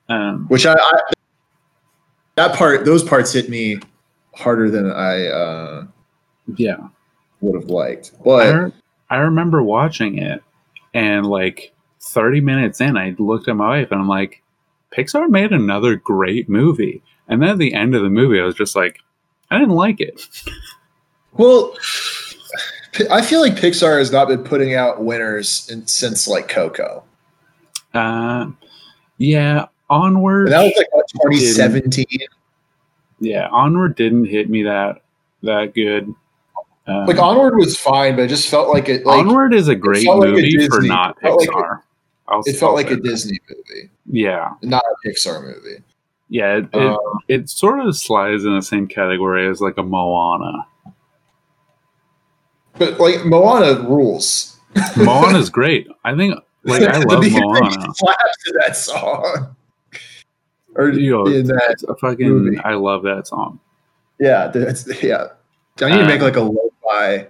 Um, 0.09 0.46
Which 0.48 0.66
I, 0.66 0.74
I 0.74 1.12
that 2.36 2.56
part 2.56 2.84
those 2.84 3.02
parts 3.02 3.32
hit 3.32 3.48
me 3.48 3.78
harder 4.34 4.70
than 4.70 4.90
I 4.90 5.26
uh, 5.26 5.86
yeah. 6.56 6.88
would 7.40 7.60
have 7.60 7.70
liked. 7.70 8.12
I, 8.14 8.22
But 8.24 8.54
re- 8.54 8.72
I 9.10 9.16
remember 9.18 9.62
watching 9.62 10.18
it 10.18 10.42
and 10.92 11.26
like 11.26 11.72
30 12.00 12.40
minutes 12.40 12.80
in, 12.80 12.96
I 12.96 13.14
looked 13.18 13.48
at 13.48 13.56
my 13.56 13.80
wife 13.80 13.90
and 13.90 14.00
I'm 14.00 14.08
like, 14.08 14.42
Pixar 14.92 15.28
made 15.28 15.52
another 15.52 15.96
great 15.96 16.48
movie. 16.48 17.02
And 17.28 17.42
then 17.42 17.50
at 17.50 17.58
the 17.58 17.74
end 17.74 17.94
of 17.94 18.02
the 18.02 18.10
movie, 18.10 18.40
I 18.40 18.44
was 18.44 18.54
just 18.54 18.76
like, 18.76 19.00
I 19.50 19.58
didn't 19.58 19.74
like 19.74 20.00
it. 20.00 20.28
well, 21.32 21.76
I 23.10 23.22
feel 23.22 23.40
like 23.40 23.54
Pixar 23.54 23.98
has 23.98 24.12
not 24.12 24.28
been 24.28 24.44
putting 24.44 24.74
out 24.74 25.04
winners 25.04 25.68
in, 25.70 25.86
since 25.86 26.28
like 26.28 26.48
Coco. 26.48 27.02
Uh, 27.92 28.50
yeah, 29.18 29.66
Onward. 29.94 30.46
And 30.46 30.52
that 30.52 30.62
was 30.64 30.74
like 30.76 30.92
what, 30.94 31.07
2017. 31.09 32.04
yeah, 33.20 33.48
Onward 33.48 33.94
didn't 33.96 34.24
hit 34.26 34.48
me 34.50 34.62
that 34.64 35.02
that 35.42 35.74
good. 35.74 36.12
Um, 36.87 37.07
Like 37.07 37.18
Onward 37.18 37.57
was 37.57 37.78
fine, 37.78 38.16
but 38.16 38.22
it 38.22 38.28
just 38.28 38.48
felt 38.48 38.68
like 38.68 38.88
it. 38.88 39.07
Like, 39.07 39.18
Onward 39.20 39.54
is 39.54 39.68
a 39.68 39.74
great 39.74 40.04
felt 40.04 40.20
like 40.20 40.28
a 40.28 40.33
movie 40.33 40.68
for 40.68 40.83
not 40.83 41.16
it 41.18 41.22
felt 41.22 41.40
like 41.40 41.48
Pixar. 41.48 41.80
It 42.46 42.57
felt 42.57 42.74
like 42.74 42.90
a. 42.90 42.96
Disney 42.96 43.38
movie, 43.48 43.90
Yeah, 44.07 44.50
not 44.62 44.83
a 44.83 45.09
Pixar 45.09 45.42
movie. 45.42 45.83
yeah. 46.28 46.57
It, 46.59 46.64
it, 46.72 46.74
Um, 46.74 46.98
it 47.28 47.48
sort 47.48 47.80
of 47.80 47.96
slides 47.96 48.44
in 48.44 48.54
the 48.54 48.62
same 48.62 48.87
category 48.87 49.48
as 49.48 49.61
like 49.61 49.76
a 49.78 49.83
Moana. 49.83 50.66
but 52.78 52.98
like 52.98 53.24
Moana 53.24 53.80
rules. 53.88 54.59
Moana's 54.96 55.50
great. 55.59 55.87
I 56.04 56.16
think 56.16 56.35
like 56.64 56.83
I 56.83 56.98
love 57.09 57.22
Moana. 57.30 57.70
Slaps 57.94 58.42
to 58.46 58.54
that 58.61 58.76
song. 58.76 59.54
Or 60.76 60.90
know, 60.90 61.26
in 61.26 61.46
that, 61.46 61.84
a 61.88 61.94
fucking 61.94 62.28
movie. 62.28 62.58
I 62.58 62.74
love 62.74 63.02
that 63.02 63.26
song. 63.26 63.60
yeah, 64.18 64.48
that's 64.48 65.02
yeah. 65.02 65.28
I 65.80 65.90
need 65.90 65.98
to 65.98 66.06
make 66.06 66.20
Uh, 66.20 66.24
like 66.24 66.37
a 66.37 66.40
lo-fi 66.40 67.26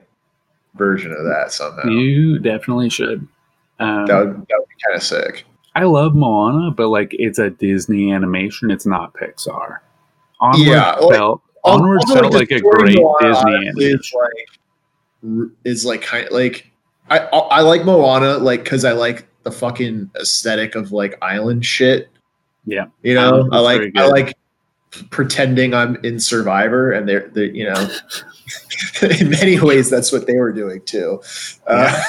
version 0.74 1.12
of 1.12 1.24
that 1.24 1.52
somehow. 1.52 1.88
You 1.88 2.38
definitely 2.38 2.90
should. 2.90 3.26
Um, 3.80 4.06
that 4.06 4.18
would 4.18 4.32
that 4.32 4.56
would 4.58 4.68
be 4.68 4.74
kind 4.86 4.96
of 4.96 5.02
sick. 5.02 5.44
I 5.74 5.84
love 5.84 6.14
Moana, 6.14 6.70
but 6.70 6.88
like 6.88 7.10
it's 7.12 7.38
a 7.38 7.50
Disney 7.50 8.12
animation. 8.12 8.70
It's 8.70 8.86
not 8.86 9.12
Pixar. 9.14 9.78
Onward 10.40 10.66
Yeah, 10.66 10.92
like, 10.92 11.14
felt 11.14 11.42
Onward 11.64 12.02
felt 12.12 12.32
the 12.32 12.38
like 12.38 12.50
a 12.50 12.60
great 12.60 12.98
Moana 12.98 13.34
Disney 13.34 13.54
animation. 13.54 13.98
Is 13.98 14.14
like 14.14 15.50
is 15.64 15.84
like 15.84 16.02
kind 16.02 16.28
like 16.30 16.70
I 17.10 17.18
I 17.18 17.60
like 17.62 17.84
Moana 17.84 18.38
like 18.38 18.62
because 18.64 18.84
I 18.84 18.92
like 18.92 19.26
the 19.42 19.50
fucking 19.50 20.10
aesthetic 20.20 20.74
of 20.74 20.92
like 20.92 21.18
island 21.22 21.64
shit. 21.64 22.08
Yeah. 22.66 22.86
you 23.02 23.14
know 23.14 23.48
I 23.52 23.58
like 23.58 23.92
I 23.96 24.06
like 24.06 24.34
pretending 25.10 25.74
I'm 25.74 25.96
in 26.04 26.20
Survivor, 26.20 26.92
and 26.92 27.08
they're 27.08 27.28
they 27.28 27.50
you 27.50 27.64
know 27.64 27.88
in 29.02 29.30
many 29.30 29.60
ways 29.60 29.90
that's 29.90 30.12
what 30.12 30.26
they 30.26 30.36
were 30.36 30.52
doing 30.52 30.80
too. 30.82 31.20
Uh, 31.66 32.02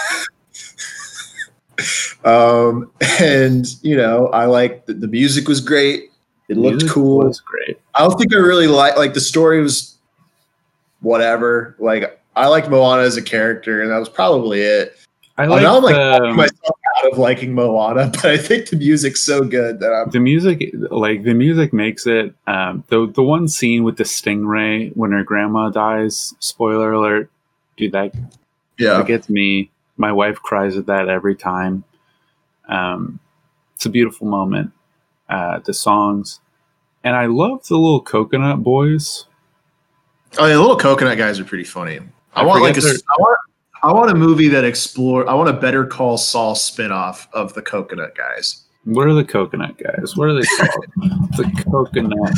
um, 2.26 2.92
and 3.20 3.66
you 3.82 3.98
know 3.98 4.28
I 4.28 4.46
like 4.46 4.86
the, 4.86 4.94
the 4.94 5.08
music 5.08 5.48
was 5.48 5.62
great. 5.62 6.12
It 6.48 6.58
looked 6.58 6.84
Music 6.84 6.92
cool. 6.92 7.26
Was 7.26 7.40
great. 7.40 7.80
I 7.96 8.00
don't 8.00 8.18
think 8.18 8.34
I 8.34 8.38
really 8.38 8.68
like 8.68 8.98
like 8.98 9.14
the 9.14 9.22
story 9.22 9.62
was 9.62 9.98
whatever. 11.02 11.76
Like 11.80 12.22
I 12.36 12.48
liked 12.48 12.70
Moana 12.70 13.04
as 13.04 13.18
a 13.18 13.22
character, 13.22 13.82
and 13.82 13.92
that 13.92 13.98
was 13.98 14.10
probably 14.10 14.62
it. 14.62 14.98
I 15.38 15.46
Oh, 15.46 15.50
like 15.50 15.64
now 15.64 15.78
I'm 15.78 15.84
like 15.84 15.96
talking 15.96 16.36
myself 16.36 16.80
out 16.98 17.12
of 17.12 17.18
liking 17.18 17.54
Moana, 17.54 18.08
but 18.14 18.26
I 18.26 18.38
think 18.38 18.70
the 18.70 18.76
music's 18.76 19.22
so 19.22 19.44
good 19.44 19.80
that 19.80 19.92
I'm 19.92 20.10
the 20.12 20.20
music. 20.20 20.72
Like 20.74 21.24
the 21.24 21.34
music 21.34 21.74
makes 21.74 22.06
it. 22.08 22.34
Um, 22.48 22.84
the 22.88 23.08
the 23.08 23.24
one 23.24 23.48
scene 23.48 23.84
with 23.84 23.98
the 23.98 24.04
stingray 24.04 24.96
when 24.96 25.12
her 25.12 25.24
grandma 25.24 25.70
dies. 25.70 26.34
Spoiler 26.40 26.94
alert, 26.94 27.30
dude. 27.78 27.92
That 27.92 28.14
yeah. 28.78 29.02
It 29.02 29.08
gets 29.08 29.30
me. 29.30 29.72
My 29.98 30.12
wife 30.12 30.42
cries 30.42 30.78
at 30.78 30.88
that 30.88 31.08
every 31.08 31.36
time. 31.36 31.84
Um, 32.68 33.20
it's 33.76 33.86
a 33.86 33.90
beautiful 33.90 34.28
moment. 34.28 34.72
Uh, 35.30 35.60
the 35.60 35.74
songs, 35.74 36.40
and 37.04 37.16
I 37.16 37.26
love 37.26 37.66
the 37.68 37.78
little 37.78 38.02
coconut 38.02 38.64
boys. 38.64 39.26
Oh, 40.38 40.48
the 40.48 40.60
little 40.60 40.78
coconut 40.78 41.18
guys 41.18 41.40
are 41.40 41.46
pretty 41.46 41.64
funny. 41.64 42.00
I, 42.36 42.42
I 42.42 42.44
want 42.44 42.62
like 42.62 42.78
a, 42.78 42.82
I 42.82 43.16
want 43.18 43.40
I 43.86 43.94
want 43.94 44.10
a 44.10 44.16
movie 44.16 44.48
that 44.48 44.64
explore. 44.64 45.30
I 45.30 45.36
want 45.36 45.48
a 45.48 45.54
Better 45.54 45.86
Call 45.86 46.18
Saul 46.18 46.56
spinoff 46.56 47.28
of 47.34 47.54
the 47.54 47.62
coconut 47.62 48.16
guys. 48.18 48.64
What 48.84 49.06
are 49.06 49.14
the 49.14 49.24
coconut 49.24 49.78
guys? 49.78 50.18
What 50.18 50.28
are 50.28 50.34
they 50.34 50.48
called? 50.58 50.86
the 51.38 51.64
coconut 51.70 52.34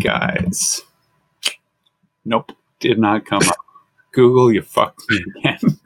guys. 0.00 0.82
Nope, 2.24 2.52
did 2.78 3.00
not 3.00 3.26
come 3.26 3.42
up. 3.48 3.56
Google, 4.12 4.52
you 4.52 4.62
fucked 4.62 5.02
me 5.08 5.24
again. 5.38 5.80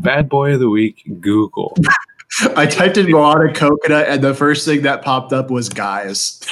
Bad 0.00 0.28
boy 0.28 0.52
of 0.52 0.60
the 0.60 0.68
week, 0.68 1.02
Google. 1.18 1.74
I 2.56 2.66
typed 2.66 2.98
in 2.98 3.10
Moana 3.10 3.54
coconut, 3.54 4.06
and 4.08 4.22
the 4.22 4.34
first 4.34 4.66
thing 4.66 4.82
that 4.82 5.00
popped 5.00 5.32
up 5.32 5.50
was 5.50 5.70
guys. 5.70 6.46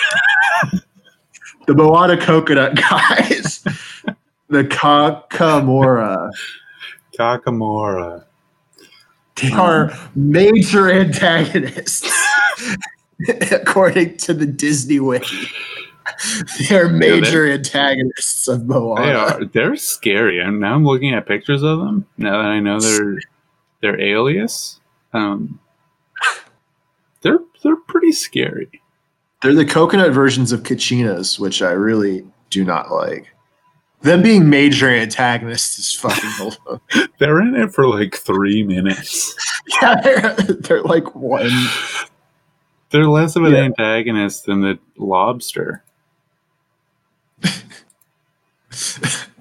the 1.66 1.74
Moana 1.74 2.16
coconut 2.16 2.76
guys. 2.76 3.62
The 4.48 4.64
Kakamora. 4.64 6.30
Takamura. 7.18 8.24
They 9.36 9.52
are 9.52 9.92
major 10.14 10.90
antagonists, 10.90 12.10
according 13.50 14.16
to 14.18 14.32
the 14.32 14.46
Disney 14.46 14.98
Wiki. 14.98 15.48
They 16.58 16.76
are 16.76 16.88
major 16.88 17.46
antagonists 17.46 18.48
of 18.48 18.66
Moana. 18.66 19.04
They 19.04 19.12
are. 19.12 19.44
They're 19.44 19.76
scary. 19.76 20.40
And 20.40 20.60
now 20.60 20.74
I'm 20.74 20.84
looking 20.84 21.12
at 21.12 21.26
pictures 21.26 21.62
of 21.62 21.80
them. 21.80 22.06
Now 22.16 22.42
that 22.42 22.48
I 22.48 22.60
know 22.60 22.80
they're 22.80 23.18
they're 23.82 24.00
alias, 24.00 24.80
um, 25.12 25.60
they're 27.20 27.40
they're 27.62 27.76
pretty 27.76 28.12
scary. 28.12 28.80
They're 29.42 29.54
the 29.54 29.66
coconut 29.66 30.12
versions 30.12 30.52
of 30.52 30.62
Kachinas, 30.62 31.38
which 31.38 31.60
I 31.60 31.72
really 31.72 32.24
do 32.48 32.64
not 32.64 32.90
like. 32.90 33.26
Them 34.02 34.22
being 34.22 34.48
major 34.50 34.88
antagonists 34.88 35.78
is 35.78 35.92
fucking 35.92 36.30
hilarious. 36.36 37.08
They're 37.18 37.40
in 37.40 37.54
it 37.56 37.72
for 37.74 37.88
like 37.88 38.14
three 38.14 38.62
minutes. 38.62 39.34
yeah, 39.82 40.00
they're, 40.00 40.32
they're 40.34 40.82
like 40.82 41.14
one. 41.14 41.50
They're 42.90 43.08
less 43.08 43.34
of 43.36 43.44
an 43.44 43.52
Yeah. 43.52 43.62
antagonist 43.64 44.46
than 44.46 44.60
the 44.60 44.78
lobster. 44.96 45.82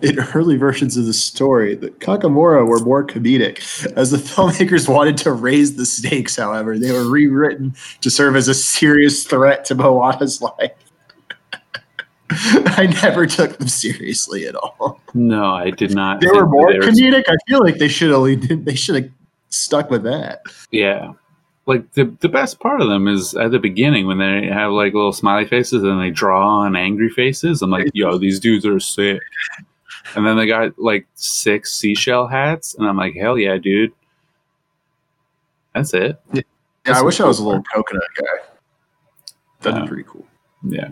In 0.02 0.20
early 0.34 0.56
versions 0.58 0.96
of 0.98 1.06
the 1.06 1.14
story, 1.14 1.76
the 1.76 1.90
Kakamora 1.90 2.66
were 2.68 2.80
more 2.80 3.06
comedic. 3.06 3.60
As 3.98 4.12
the 4.12 4.18
filmmakers 4.18 4.88
wanted 4.88 5.18
to 5.18 5.32
raise 5.32 5.76
the 5.76 5.86
stakes, 5.86 6.36
however, 6.38 6.78
they 6.78 6.92
were 6.92 7.10
rewritten 7.10 7.76
to 8.02 8.10
serve 8.10 8.36
as 8.36 8.48
a 8.48 8.54
serious 8.54 9.26
threat 9.26 9.66
to 9.66 9.76
Moana's 9.76 10.42
life. 10.42 10.72
I 12.32 12.88
never 13.04 13.26
took 13.28 13.58
them 13.58 13.68
seriously 13.68 14.48
at 14.48 14.56
all. 14.56 15.00
No, 15.14 15.54
I 15.54 15.70
did 15.70 15.94
not. 15.94 16.22
They 16.22 16.28
were 16.28 16.48
more 16.48 16.72
they 16.72 16.80
were- 16.80 16.86
comedic. 16.86 17.24
I 17.28 17.36
feel 17.48 17.60
like 17.64 17.78
they 17.78 17.88
should 17.88 18.10
have 18.12 18.66
they 18.66 18.76
should 18.76 18.96
have 18.96 19.12
stuck 19.50 19.90
with 19.90 20.04
that. 20.04 20.42
Yeah. 20.72 21.14
Like 21.68 21.92
the 21.94 22.06
the 22.22 22.30
best 22.30 22.60
part 22.60 22.82
of 22.82 22.90
them 22.90 23.08
is 23.08 23.34
at 23.36 23.52
the 23.52 23.60
beginning 23.60 24.06
when 24.08 24.18
they 24.20 24.48
have 24.48 24.72
like 24.72 24.94
little 24.94 25.14
smiley 25.14 25.46
faces 25.46 25.84
and 25.84 26.00
they 26.02 26.12
draw 26.12 26.62
on 26.62 26.76
angry 26.76 27.10
faces. 27.10 27.62
I'm 27.62 27.72
like, 27.72 27.90
yo, 27.94 28.18
these 28.18 28.40
dudes 28.40 28.66
are 28.66 28.80
sick. 28.80 29.22
And 30.16 30.26
then 30.26 30.38
they 30.38 30.46
got 30.46 30.78
like 30.78 31.08
six 31.16 31.74
seashell 31.74 32.28
hats, 32.28 32.76
and 32.76 32.88
I'm 32.88 32.96
like, 32.98 33.16
hell 33.16 33.38
yeah, 33.40 33.58
dude. 33.58 33.92
That's 35.74 35.94
it. 35.94 36.20
Yeah, 36.34 36.42
That's 36.86 37.00
I 37.00 37.02
wish 37.02 37.20
I 37.20 37.26
was 37.26 37.40
a 37.40 37.44
little 37.44 37.64
coconut 37.64 38.04
guy. 38.16 38.46
That'd 39.62 39.80
Uh, 39.80 39.82
be 39.84 39.88
pretty 39.88 40.04
cool. 40.08 40.26
Yeah. 40.64 40.90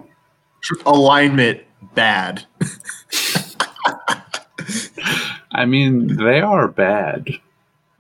Alignment 0.86 1.62
bad. 1.95 2.45
I 5.52 5.65
mean, 5.65 6.15
they 6.17 6.41
are 6.41 6.67
bad. 6.67 7.30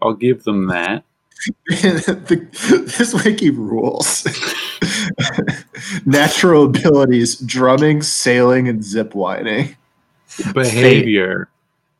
I'll 0.01 0.13
give 0.15 0.43
them 0.43 0.67
that. 0.67 1.03
the, 1.67 2.93
this 2.97 3.13
wiki 3.23 3.49
rules. 3.49 4.25
Natural 6.05 6.65
abilities: 6.65 7.35
drumming, 7.41 8.01
sailing, 8.01 8.67
and 8.67 8.83
zip 8.83 9.13
lining. 9.15 9.75
Behavior, 10.53 11.49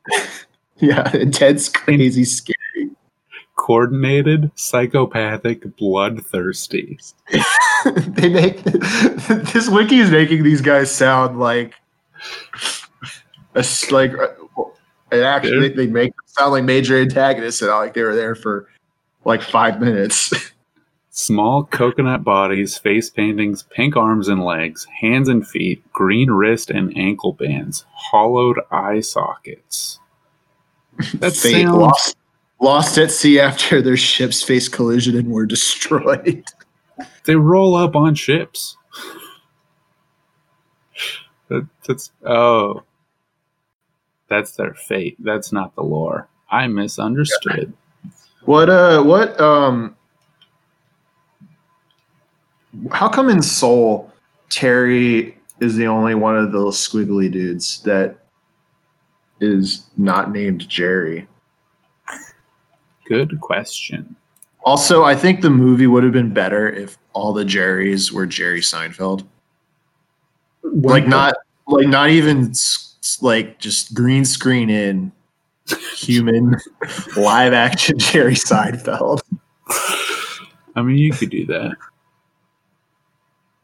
Yeah, 0.80 1.16
intense, 1.16 1.70
crazy, 1.70 2.24
scary. 2.26 2.92
coordinated, 3.56 4.52
psychopathic, 4.56 5.76
bloodthirsty. 5.78 6.98
they 8.08 8.30
make 8.30 8.64
this 8.64 9.70
wiki 9.70 10.00
is 10.00 10.12
making 10.12 10.44
these 10.44 10.62
guys 10.62 10.92
sound 10.92 11.40
like 11.40 11.76
a 13.56 13.66
like 13.92 14.14
uh, 14.18 14.64
it 15.12 15.22
actually 15.24 15.70
they 15.70 15.88
make 15.88 16.16
them 16.16 16.26
sound 16.26 16.52
like 16.52 16.64
major 16.64 17.00
antagonists 17.00 17.62
and 17.62 17.72
like 17.72 17.94
they 17.94 18.04
were 18.04 18.16
there 18.16 18.36
for 18.36 18.68
like 19.26 19.42
five 19.42 19.80
minutes. 19.80 20.34
Small 21.16 21.64
coconut 21.66 22.24
bodies, 22.24 22.76
face 22.76 23.12
paintings, 23.12 23.64
pink 23.70 23.96
arms 23.96 24.28
and 24.28 24.44
legs, 24.44 24.88
hands 25.00 25.30
and 25.30 25.48
feet, 25.48 25.84
green 25.94 26.32
wrist 26.32 26.72
and 26.72 26.96
ankle 26.98 27.34
bands, 27.34 27.86
hollowed 27.94 28.60
eye 28.72 29.00
sockets. 29.00 30.00
That 31.16 31.34
sounds- 31.34 31.76
lost 31.76 32.18
lost 32.60 32.98
at 32.98 33.12
sea 33.12 33.40
after 33.40 33.82
their 33.82 33.98
ships 33.98 34.42
faced 34.42 34.72
collision 34.72 35.16
and 35.18 35.30
were 35.30 35.46
destroyed. 35.46 36.46
They 37.26 37.36
roll 37.36 37.76
up 37.76 37.96
on 37.96 38.16
ships. 38.16 38.78
That, 41.50 41.68
that's 41.86 42.10
oh, 42.26 42.84
that's 44.30 44.54
their 44.54 44.74
fate. 44.74 45.18
That's 45.20 45.52
not 45.52 45.76
the 45.76 45.84
lore. 45.84 46.30
I 46.50 46.68
misunderstood. 46.68 47.74
What 48.46 48.70
uh 48.70 49.04
what 49.04 49.40
um 49.40 49.96
how 52.92 53.10
come 53.10 53.30
in 53.30 53.42
Soul 53.42 54.12
Terry 54.50 55.38
is 55.60 55.76
the 55.76 55.88
only 55.88 56.16
one 56.16 56.38
of 56.38 56.52
those 56.52 56.78
squiggly 56.78 57.32
dudes 57.32 57.82
that 57.84 58.18
is 59.40 59.86
not 59.98 60.32
named 60.32 60.68
Jerry? 60.68 61.28
Good 63.06 63.40
question. 63.42 64.16
Also, 64.66 65.04
I 65.04 65.16
think 65.16 65.42
the 65.42 65.50
movie 65.50 65.88
would 65.88 66.04
have 66.04 66.14
been 66.14 66.34
better 66.34 66.70
if 66.70 66.98
all 67.14 67.34
the 67.34 67.44
Jerrys 67.44 68.12
were 68.12 68.26
Jerry 68.26 68.62
Seinfeld. 68.62 69.26
Like 70.64 71.06
not 71.08 71.36
like 71.68 71.88
not 71.88 72.10
even 72.10 72.50
s- 72.52 72.96
s- 73.04 73.22
like 73.22 73.60
just 73.60 73.94
green 73.94 74.24
screen 74.26 74.70
in 74.70 75.12
human 75.96 76.56
live 77.18 77.54
action 77.54 78.00
Jerry 78.00 78.36
Seinfeld. 78.36 79.20
I 80.76 80.82
mean, 80.82 80.98
you 80.98 81.12
could 81.12 81.30
do 81.30 81.46
that. 81.48 81.76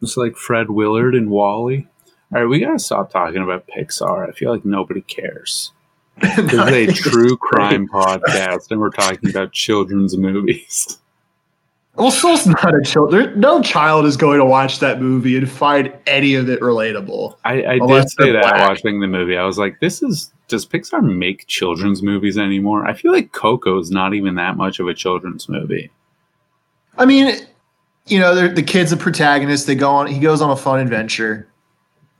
It's 0.01 0.17
like 0.17 0.35
Fred 0.35 0.69
Willard 0.69 1.15
and 1.15 1.29
Wally. 1.29 1.87
All 2.33 2.41
right, 2.41 2.45
we 2.47 2.59
gotta 2.59 2.79
stop 2.79 3.09
talking 3.09 3.41
about 3.41 3.67
Pixar. 3.67 4.27
I 4.29 4.31
feel 4.33 4.51
like 4.51 4.65
nobody 4.65 5.01
cares. 5.01 5.71
This 6.21 6.37
is 6.37 6.53
a 7.07 7.09
true 7.09 7.37
crime 7.37 7.87
podcast, 7.87 8.71
and 8.71 8.79
we're 8.79 8.89
talking 8.89 9.29
about 9.29 9.51
children's 9.51 10.17
movies. 10.17 10.99
Well, 11.95 12.11
Soul's 12.11 12.47
not 12.47 12.73
a 12.73 12.81
child. 12.81 13.35
No 13.35 13.61
child 13.61 14.05
is 14.05 14.15
going 14.15 14.39
to 14.39 14.45
watch 14.45 14.79
that 14.79 15.01
movie 15.01 15.35
and 15.35 15.51
find 15.51 15.91
any 16.07 16.33
of 16.35 16.49
it 16.49 16.61
relatable. 16.61 17.35
I, 17.43 17.65
I 17.65 17.79
did 17.79 18.09
say 18.09 18.31
that 18.31 18.43
black. 18.43 18.69
watching 18.69 19.01
the 19.01 19.07
movie. 19.07 19.35
I 19.35 19.43
was 19.43 19.57
like, 19.57 19.81
"This 19.81 20.01
is 20.01 20.31
does 20.47 20.65
Pixar 20.65 21.01
make 21.03 21.47
children's 21.47 22.01
movies 22.01 22.37
anymore?" 22.37 22.85
I 22.85 22.93
feel 22.93 23.11
like 23.11 23.33
Coco 23.33 23.77
is 23.79 23.91
not 23.91 24.13
even 24.13 24.35
that 24.35 24.55
much 24.55 24.79
of 24.79 24.87
a 24.87 24.93
children's 24.93 25.49
movie. 25.49 25.91
I 26.97 27.05
mean, 27.05 27.35
you 28.05 28.19
know, 28.19 28.47
the 28.47 28.63
kid's 28.63 28.93
a 28.93 28.97
protagonist. 28.97 29.67
They 29.67 29.75
go 29.75 29.91
on. 29.91 30.07
He 30.07 30.19
goes 30.19 30.41
on 30.41 30.51
a 30.51 30.55
fun 30.55 30.79
adventure. 30.79 31.49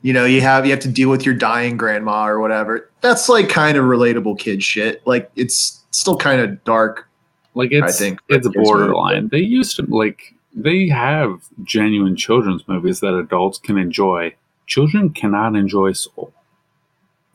You 0.01 0.13
know, 0.13 0.25
you 0.25 0.41
have 0.41 0.65
you 0.65 0.71
have 0.71 0.79
to 0.81 0.87
deal 0.87 1.09
with 1.09 1.25
your 1.25 1.35
dying 1.35 1.75
grandma 1.75 2.27
or 2.27 2.39
whatever. 2.39 2.89
That's 3.01 3.27
like 3.27 3.49
kind 3.49 3.77
of 3.77 3.85
relatable 3.85 4.39
kid 4.39 4.63
shit. 4.63 5.05
Like 5.05 5.29
it's 5.35 5.83
still 5.91 6.17
kind 6.17 6.41
of 6.41 6.63
dark. 6.63 7.07
Like 7.53 7.71
it's 7.71 7.83
i 7.83 7.91
think 7.91 8.19
it's 8.29 8.47
borderline. 8.47 9.27
They 9.29 9.39
used 9.39 9.75
to 9.75 9.83
like 9.83 10.35
they 10.53 10.87
have 10.87 11.41
genuine 11.63 12.15
children's 12.15 12.67
movies 12.67 12.99
that 13.01 13.13
adults 13.13 13.59
can 13.59 13.77
enjoy. 13.77 14.35
Children 14.67 15.09
cannot 15.09 15.55
enjoy 15.55 15.93
Soul. 15.93 16.33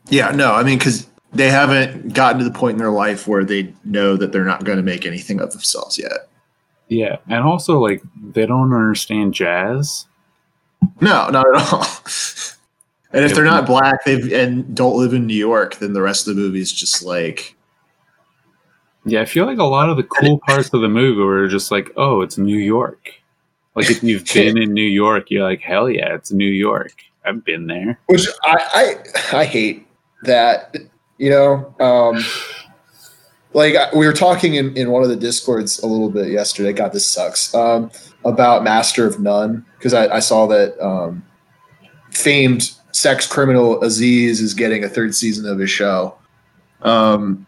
Yeah, 0.09 0.31
no, 0.31 0.55
I 0.55 0.63
mean, 0.63 0.79
because 0.79 1.07
they 1.33 1.51
haven't 1.51 2.15
gotten 2.15 2.39
to 2.39 2.45
the 2.45 2.57
point 2.57 2.75
in 2.75 2.79
their 2.79 2.91
life 2.91 3.27
where 3.27 3.45
they 3.45 3.75
know 3.85 4.17
that 4.17 4.33
they're 4.33 4.45
not 4.45 4.65
going 4.65 4.77
to 4.77 4.83
make 4.83 5.07
anything 5.07 5.41
of 5.41 5.53
themselves 5.53 5.99
yet. 5.99 6.29
Yeah, 6.89 7.17
and 7.29 7.43
also 7.45 7.79
like 7.79 8.03
they 8.23 8.47
don't 8.47 8.73
understand 8.73 9.35
jazz. 9.35 10.07
No, 11.01 11.29
not 11.31 11.47
at 11.55 11.73
all. 11.73 11.87
and 13.13 13.25
if 13.25 13.35
they're 13.35 13.45
not 13.45 13.67
black, 13.67 14.05
they've 14.05 14.33
and 14.33 14.75
don't 14.75 14.97
live 14.97 15.13
in 15.15 15.27
New 15.27 15.37
York, 15.37 15.77
then 15.77 15.93
the 15.93 16.03
rest 16.03 16.29
of 16.29 16.37
the 16.37 16.41
movie 16.43 16.61
is 16.61 16.73
just 16.73 17.03
like 17.03 17.57
Yeah, 19.05 19.21
I 19.23 19.25
feel 19.25 19.47
like 19.47 19.59
a 19.59 19.65
lot 19.65 19.89
of 19.89 19.97
the 19.97 20.03
cool 20.05 20.39
parts 20.47 20.73
of 20.73 20.81
the 20.81 20.89
movie 20.89 21.21
were 21.21 21.49
just 21.49 21.71
like, 21.71 21.91
oh, 21.97 22.21
it's 22.23 22.39
New 22.39 22.59
York. 22.59 23.13
Like 23.75 23.91
if 23.91 24.03
you've 24.03 24.25
been 24.35 24.57
in 24.61 24.73
New 24.73 24.83
York, 24.87 25.31
you're 25.31 25.43
like, 25.43 25.61
hell 25.61 25.91
yeah, 25.91 26.15
it's 26.15 26.33
New 26.33 26.51
York. 26.51 26.93
I've 27.25 27.45
been 27.45 27.67
there. 27.67 27.99
which 28.07 28.27
I, 28.45 28.97
I 29.33 29.39
I 29.39 29.45
hate 29.45 29.87
that 30.25 30.75
you 31.19 31.31
know 31.31 31.75
um 31.81 32.23
like 33.53 33.75
we 33.95 34.07
were 34.07 34.13
talking 34.13 34.55
in, 34.55 34.77
in 34.77 34.91
one 34.91 35.03
of 35.03 35.09
the 35.09 35.17
discords 35.17 35.79
a 35.81 35.87
little 35.87 36.11
bit 36.11 36.29
yesterday 36.29 36.73
god 36.73 36.93
this 36.93 37.07
sucks 37.07 37.55
um 37.55 37.91
about 38.25 38.65
master 38.65 39.07
of 39.07 39.21
none 39.21 39.65
because 39.79 39.93
I, 39.95 40.17
I 40.17 40.21
saw 40.21 40.47
that 40.47 40.79
um 40.85 41.25
famed 42.11 42.73
sex 42.93 43.27
criminal 43.27 43.83
aziz 43.83 44.41
is 44.41 44.55
getting 44.55 44.85
a 44.85 44.89
third 44.89 45.15
season 45.15 45.47
of 45.47 45.59
his 45.59 45.71
show 45.71 46.17
um 46.83 47.45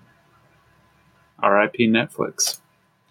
R.I.P. 1.41 1.89
Netflix. 1.89 2.61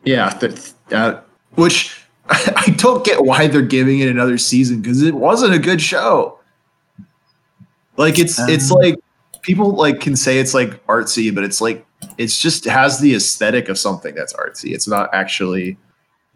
yeah, 0.03 0.29
th- 0.29 0.71
uh, 0.91 1.21
which 1.53 1.95
I 2.29 2.73
don't 2.77 3.05
get 3.05 3.23
why 3.23 3.47
they're 3.47 3.61
giving 3.61 3.99
it 3.99 4.09
another 4.09 4.37
season 4.37 4.81
because 4.81 5.03
it 5.03 5.13
wasn't 5.13 5.53
a 5.53 5.59
good 5.59 5.79
show. 5.81 6.39
Like 7.97 8.17
it's 8.19 8.39
it's 8.49 8.71
Um. 8.71 8.79
like 8.79 8.95
people 9.43 9.71
like 9.75 10.01
can 10.01 10.15
say 10.15 10.39
it's 10.39 10.53
like 10.55 10.85
artsy, 10.87 11.33
but 11.33 11.43
it's 11.43 11.61
like 11.61 11.85
it's 12.17 12.41
just 12.41 12.65
has 12.65 12.99
the 12.99 13.13
aesthetic 13.15 13.69
of 13.69 13.77
something 13.77 14.15
that's 14.15 14.33
artsy. 14.33 14.73
It's 14.73 14.87
not 14.87 15.09
actually 15.13 15.77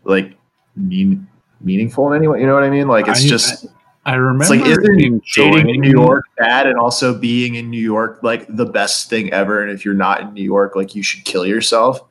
like 0.04 0.38
mean 0.80 1.28
meaningful 1.62 2.12
in 2.12 2.18
any 2.18 2.28
way. 2.28 2.40
You 2.42 2.48
know 2.48 2.54
what 2.54 2.64
I 2.64 2.70
mean? 2.70 2.88
Like 2.88 3.08
it's 3.08 3.26
I- 3.26 3.28
just 3.28 3.66
I 4.06 4.16
remember 4.16 4.44
it's 4.44 4.50
like 4.50 4.66
isn't 4.66 5.24
dating 5.36 5.70
in 5.70 5.82
New 5.82 5.92
York 5.92 6.26
bad 6.38 6.68
and 6.68 6.80
also 6.80 7.18
being 7.18 7.56
in 7.56 7.70
New 7.70 7.82
York 7.82 8.22
like 8.24 8.48
the 8.48 8.66
best 8.66 9.10
thing 9.10 9.32
ever. 9.34 9.62
And 9.62 9.72
if 9.72 9.84
you're 9.84 9.94
not 9.94 10.22
in 10.22 10.34
New 10.34 10.44
York, 10.44 10.76
like 10.76 10.96
you 10.96 11.04
should 11.04 11.26
kill 11.26 11.46
yourself. 11.46 12.02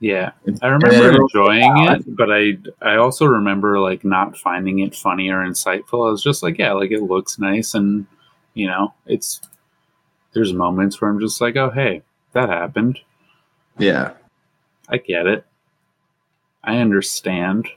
Yeah, 0.00 0.32
I 0.62 0.66
remember 0.66 1.22
enjoying 1.22 1.62
it, 1.86 2.16
but 2.16 2.28
I 2.32 2.58
I 2.82 2.96
also 2.96 3.24
remember 3.24 3.78
like 3.78 4.04
not 4.04 4.36
finding 4.36 4.80
it 4.80 4.96
funny 4.96 5.28
or 5.30 5.46
insightful. 5.46 6.08
I 6.08 6.10
was 6.10 6.24
just 6.24 6.42
like, 6.42 6.58
yeah, 6.58 6.72
like 6.72 6.90
it 6.90 7.02
looks 7.02 7.38
nice, 7.38 7.74
and 7.74 8.06
you 8.54 8.66
know, 8.66 8.92
it's 9.06 9.40
there's 10.32 10.52
moments 10.52 11.00
where 11.00 11.08
I'm 11.08 11.20
just 11.20 11.40
like, 11.40 11.56
oh 11.56 11.70
hey, 11.70 12.02
that 12.32 12.48
happened. 12.48 12.98
Yeah. 13.78 14.12
I 14.88 14.98
get 14.98 15.26
it. 15.26 15.46
I 16.64 16.78
understand. 16.78 17.68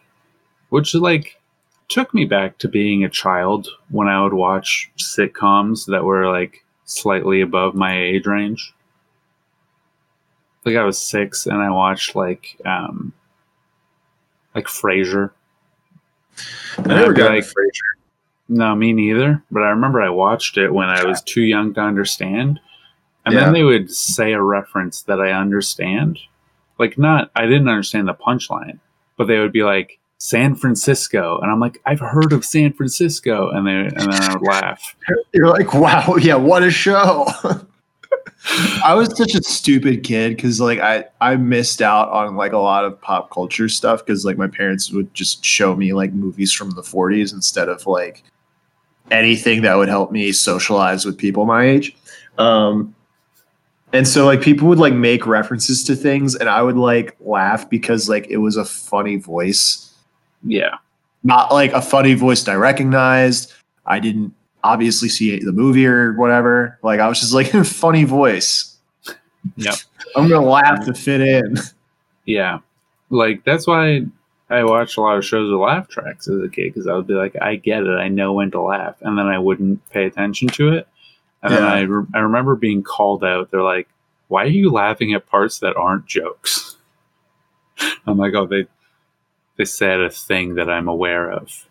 Which 0.69 0.93
like 0.95 1.39
took 1.88 2.13
me 2.13 2.25
back 2.25 2.57
to 2.59 2.67
being 2.67 3.03
a 3.03 3.09
child 3.09 3.67
when 3.89 4.07
I 4.07 4.23
would 4.23 4.33
watch 4.33 4.91
sitcoms 4.97 5.86
that 5.88 6.03
were 6.03 6.29
like 6.29 6.63
slightly 6.86 7.41
above 7.41 7.75
my 7.75 7.97
age 7.99 8.25
range. 8.25 8.73
Like 10.65 10.75
I 10.75 10.83
was 10.83 10.97
six 10.99 11.45
and 11.45 11.57
I 11.61 11.69
watched 11.69 12.15
like 12.15 12.57
um 12.65 13.13
like 14.55 14.65
Frasier. 14.65 15.31
I 16.79 16.83
never 16.88 17.13
got 17.13 17.31
like, 17.31 17.43
Frasier. 17.43 17.99
no, 18.49 18.75
me 18.75 18.91
neither. 18.93 19.43
But 19.51 19.63
I 19.63 19.69
remember 19.69 20.01
I 20.01 20.09
watched 20.09 20.57
it 20.57 20.73
when 20.73 20.89
I 20.89 21.03
was 21.05 21.21
too 21.21 21.41
young 21.43 21.73
to 21.75 21.81
understand. 21.81 22.59
And 23.25 23.33
Yeah. 23.36 23.45
then 23.45 23.53
they 23.53 23.63
would 23.63 23.91
say 23.91 24.33
a 24.33 24.41
reference 24.41 25.01
that 25.03 25.19
I 25.19 25.31
understand. 25.31 26.19
Like, 26.78 26.97
not, 26.97 27.32
I 27.36 27.43
didn't 27.45 27.69
understand 27.69 28.07
the 28.07 28.13
punchline, 28.13 28.80
but 29.17 29.26
they 29.26 29.39
would 29.39 29.53
be 29.53 29.63
like, 29.63 29.99
San 30.17 30.55
Francisco. 30.55 31.39
And 31.39 31.51
I'm 31.51 31.59
like, 31.59 31.82
I've 31.86 31.99
heard 31.99 32.34
of 32.34 32.45
San 32.45 32.73
Francisco. 32.73 33.49
And, 33.49 33.67
they, 33.67 33.71
and 33.71 34.11
then 34.11 34.23
I 34.23 34.34
would 34.34 34.47
laugh. 34.47 34.95
You're 35.34 35.49
like, 35.49 35.73
wow, 35.73 36.15
yeah, 36.15 36.36
what 36.36 36.63
a 36.63 36.71
show. 36.71 37.28
I 38.84 38.93
was 38.93 39.15
such 39.17 39.34
a 39.34 39.41
stupid 39.41 40.03
kid 40.03 40.36
because 40.36 40.61
like 40.61 40.80
I 40.80 41.05
I 41.19 41.36
missed 41.36 41.82
out 41.82 42.09
on 42.09 42.36
like 42.36 42.53
a 42.53 42.57
lot 42.57 42.86
of 42.86 42.99
pop 43.01 43.32
culture 43.32 43.67
stuff 43.67 44.05
because 44.05 44.23
like 44.23 44.38
my 44.38 44.47
parents 44.47 44.91
would 44.91 45.11
just 45.13 45.43
show 45.43 45.76
me 45.76 45.93
like 45.93 46.13
movies 46.13 46.51
from 46.51 46.71
the 46.71 46.82
40s 46.82 47.34
instead 47.34 47.69
of 47.69 47.86
like 47.88 48.23
anything 49.09 49.63
that 49.63 49.76
would 49.76 49.89
help 49.89 50.11
me 50.11 50.32
socialize 50.32 51.05
with 51.05 51.17
people 51.17 51.45
my 51.45 51.65
age. 51.65 51.95
Um 52.38 52.93
and 53.96 54.08
so 54.08 54.26
like 54.26 54.41
people 54.41 54.68
would 54.68 54.78
like 54.80 54.93
make 54.93 55.26
references 55.26 55.84
to 55.86 55.96
things 55.96 56.36
and 56.36 56.50
I 56.50 56.62
would 56.62 56.78
like 56.78 57.16
laugh 57.22 57.70
because 57.70 58.10
like 58.10 58.28
it 58.28 58.38
was 58.38 58.58
a 58.58 58.66
funny 58.66 59.16
voice 59.18 59.91
Yeah. 60.43 60.76
not 61.24 61.52
like 61.52 61.72
a 61.74 61.82
funny 61.82 62.14
voice 62.14 62.43
that 62.43 62.52
I 62.52 62.56
recognized. 62.56 63.52
I 63.86 64.00
didn't 64.00 64.34
obviously 64.64 65.10
see 65.10 65.39
the 65.39 65.52
movie 65.52 65.86
or 65.86 66.14
whatever. 66.14 66.78
Like 66.84 67.00
I 67.00 67.08
was 67.08 67.20
just 67.20 67.34
like 67.34 67.48
funny 67.66 68.04
voice. 68.04 68.76
Yeah. 69.56 69.76
I'm 70.16 70.28
gonna 70.30 70.46
laugh 70.46 70.86
to 70.86 70.93
fit 70.93 71.22
in. 71.22 71.58
Yeah. 72.26 72.60
Like, 73.12 73.43
that's 73.43 73.68
why 73.68 74.02
I 74.50 74.64
watched 74.64 74.98
a 74.98 75.02
lot 75.02 75.18
of 75.18 75.26
shows 75.26 75.52
with 75.52 75.60
laugh 75.60 75.88
tracks 75.88 76.28
as 76.28 76.41
a 76.41 76.50
kid 76.50 76.74
because 76.74 76.88
I 76.88 76.93
would 76.93 77.06
be 77.06 77.14
like, 77.14 77.36
I 77.41 77.56
get 77.56 77.84
it. 77.84 77.98
I 78.00 78.08
know 78.08 78.34
when 78.34 78.50
to 78.52 78.62
laugh. 78.62 78.96
And 79.02 79.18
then 79.18 79.28
I 79.28 79.38
wouldn't 79.38 79.88
pay 79.91 80.06
attention 80.06 80.48
to 80.50 80.70
it. 80.74 80.88
And 81.46 81.54
then 81.54 81.64
Yeah. 81.64 81.74
I, 81.74 81.80
re- 81.82 82.06
I 82.16 82.20
remember 82.20 82.56
being 82.56 82.82
called 82.84 83.24
out. 83.24 83.52
They're 83.52 83.62
like, 83.62 83.88
why 84.30 84.43
are 84.43 84.48
you 84.48 84.72
laughing 84.72 85.14
at 85.14 85.28
parts 85.28 85.60
that 85.60 85.76
aren't 85.78 86.06
jokes? 86.08 86.78
I'm 88.08 88.18
like, 88.18 88.34
oh, 88.34 88.48
they, 88.48 88.66
they 89.58 89.66
said 89.66 90.00
a 90.02 90.10
thing 90.10 90.56
that 90.56 90.70
I'm 90.70 90.88
aware 90.88 91.32
of. 91.32 91.66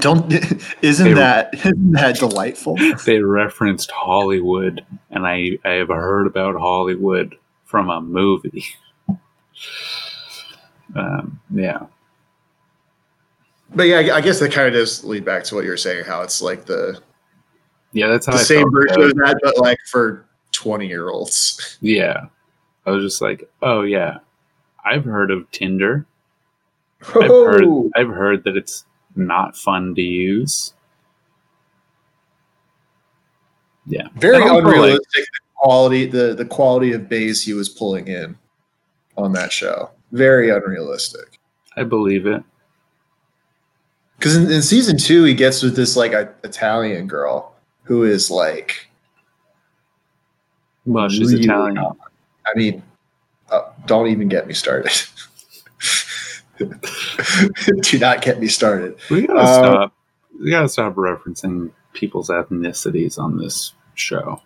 Don't 0.00 0.30
isn't 0.82 1.06
They- 1.06 1.14
that 1.14 1.54
isn't 1.54 1.92
that 1.92 2.16
delightful? 2.16 2.76
They 3.06 3.20
referenced 3.20 3.90
Hollywood, 3.90 4.84
and 5.10 5.26
I, 5.26 5.58
I 5.64 5.70
have 5.70 5.88
heard 5.88 6.26
about 6.26 6.56
Hollywood 6.56 7.36
from 7.64 7.88
a 7.88 8.00
movie. 8.00 8.64
um, 10.94 11.40
yeah. 11.54 11.86
But 13.74 13.84
yeah, 13.84 13.98
I- 13.98 14.16
I 14.16 14.20
guess 14.20 14.40
that 14.40 14.52
kind 14.52 14.68
of 14.68 14.74
does 14.74 15.04
lead 15.04 15.24
back 15.24 15.44
to 15.44 15.54
what 15.54 15.64
you 15.64 15.70
were 15.70 15.76
saying, 15.76 16.04
how 16.04 16.22
it's 16.22 16.40
like 16.42 16.66
the 16.66 17.00
Yeah, 17.96 18.08
that's 18.08 18.26
how 18.26 18.32
the 18.32 18.40
I 18.40 18.42
same 18.42 18.70
version 18.70 19.00
of 19.00 19.14
that, 19.14 19.40
but 19.42 19.56
like 19.56 19.78
for 19.86 20.26
20 20.52 20.86
year 20.86 21.08
olds. 21.08 21.78
Yeah. 21.80 22.26
I 22.84 22.90
was 22.90 23.02
just 23.02 23.22
like, 23.22 23.50
oh 23.62 23.82
yeah, 23.82 24.18
I've 24.84 25.04
heard 25.04 25.30
of 25.30 25.50
Tinder. 25.50 26.04
I've 27.08 27.14
heard 27.30 27.64
Oh, 27.64 27.90
I've 27.96 28.08
heard 28.10 28.44
that 28.44 28.54
it's 28.54 28.84
not 29.16 29.56
fun 29.56 29.94
to 29.94 30.02
use. 30.02 30.74
Yeah. 33.86 34.08
very 34.16 34.42
also, 34.42 34.54
like- 34.56 34.64
unrealistic 34.64 35.24
the 35.32 35.40
quality 35.54 36.04
the 36.06 36.34
the 36.34 36.44
quality 36.44 36.92
of 36.92 37.08
bass 37.08 37.42
he 37.42 37.54
was 37.54 37.70
pulling 37.70 38.08
in 38.08 38.36
on 39.16 39.32
that 39.32 39.52
show. 39.52 39.90
Very 40.12 40.50
unrealistic. 40.50 41.40
I 41.78 41.84
believe 41.84 42.26
it. 42.26 42.42
Because 44.18 44.36
in, 44.36 44.50
in 44.50 44.60
season 44.60 44.98
two, 44.98 45.24
he 45.24 45.32
gets 45.32 45.62
with 45.62 45.74
this 45.76 45.96
like 45.96 46.12
Italian 46.44 47.06
girl 47.06 47.55
who 47.86 48.04
is 48.04 48.30
like, 48.30 48.88
Well, 50.84 51.08
she's 51.08 51.32
Really 51.32 51.44
Italian. 51.44 51.78
I 51.78 52.54
mean, 52.54 52.82
uh, 53.50 53.62
don't 53.86 54.08
even 54.08 54.28
get 54.28 54.46
me 54.46 54.54
started. 54.54 54.92
Do 56.58 57.98
not 57.98 58.22
get 58.22 58.40
me 58.40 58.48
started. 58.48 58.96
We 59.10 59.26
gotta 59.26 59.40
Uh, 59.40 59.54
stop. 59.54 59.92
We 60.42 60.50
gotta 60.50 60.68
stop 60.68 60.94
referencing 60.94 61.70
people's 61.92 62.28
ethnicities 62.28 63.18
on 63.18 63.38
this 63.38 63.72
show. 63.94 64.40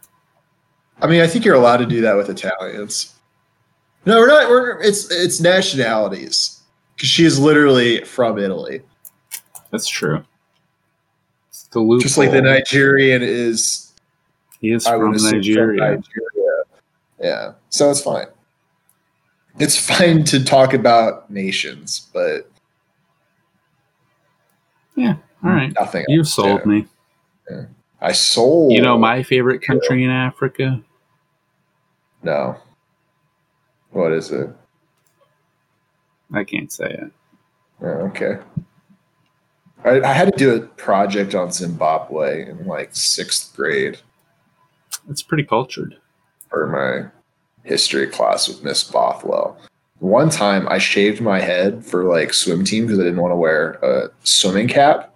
I 1.01 1.07
mean, 1.07 1.21
I 1.23 1.27
think 1.27 1.45
you're 1.45 1.55
allowed 1.55 1.79
to 1.79 1.87
do 1.87 2.01
that 2.03 2.17
with 2.17 2.29
Italians. 2.29 3.15
No, 4.07 4.19
we're 4.19 4.27
not. 4.29 4.49
We're 4.51 4.81
it's 4.81 5.11
it's 5.11 5.41
nationalities 5.41 6.63
because 6.97 7.09
she 7.09 7.25
is 7.25 7.39
literally 7.39 8.03
from 8.05 8.39
Italy, 8.39 8.83
That's 9.71 9.89
true. 9.89 10.25
It's 11.71 11.75
the 11.75 11.81
loophole. 11.81 12.01
just 12.01 12.19
like 12.19 12.33
the 12.33 12.43
Nigerian 12.43 13.23
is. 13.23 13.93
he 14.61 14.73
is 14.73 14.87
I 14.89 14.97
would 14.97 15.05
from 15.05 15.15
assume 15.15 15.33
Nigeria. 15.37 15.81
Nigeria. 15.81 16.65
Yeah, 17.21 17.53
so 17.69 17.91
it's 17.91 18.01
fine. 18.03 18.27
It's 19.61 19.77
fine 19.89 20.25
to 20.25 20.43
talk 20.45 20.75
about 20.75 21.31
nations, 21.31 22.09
but 22.13 22.51
yeah, 24.97 25.15
All 25.45 25.51
right. 25.51 25.73
nothing. 25.79 26.05
You've 26.09 26.23
else. 26.27 26.35
sold 26.35 26.61
Yeah. 26.61 26.67
me. 26.67 26.87
I 28.01 28.13
sold. 28.13 28.73
You 28.73 28.81
know 28.83 28.99
my 28.99 29.23
favorite 29.23 29.63
country 29.63 30.03
in 30.05 30.11
Africa? 30.11 30.81
No. 32.25 32.57
What 33.91 34.13
is 34.13 34.31
it? 34.33 34.49
I 36.33 36.43
can't 36.45 36.73
say 36.73 36.91
it. 36.91 37.13
Oh, 37.83 37.87
okay. 38.09 38.39
I, 39.85 40.01
I 40.01 40.13
had 40.13 40.33
to 40.33 40.39
do 40.39 40.55
a 40.55 40.61
project 40.61 41.35
on 41.35 41.53
Zimbabwe 41.53 42.49
in 42.49 42.67
like 42.67 42.95
sixth 42.95 43.55
grade 43.57 43.99
It's 45.09 45.23
pretty 45.23 45.45
cultured. 45.45 45.97
for 46.49 46.67
my 46.67 47.11
history 47.69 48.07
class 48.07 48.49
with 48.49 48.63
Miss 48.65 48.85
Bothwell. 48.85 49.59
One 49.99 50.31
time 50.31 50.67
I 50.69 50.79
shaved 50.79 51.21
my 51.21 51.41
head 51.41 51.85
for 51.85 52.05
like 52.05 52.33
swim 52.33 52.65
team 52.65 52.87
because 52.87 52.99
I 52.99 53.05
didn't 53.05 53.21
want 53.21 53.33
to 53.33 53.37
wear 53.37 53.73
a 53.83 54.11
swimming 54.25 54.69
cap. 54.69 55.15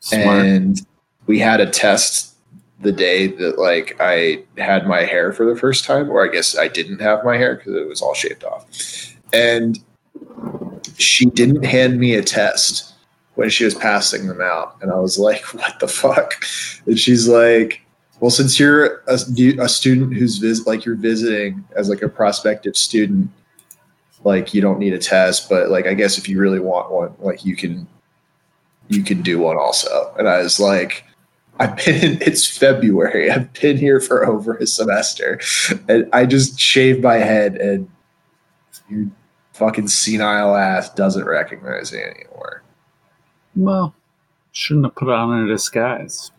Smart. 0.00 0.46
And 0.46 0.86
we 1.26 1.38
had 1.38 1.60
a 1.60 1.70
test 1.70 2.34
the 2.80 2.92
day 2.92 3.26
that 3.26 3.58
like 3.58 3.96
I 4.00 4.44
had 4.58 4.86
my 4.86 5.02
hair 5.02 5.32
for 5.32 5.46
the 5.46 5.58
first 5.58 5.84
time, 5.84 6.10
or 6.10 6.24
I 6.24 6.28
guess 6.32 6.56
I 6.56 6.68
didn't 6.68 7.00
have 7.00 7.24
my 7.24 7.36
hair 7.36 7.56
because 7.56 7.74
it 7.74 7.86
was 7.88 8.00
all 8.02 8.14
shaved 8.14 8.44
off. 8.44 8.66
And 9.32 9.78
she 10.96 11.26
didn't 11.26 11.64
hand 11.64 11.98
me 11.98 12.14
a 12.14 12.22
test 12.22 12.93
when 13.34 13.50
she 13.50 13.64
was 13.64 13.74
passing 13.74 14.26
them 14.26 14.40
out. 14.40 14.76
And 14.80 14.90
I 14.90 14.96
was 14.96 15.18
like, 15.18 15.42
what 15.54 15.78
the 15.80 15.88
fuck? 15.88 16.34
And 16.86 16.98
she's 16.98 17.28
like, 17.28 17.80
well, 18.20 18.30
since 18.30 18.58
you're 18.58 19.02
a, 19.06 19.14
a 19.58 19.68
student 19.68 20.14
who's 20.14 20.38
vis- 20.38 20.66
like 20.66 20.84
you're 20.84 20.94
visiting 20.94 21.64
as 21.76 21.88
like 21.88 22.02
a 22.02 22.08
prospective 22.08 22.76
student, 22.76 23.30
like 24.24 24.54
you 24.54 24.60
don't 24.60 24.78
need 24.78 24.94
a 24.94 24.98
test, 24.98 25.48
but 25.48 25.68
like 25.68 25.86
I 25.86 25.94
guess 25.94 26.16
if 26.16 26.28
you 26.28 26.38
really 26.38 26.60
want 26.60 26.90
one, 26.90 27.14
like 27.18 27.44
you 27.44 27.56
can 27.56 27.86
you 28.88 29.02
can 29.02 29.22
do 29.22 29.38
one 29.38 29.56
also. 29.56 30.14
And 30.18 30.28
I 30.28 30.38
was 30.38 30.58
like, 30.58 31.04
I've 31.58 31.76
been 31.76 32.18
it's 32.22 32.46
February. 32.46 33.30
I've 33.30 33.52
been 33.52 33.76
here 33.76 34.00
for 34.00 34.24
over 34.24 34.56
a 34.56 34.66
semester. 34.66 35.40
And 35.88 36.08
I 36.12 36.24
just 36.26 36.58
shaved 36.58 37.02
my 37.02 37.16
head 37.16 37.56
and 37.56 37.90
your 38.88 39.06
fucking 39.52 39.88
senile 39.88 40.56
ass 40.56 40.92
doesn't 40.94 41.24
recognize 41.24 41.92
me 41.92 42.00
anymore. 42.00 42.63
Well, 43.56 43.94
shouldn't 44.52 44.86
have 44.86 44.94
put 44.94 45.08
on 45.08 45.44
a 45.44 45.46
disguise. 45.48 46.30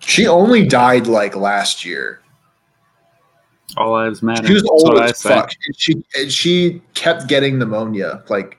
She 0.00 0.26
only 0.26 0.66
died 0.66 1.06
like 1.06 1.36
last 1.36 1.84
year. 1.84 2.20
All 3.76 3.92
lives 3.92 4.22
matter. 4.22 4.46
She 4.46 4.54
was 4.54 4.62
That's 4.62 4.70
old 4.70 4.94
what 4.94 5.10
as 5.10 5.18
say. 5.18 5.28
fuck. 5.28 5.50
And 5.66 5.76
she 5.78 6.04
and 6.16 6.32
she 6.32 6.82
kept 6.94 7.28
getting 7.28 7.58
pneumonia, 7.58 8.22
like 8.28 8.58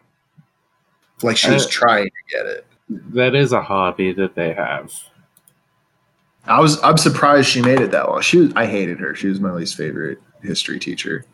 like 1.22 1.36
she 1.38 1.52
was 1.52 1.66
Uh, 1.66 1.70
trying 1.70 2.06
to 2.06 2.36
get 2.38 2.46
it. 2.46 2.66
That 2.90 3.36
is 3.36 3.52
a 3.54 3.62
hobby 3.62 4.14
that 4.14 4.36
they 4.36 4.54
have. 4.54 4.94
I 6.46 6.60
was 6.60 6.82
I'm 6.84 6.98
surprised 6.98 7.50
she 7.50 7.62
made 7.62 7.80
it 7.82 7.92
that 7.92 8.10
long. 8.10 8.22
She 8.22 8.38
was 8.38 8.54
I 8.56 8.66
hated 8.66 9.00
her. 9.00 9.14
She 9.16 9.28
was 9.28 9.40
my 9.40 9.52
least 9.52 9.76
favorite 9.76 10.20
history 10.42 10.80
teacher. 10.80 11.26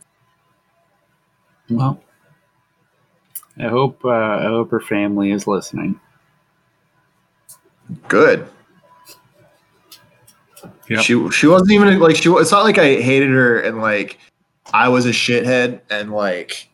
Well, 1.69 2.01
I 3.59 3.67
hope 3.67 4.03
uh, 4.05 4.09
I 4.09 4.45
hope 4.45 4.69
her 4.71 4.79
family 4.79 5.31
is 5.31 5.47
listening. 5.47 5.99
Good. 8.07 8.47
Yep. 10.89 11.01
She 11.01 11.29
she 11.31 11.47
wasn't 11.47 11.71
even 11.71 11.99
like 11.99 12.15
she. 12.15 12.29
It's 12.29 12.51
not 12.51 12.63
like 12.63 12.77
I 12.77 13.01
hated 13.01 13.29
her 13.29 13.59
and 13.59 13.81
like 13.81 14.19
I 14.73 14.89
was 14.89 15.05
a 15.05 15.11
shithead 15.11 15.81
and 15.89 16.11
like 16.11 16.69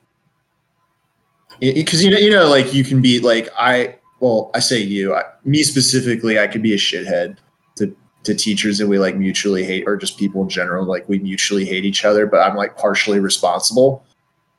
because 1.59 2.03
you 2.03 2.11
know 2.11 2.17
you 2.17 2.31
know 2.31 2.47
like 2.47 2.73
you 2.73 2.83
can 2.83 3.01
be 3.01 3.19
like 3.19 3.49
I 3.57 3.95
well 4.19 4.51
I 4.53 4.59
say 4.59 4.79
you 4.79 5.15
I, 5.15 5.23
me 5.45 5.63
specifically 5.63 6.39
I 6.39 6.47
could 6.47 6.61
be 6.61 6.73
a 6.73 6.77
shithead 6.77 7.37
to 7.77 7.95
to 8.23 8.35
teachers 8.35 8.77
that 8.77 8.87
we 8.87 8.99
like 8.99 9.15
mutually 9.15 9.63
hate 9.63 9.85
or 9.87 9.95
just 9.95 10.17
people 10.17 10.43
in 10.43 10.49
general 10.49 10.85
like 10.85 11.07
we 11.07 11.19
mutually 11.19 11.65
hate 11.65 11.85
each 11.85 12.05
other 12.05 12.25
but 12.27 12.37
I'm 12.37 12.55
like 12.55 12.77
partially 12.77 13.19
responsible. 13.19 14.05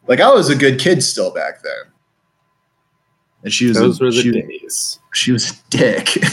Like 0.07 0.21
I 0.21 0.33
was 0.33 0.51
a 0.51 0.57
good 0.57 0.81
kid 0.81 1.03
still 1.03 1.33
back 1.33 1.63
then. 1.63 1.94
And 3.45 3.53
she 3.53 3.67
was 3.67 3.77
Those 3.79 4.01
a, 4.01 4.05
were 4.05 4.11
the 4.11 4.23
she, 4.23 4.31
days. 4.33 4.99
she 5.13 5.31
was 5.33 5.51
a 5.51 5.55
dick. 5.71 6.09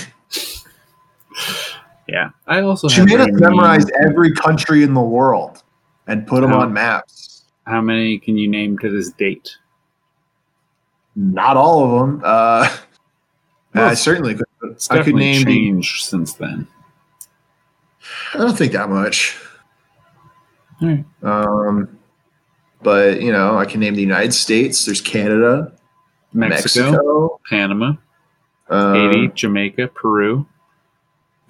Yeah, 2.08 2.32
I 2.46 2.60
also 2.62 2.90
She 2.90 3.04
made 3.06 3.22
us 3.22 3.30
memorize 3.32 3.86
every 4.06 4.34
country 4.34 4.84
in 4.84 4.94
the 4.94 5.02
world 5.02 5.64
and 6.08 6.28
put 6.28 6.42
them 6.42 6.50
How- 6.50 6.60
on 6.62 6.74
maps. 6.74 7.46
How 7.66 7.80
many 7.80 8.20
can 8.20 8.38
you 8.38 8.50
name 8.50 8.78
to 8.80 8.90
this 8.90 9.12
date? 9.14 9.56
Not 11.16 11.56
all 11.56 11.86
of 11.86 11.92
them. 12.02 12.22
Uh, 12.24 12.78
Well, 13.74 13.88
I 13.88 13.94
certainly 13.94 14.36
could. 14.36 14.78
I 14.90 15.02
could 15.02 15.16
name. 15.16 15.46
The, 15.46 15.46
changed 15.46 16.04
since 16.04 16.34
then. 16.34 16.68
I 18.34 18.40
don't 18.40 18.58
think 18.58 18.74
that 18.74 18.90
much. 18.90 19.38
Right. 20.82 21.06
Um, 21.24 21.98
but 22.84 23.22
you 23.22 23.32
know, 23.32 23.58
I 23.58 23.64
can 23.64 23.80
name 23.80 23.96
the 23.96 24.02
United 24.02 24.34
States. 24.34 24.84
There's 24.84 25.00
Canada, 25.00 25.72
Mexico, 26.34 26.92
Mexico, 26.92 27.40
Panama, 27.50 27.94
um, 28.70 28.96
Haiti, 28.96 29.28
Jamaica, 29.34 29.88
Peru, 29.90 30.46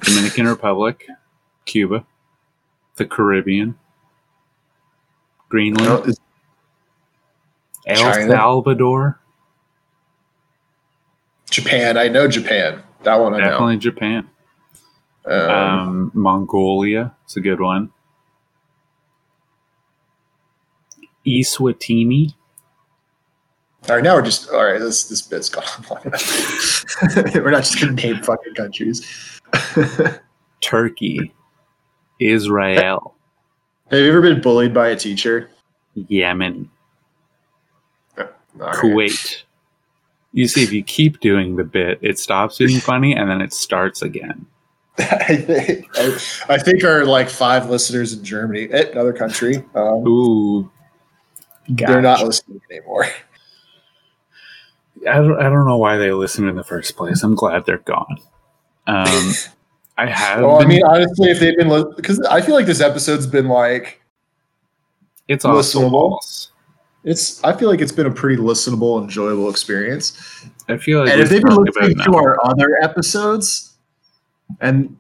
Dominican 0.02 0.48
Republic, 0.48 1.06
Cuba, 1.66 2.06
the 2.96 3.06
Caribbean, 3.06 3.76
Greenland, 5.50 6.08
no, 6.08 6.14
El 7.86 7.98
China. 7.98 8.32
Salvador, 8.32 9.20
Japan. 11.50 11.98
I 11.98 12.08
know 12.08 12.28
Japan. 12.28 12.82
That 13.04 13.16
one 13.16 13.34
I 13.34 13.38
know. 13.38 13.44
definitely 13.50 13.78
Japan. 13.78 14.30
Um, 15.26 15.50
um, 15.50 16.12
Mongolia. 16.14 17.14
It's 17.26 17.36
a 17.38 17.42
good 17.42 17.60
one. 17.60 17.92
Eswatini, 21.26 22.34
all 23.92 23.98
right, 23.98 24.04
now 24.06 24.16
we're 24.16 24.22
just 24.22 24.50
all 24.52 24.64
right. 24.64 24.80
This 24.80 25.04
this 25.04 25.22
bit's 25.22 25.50
gone 25.50 25.66
we're 27.36 27.52
not 27.52 27.64
just 27.64 27.78
gonna 27.78 27.92
name 27.92 28.24
fucking 28.24 28.56
countries. 28.56 29.42
Turkey, 30.62 31.34
Israel, 32.18 33.14
Have 33.90 34.00
you 34.00 34.08
ever 34.08 34.22
been 34.22 34.40
bullied 34.40 34.74
by 34.74 34.88
a 34.88 34.96
teacher? 34.96 35.50
Yemen, 35.96 36.70
right. 38.16 38.30
Kuwait. 38.76 39.44
You 40.32 40.48
see, 40.48 40.64
if 40.64 40.72
you 40.72 40.84
keep 40.84 41.20
doing 41.20 41.58
the 41.58 41.66
bit, 41.66 42.00
it 42.02 42.18
stops 42.18 42.60
being 42.60 42.80
funny 42.80 43.14
and 43.14 43.30
then 43.30 43.42
it 43.42 43.52
starts 43.52 44.02
again. 44.02 44.46
I 45.00 45.36
think, 45.36 45.88
I, 45.96 46.54
I 46.54 46.58
think 46.58 46.86
our 46.86 47.04
like 47.04 47.30
five 47.30 47.70
listeners 47.70 48.14
in 48.14 48.24
Germany, 48.24 48.70
eh, 48.72 48.86
another 48.94 49.12
country, 49.12 49.66
um, 49.76 50.08
Ooh, 50.08 50.72
they're 51.68 52.02
not 52.02 52.24
listening 52.24 52.62
anymore. 52.72 53.08
I 55.10 55.16
don't, 55.16 55.40
I 55.40 55.44
don't 55.44 55.66
know 55.66 55.78
why 55.78 55.98
they 55.98 56.12
listened 56.12 56.50
in 56.50 56.56
the 56.56 56.64
first 56.64 56.96
place. 56.96 57.24
I'm 57.24 57.36
glad 57.36 57.66
they're 57.66 57.80
gone. 57.80 58.18
Um, 58.88 59.34
I 59.98 60.08
have. 60.08 60.42
Well, 60.42 60.62
I 60.62 60.66
mean, 60.66 60.84
honestly, 60.86 61.30
if 61.30 61.40
they've 61.40 61.56
been 61.56 61.94
because 61.96 62.20
I 62.22 62.42
feel 62.42 62.56
like 62.56 62.66
this 62.66 62.82
episode's 62.82 63.28
been 63.28 63.48
like 63.48 64.02
it's 65.28 65.46
listenable. 65.46 65.92
false. 65.92 66.52
it's. 67.04 67.44
I 67.44 67.56
feel 67.56 67.70
like 67.70 67.82
it's 67.82 67.92
been 67.92 68.08
a 68.08 68.12
pretty 68.12 68.42
listenable, 68.42 69.02
enjoyable 69.02 69.50
experience. 69.50 70.46
I 70.68 70.78
feel 70.78 71.02
like 71.02 71.12
and 71.12 71.22
if 71.22 71.30
they've 71.30 71.42
been 71.42 71.56
listening 71.56 71.98
to 72.04 72.16
our 72.16 72.44
other 72.46 72.78
episodes, 72.82 73.76
and 74.60 74.98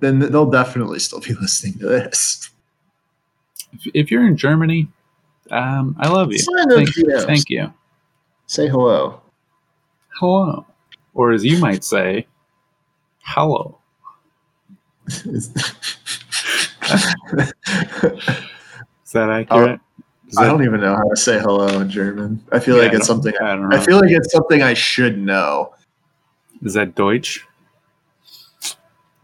then 0.00 0.20
they'll 0.20 0.50
definitely 0.50 0.98
still 0.98 1.20
be 1.20 1.34
listening 1.40 1.78
to 1.78 1.86
this. 1.86 2.50
If, 3.72 3.86
if 3.94 4.10
you're 4.10 4.26
in 4.26 4.36
Germany, 4.36 4.88
um, 5.50 5.96
I 5.98 6.08
love 6.08 6.32
you. 6.32 6.38
Thank, 6.68 6.90
DMs. 6.90 7.26
thank 7.26 7.50
you. 7.50 7.72
Say 8.46 8.68
hello. 8.68 9.20
Hello, 10.18 10.64
or 11.14 11.32
as 11.32 11.44
you 11.44 11.58
might 11.58 11.82
say, 11.84 12.26
hello. 13.20 13.78
Is 15.08 15.52
that 19.12 19.30
accurate? 19.30 19.80
Is 20.28 20.38
I 20.38 20.44
that- 20.44 20.50
don't 20.50 20.64
even 20.64 20.80
know 20.80 20.94
how 20.96 21.08
to 21.08 21.16
say 21.16 21.38
hello 21.38 21.80
in 21.80 21.90
German. 21.90 22.42
I 22.52 22.58
feel 22.60 22.76
like 22.76 22.92
Yeah, 22.92 22.98
it's 22.98 23.06
something. 23.06 23.34
I 23.42 23.48
don't 23.56 23.68
know. 23.68 23.76
I 23.76 23.84
feel 23.84 24.00
like 24.00 24.10
it's 24.10 24.32
something 24.32 24.62
I 24.62 24.74
should 24.74 25.18
know. 25.18 25.74
Is 26.62 26.74
that 26.74 26.94
Deutsch? 26.94 27.44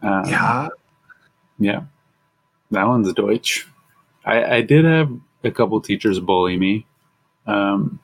Um, 0.01 0.25
Yeah. 0.25 0.67
Yeah, 1.59 1.83
that 2.71 2.87
one's 2.87 3.13
Deutsch. 3.13 3.67
I, 4.25 4.55
I 4.57 4.61
did 4.61 4.83
have 4.85 5.11
a 5.43 5.51
couple 5.51 5.79
teachers 5.79 6.19
bully 6.19 6.57
me. 6.57 6.85
Um, 7.45 7.99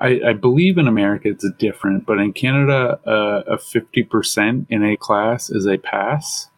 I, 0.00 0.20
I 0.28 0.32
believe 0.32 0.78
in 0.78 0.86
America 0.86 1.28
it's 1.28 1.44
different, 1.58 2.06
but 2.06 2.18
in 2.18 2.32
Canada, 2.32 3.00
uh, 3.06 3.42
a 3.46 3.58
fifty 3.58 4.02
percent 4.02 4.66
in 4.70 4.84
a 4.84 4.96
class 4.96 5.50
is 5.50 5.66
a 5.66 5.76
pass. 5.78 6.48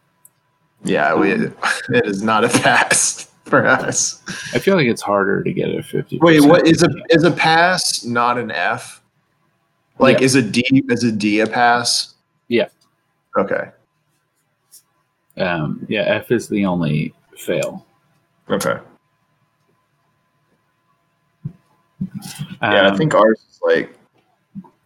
Yeah, 0.83 1.15
we, 1.15 1.31
it 1.31 1.53
is 1.89 2.21
not 2.23 2.43
a 2.43 2.49
pass 2.49 3.29
for 3.45 3.65
us. 3.67 4.21
I 4.53 4.59
feel 4.59 4.75
like 4.75 4.87
it's 4.87 5.01
harder 5.01 5.43
to 5.43 5.53
get 5.53 5.69
a 5.73 5.81
fifty. 5.83 6.19
Wait, 6.19 6.41
what 6.43 6.67
is 6.67 6.83
a 6.83 6.89
is 7.09 7.23
a 7.23 7.31
pass 7.31 8.03
not 8.03 8.37
an 8.37 8.51
F? 8.51 9.01
Like 9.99 10.19
Yeah. 10.19 10.25
is 10.25 10.35
a 10.35 10.41
D 10.41 10.63
is 10.89 11.03
a 11.03 11.11
D 11.11 11.39
a 11.39 11.47
pass? 11.47 12.13
Yeah. 12.47 12.69
Okay. 13.37 13.69
Um, 15.37 15.85
yeah, 15.89 16.01
F 16.01 16.31
is 16.31 16.47
the 16.49 16.65
only 16.65 17.13
fail. 17.37 17.85
Okay. 18.49 18.77
Yeah, 22.61 22.83
I 22.83 22.85
Um, 22.87 22.97
think 22.97 23.13
ours 23.15 23.39
is 23.49 23.59
like 23.63 23.95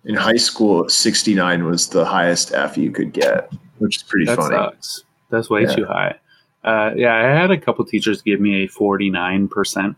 in 0.05 0.15
high 0.15 0.35
school, 0.37 0.87
69 0.89 1.65
was 1.65 1.87
the 1.89 2.05
highest 2.05 2.53
F 2.53 2.77
you 2.77 2.91
could 2.91 3.11
get, 3.13 3.51
which 3.79 3.97
is 3.97 4.03
pretty 4.03 4.25
that 4.25 4.37
funny. 4.37 4.55
sucks. 4.55 5.03
That's 5.29 5.49
way 5.49 5.63
Yeah. 5.63 5.75
too 5.75 5.85
high. 5.85 6.15
Uh, 6.63 6.91
yeah, 6.95 7.15
I 7.15 7.21
had 7.39 7.51
a 7.51 7.57
couple 7.59 7.85
teachers 7.85 8.21
give 8.21 8.39
me 8.39 8.63
a 8.63 8.67
forty 8.67 9.09
nine 9.11 9.47
percent, 9.47 9.95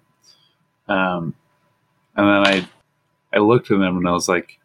um, 0.87 1.33
and 2.15 2.27
then 2.27 2.45
I 2.53 2.67
I 3.33 3.39
looked 3.39 3.71
at 3.71 3.79
them 3.79 3.97
and 3.97 4.07
I 4.07 4.11
was 4.11 4.27
like, 4.27 4.59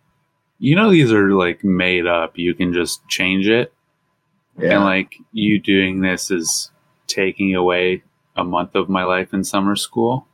you 0.59 0.75
know, 0.77 0.91
these 0.91 1.13
are 1.13 1.31
like 1.33 1.63
made 1.65 2.07
up. 2.07 2.39
You 2.39 2.55
can 2.55 2.73
just 2.73 3.07
change 3.09 3.49
it, 3.49 3.73
Yeah. 4.59 4.77
and 4.77 4.85
like 4.85 5.15
you 5.33 5.61
doing 5.61 6.01
this 6.01 6.31
is 6.31 6.71
taking 7.07 7.55
away 7.55 8.03
a 8.37 8.43
month 8.45 8.75
of 8.75 8.89
my 8.89 9.05
life 9.05 9.33
in 9.35 9.45
summer 9.45 9.77
school, 9.77 10.27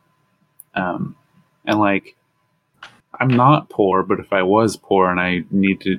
um, 0.74 1.16
and 1.68 1.78
like 1.78 2.16
I'm 3.20 3.28
not 3.28 3.68
poor, 3.68 4.02
but 4.02 4.18
if 4.18 4.32
I 4.32 4.42
was 4.42 4.76
poor 4.76 5.10
and 5.10 5.20
I 5.20 5.44
need 5.50 5.80
to 5.82 5.98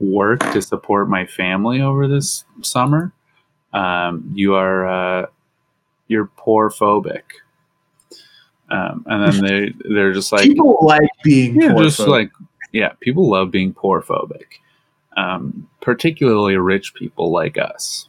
work 0.00 0.40
to 0.52 0.62
support 0.62 1.10
my 1.10 1.26
family 1.26 1.82
over 1.82 2.06
this 2.06 2.44
summer, 2.62 3.12
um, 3.72 4.30
you 4.34 4.54
are 4.54 4.86
uh, 4.86 5.26
you're 6.06 6.30
poor 6.36 6.70
phobic. 6.70 7.22
Um, 8.70 9.04
and 9.08 9.32
then 9.32 9.44
they 9.44 9.74
they're 9.94 10.12
just 10.12 10.30
like 10.30 10.42
People 10.42 10.78
like 10.82 11.08
being 11.24 11.60
yeah, 11.60 11.72
poor 11.72 11.84
just 11.84 12.00
like 12.00 12.30
yeah, 12.72 12.92
people 13.00 13.28
love 13.28 13.50
being 13.50 13.74
poor 13.74 14.00
phobic. 14.00 14.60
Um, 15.16 15.68
particularly 15.80 16.56
rich 16.58 16.94
people 16.94 17.32
like 17.32 17.58
us, 17.58 18.08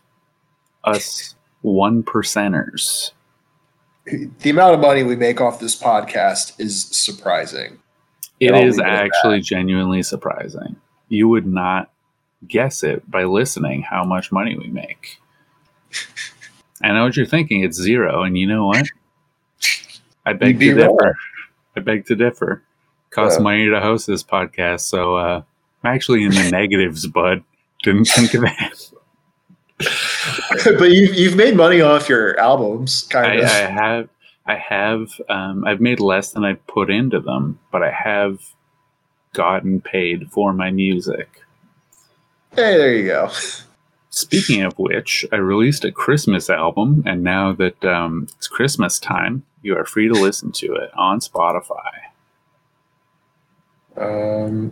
us 0.83 1.35
one 1.61 2.03
percenters. 2.03 3.13
The 4.39 4.49
amount 4.49 4.73
of 4.75 4.79
money 4.79 5.03
we 5.03 5.15
make 5.15 5.39
off 5.41 5.59
this 5.59 5.79
podcast 5.79 6.59
is 6.59 6.85
surprising. 6.85 7.79
It 8.39 8.55
is 8.55 8.79
I'll 8.79 8.85
it 8.85 8.89
at 8.89 9.03
actually 9.05 9.41
genuinely 9.41 10.01
surprising. 10.03 10.77
You 11.09 11.27
would 11.27 11.45
not 11.45 11.91
guess 12.47 12.83
it 12.83 13.09
by 13.09 13.25
listening 13.25 13.81
how 13.83 14.03
much 14.03 14.31
money 14.31 14.57
we 14.57 14.67
make. 14.67 15.17
I 16.81 16.93
know 16.93 17.03
what 17.03 17.17
you're 17.17 17.25
thinking. 17.25 17.63
It's 17.63 17.77
zero, 17.77 18.23
and 18.23 18.37
you 18.37 18.47
know 18.47 18.67
what? 18.67 18.87
I 20.25 20.33
beg 20.33 20.59
to 20.59 20.73
differ. 20.75 20.87
wrong. 20.87 21.13
I 21.75 21.79
beg 21.81 22.05
to 22.05 22.15
differ. 22.15 22.63
Costs 23.09 23.37
Yeah. 23.39 23.43
money 23.43 23.65
to 23.69 23.81
host 23.81 24.07
this 24.07 24.23
podcast, 24.23 24.81
so 24.81 25.15
uh, 25.17 25.41
I'm 25.83 25.93
actually 25.95 26.23
in 26.23 26.31
the 26.31 26.49
negatives, 26.51 27.05
bud. 27.07 27.43
Didn't 27.83 28.05
think 28.05 28.33
of 28.35 28.41
that. 28.41 28.91
but 30.63 30.91
you've, 30.91 31.15
you've 31.15 31.35
made 31.35 31.55
money 31.55 31.81
off 31.81 32.09
your 32.09 32.39
albums, 32.39 33.03
kind 33.03 33.27
I 33.27 33.35
of. 33.35 33.45
I 33.45 33.71
have, 33.71 34.09
I 34.45 34.55
have, 34.55 35.21
um, 35.29 35.65
I've 35.65 35.81
made 35.81 35.99
less 35.99 36.31
than 36.31 36.43
I 36.43 36.53
put 36.53 36.89
into 36.89 37.19
them, 37.19 37.59
but 37.71 37.83
I 37.83 37.91
have 37.91 38.39
gotten 39.33 39.81
paid 39.81 40.31
for 40.31 40.53
my 40.53 40.71
music. 40.71 41.41
hey, 42.55 42.77
there 42.77 42.95
you 42.95 43.07
go. 43.07 43.29
Speaking 44.09 44.63
of 44.63 44.73
which, 44.77 45.25
I 45.31 45.35
released 45.35 45.85
a 45.85 45.91
Christmas 45.91 46.49
album, 46.49 47.03
and 47.05 47.23
now 47.23 47.53
that 47.53 47.85
um, 47.85 48.27
it's 48.37 48.47
Christmas 48.47 48.99
time, 48.99 49.43
you 49.61 49.77
are 49.77 49.85
free 49.85 50.07
to 50.07 50.13
listen 50.13 50.51
to 50.53 50.73
it 50.73 50.89
on 50.95 51.19
Spotify. 51.19 51.91
Um, 53.95 54.71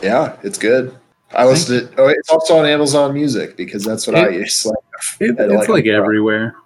yeah, 0.00 0.36
it's 0.42 0.58
good. 0.58 0.96
I 1.34 1.44
listened 1.46 1.80
to 1.80 1.86
it. 1.86 1.94
Oh, 1.98 2.08
it's 2.08 2.30
also 2.30 2.58
on 2.58 2.66
Amazon 2.66 3.12
Music 3.12 3.56
because 3.56 3.84
that's 3.84 4.06
what 4.06 4.16
I 4.16 4.28
use. 4.30 4.64
Like, 4.64 4.76
It, 5.20 5.38
I 5.38 5.44
it's 5.44 5.52
like 5.60 5.68
like 5.68 5.84
it 5.86 5.94
everywhere. 5.94 6.56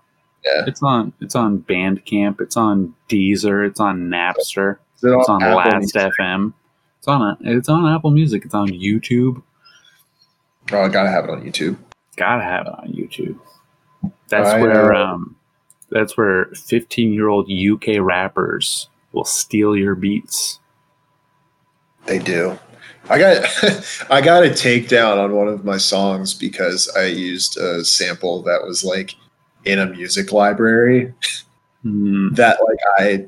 Yeah. 0.44 0.64
It's 0.66 0.82
on. 0.82 1.12
It's 1.20 1.34
on 1.34 1.58
Bandcamp. 1.60 2.40
It's 2.40 2.56
on 2.56 2.94
Deezer. 3.08 3.66
It's 3.68 3.80
on 3.80 4.08
Napster. 4.08 4.76
it 5.02 5.08
It's 5.08 5.28
on 5.28 5.42
Apple 5.42 5.56
Last 5.56 5.94
Music? 5.94 6.12
FM. 6.18 6.52
It's 6.98 7.08
on. 7.08 7.22
A, 7.22 7.36
it's 7.42 7.68
on 7.68 7.86
Apple 7.92 8.10
Music. 8.10 8.44
It's 8.44 8.54
on 8.54 8.68
YouTube. 8.68 9.42
Oh, 10.72 10.82
I 10.82 10.88
gotta 10.88 11.10
have 11.10 11.24
it 11.24 11.30
on 11.30 11.42
YouTube. 11.42 11.76
Gotta 12.16 12.42
have 12.42 12.66
it 12.66 12.72
on 12.72 12.92
YouTube. 12.92 13.38
That's 14.28 14.48
I 14.48 14.60
where. 14.60 14.92
know. 14.92 14.94
Um, 15.04 15.36
that's 15.90 16.16
where 16.16 16.46
fifteen-year-old 16.54 17.50
UK 17.50 17.98
rappers 18.00 18.88
will 19.12 19.24
steal 19.24 19.76
your 19.76 19.94
beats. 19.94 20.58
They 22.06 22.18
do. 22.18 22.58
I 23.10 23.18
got 23.18 23.44
I 24.10 24.20
got 24.20 24.44
a 24.44 24.48
takedown 24.50 25.18
on 25.22 25.34
one 25.34 25.48
of 25.48 25.64
my 25.64 25.76
songs 25.76 26.34
because 26.34 26.88
I 26.96 27.04
used 27.06 27.56
a 27.58 27.84
sample 27.84 28.42
that 28.42 28.62
was 28.64 28.84
like 28.84 29.14
in 29.64 29.78
a 29.78 29.86
music 29.86 30.32
library 30.32 31.12
Hmm. 31.82 32.32
that 32.34 32.58
like 32.62 32.78
I 32.98 33.26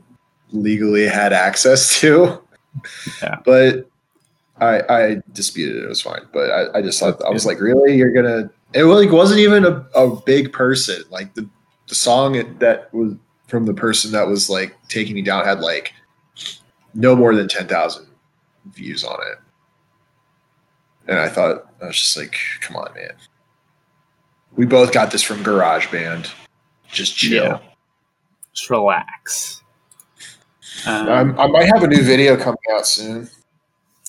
legally 0.53 1.07
had 1.09 1.33
access 1.33 1.99
to. 2.01 2.41
Yeah. 3.21 3.39
But 3.45 3.89
I 4.61 4.81
I 4.89 5.23
disputed 5.33 5.77
it. 5.77 5.85
It 5.85 5.89
was 5.89 6.03
fine. 6.03 6.23
But 6.33 6.51
I, 6.51 6.79
I 6.79 6.83
just 6.83 7.01
thought 7.01 7.21
I 7.25 7.31
was 7.31 7.45
like, 7.47 7.61
really, 7.61 7.97
you're 7.97 8.13
gonna? 8.13 8.51
It 8.73 8.85
like 8.85 9.11
wasn't 9.11 9.41
even 9.41 9.65
a, 9.65 9.85
a 9.97 10.15
big 10.23 10.53
person. 10.53 11.03
Like 11.11 11.35
the 11.35 11.49
the 11.89 11.95
song 11.97 12.35
that 12.61 12.95
was 12.95 13.15
from 13.49 13.67
the 13.67 13.75
person 13.75 14.13
that 14.13 14.27
was 14.29 14.49
like 14.49 14.77
taking 14.89 15.15
me 15.17 15.23
down 15.23 15.45
had 15.45 15.61
like 15.61 15.93
no 16.95 17.17
more 17.17 17.35
than 17.35 17.49
ten 17.49 17.67
thousand 17.67 18.07
views 18.73 19.03
on 19.03 19.19
it. 19.33 19.39
And 21.07 21.19
I 21.19 21.29
thought 21.29 21.67
I 21.83 21.87
was 21.87 21.97
just 21.97 22.17
like, 22.17 22.37
come 22.61 22.77
on, 22.77 22.93
man. 22.95 23.13
We 24.57 24.67
both 24.67 24.93
got 24.93 25.11
this 25.11 25.23
from 25.23 25.43
GarageBand. 25.45 26.31
Just 26.91 27.17
chill. 27.17 27.45
Yeah. 27.45 27.59
Just 28.55 28.71
relax. 28.71 29.61
Um, 30.87 31.39
I 31.39 31.47
might 31.47 31.67
have 31.67 31.83
a 31.83 31.89
new 31.89 32.03
video 32.03 32.37
coming 32.37 32.59
out 32.73 32.87
soon. 32.87 33.29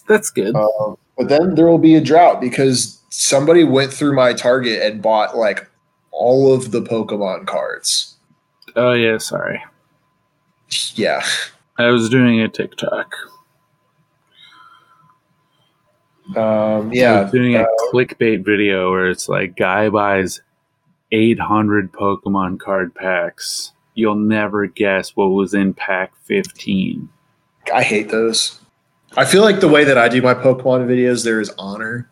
that's 0.08 0.30
good. 0.30 0.56
Um, 0.56 0.98
but 1.18 1.30
then 1.30 1.56
there 1.56 1.68
will 1.68 1.78
be 1.78 1.96
a 1.96 2.02
drought 2.02 2.42
because 2.42 3.00
somebody 3.10 3.64
went 3.64 3.94
through 3.94 4.16
my 4.16 4.34
Target 4.34 4.82
and 4.82 5.02
bought 5.02 5.38
like 5.38 5.70
all 6.12 6.54
of 6.54 6.72
the 6.72 6.82
Pokemon 6.82 7.48
cards. 7.48 8.16
oh 8.76 8.92
yeah, 8.92 9.18
sorry. 9.18 9.64
Yeah. 10.96 11.24
I 11.78 11.88
was 11.88 12.10
doing 12.10 12.40
a 12.42 12.48
TikTok. 12.48 13.14
Um, 16.36 16.92
yeah. 16.92 17.30
doing 17.32 17.56
a 17.56 17.62
uh, 17.64 17.66
clickbait 17.94 18.44
video 18.46 18.90
where 18.92 19.10
it's 19.10 19.30
like 19.30 19.56
guy 19.56 19.90
buys 19.90 20.42
800 21.12 21.92
Pokemon 21.92 22.60
card 22.60 22.96
packs. 22.96 23.74
You'll 23.94 24.16
never 24.16 24.66
guess 24.68 25.16
what 25.16 25.28
was 25.28 25.54
in 25.54 25.74
pack 25.74 26.14
15. 26.24 27.08
I 27.74 27.84
hate 27.84 28.10
those. 28.10 28.60
I 29.16 29.24
feel 29.26 29.44
like 29.44 29.60
the 29.60 29.68
way 29.68 29.84
that 29.86 29.98
I 29.98 30.10
do 30.10 30.22
my 30.22 30.34
Pokemon 30.34 30.88
videos, 30.88 31.24
there 31.24 31.40
is 31.40 31.52
honor. 31.58 32.10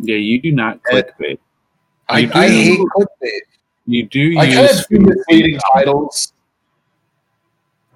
Yeah, 0.00 0.16
you 0.16 0.40
do 0.40 0.52
not 0.52 0.80
clickbait. 0.82 1.38
I, 2.08 2.20
You 2.20 2.30
I 2.32 2.48
do- 2.48 2.54
hate 2.54 2.78
clickbait. 2.96 3.40
You 3.88 4.06
do 4.06 4.38
I 4.38 4.46
kind 4.46 4.58
use 4.68 4.80
of 4.80 4.88
do 4.88 4.98
misleading 5.00 5.60
titles. 5.74 6.32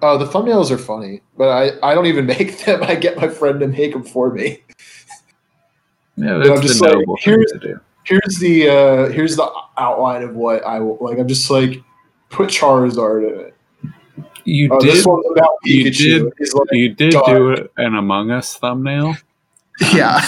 Oh, 0.01 0.17
the 0.17 0.25
thumbnails 0.25 0.71
are 0.71 0.77
funny, 0.77 1.21
but 1.37 1.49
I, 1.49 1.91
I 1.91 1.93
don't 1.93 2.05
even 2.07 2.25
make 2.37 2.59
them. 2.65 2.81
I 2.83 2.95
get 2.95 3.17
my 3.17 3.27
friend 3.27 3.59
to 3.59 3.67
make 3.67 3.93
them 3.93 4.03
for 4.03 4.31
me. 4.31 4.63
Yeah, 6.21 6.53
I'm 6.53 6.61
just 6.61 6.81
like, 6.81 6.95
here's- 7.19 7.51
here's 8.03 8.39
the 8.39 8.67
uh 8.69 9.09
here's 9.11 9.35
the 9.35 9.47
outline 9.77 10.23
of 10.23 10.35
what 10.35 10.63
I 10.65 10.79
will 10.79 10.97
like. 11.01 11.17
I'm 11.19 11.27
just 11.27 11.49
like 11.51 11.81
put 12.29 12.49
Charizard 12.49 13.27
in 13.31 13.39
it. 13.47 13.55
You 14.43 14.69
Oh, 14.71 14.79
did 14.79 14.93
this 14.93 15.05
one's 15.05 15.25
about 15.31 15.49
you 15.63 15.91
did- 15.91 16.33
He's 16.39 16.53
like, 16.53 16.67
you 16.71 16.89
did 16.95 17.11
dark. 17.11 17.27
do 17.27 17.69
an 17.77 17.95
Among 17.95 18.31
Us 18.31 18.55
thumbnail. 18.57 19.15
yeah. 19.93 20.19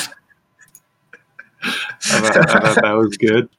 I 1.63 1.71
thought, 2.19 2.49
I 2.49 2.73
thought 2.73 2.83
that 2.83 2.91
was 2.91 3.17
good. 3.17 3.49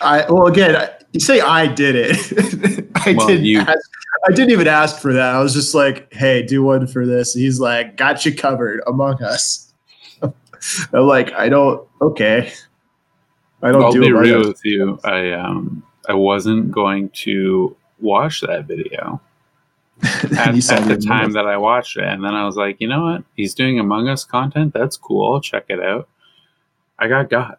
I 0.00 0.24
well 0.28 0.46
again, 0.46 0.76
I- 0.76 0.90
you 1.12 1.20
say 1.20 1.40
I 1.40 1.66
did 1.66 1.94
it. 1.96 2.88
I 2.94 3.12
Well, 3.12 3.26
didn't. 3.26 3.44
you- 3.44 3.58
ask, 3.60 3.90
I 4.28 4.32
didn't 4.32 4.50
even 4.52 4.68
ask 4.68 5.00
for 5.00 5.12
that. 5.12 5.34
I 5.34 5.42
was 5.42 5.52
just 5.52 5.74
like, 5.74 6.12
"Hey, 6.14 6.42
do 6.42 6.62
one 6.62 6.86
for 6.86 7.04
this." 7.04 7.34
And 7.34 7.42
he's 7.44 7.58
like, 7.60 7.96
"Got 7.96 8.24
you 8.24 8.34
covered." 8.34 8.80
Among 8.86 9.22
Us. 9.22 9.71
I'm 10.92 11.06
like, 11.06 11.32
I 11.32 11.48
don't. 11.48 11.86
Okay. 12.00 12.52
I 13.62 13.70
don't 13.72 13.82
I'll 13.84 13.92
do 13.92 14.00
be 14.00 14.12
real 14.12 14.48
with 14.48 14.60
you. 14.64 14.98
I 15.04 15.32
um 15.32 15.82
I 16.08 16.14
wasn't 16.14 16.72
going 16.72 17.10
to 17.24 17.76
watch 18.00 18.40
that 18.40 18.66
video 18.66 19.20
at, 20.02 20.34
at 20.36 20.88
the 20.88 20.96
time 21.06 21.28
Us. 21.28 21.34
that 21.34 21.46
I 21.46 21.56
watched 21.58 21.96
it, 21.96 22.04
and 22.04 22.24
then 22.24 22.34
I 22.34 22.44
was 22.44 22.56
like, 22.56 22.80
you 22.80 22.88
know 22.88 23.04
what? 23.04 23.24
He's 23.36 23.54
doing 23.54 23.78
Among 23.78 24.08
Us 24.08 24.24
content. 24.24 24.72
That's 24.74 24.96
cool. 24.96 25.32
I'll 25.34 25.40
check 25.40 25.66
it 25.68 25.80
out. 25.80 26.08
I 26.98 27.06
got 27.08 27.30
got 27.30 27.58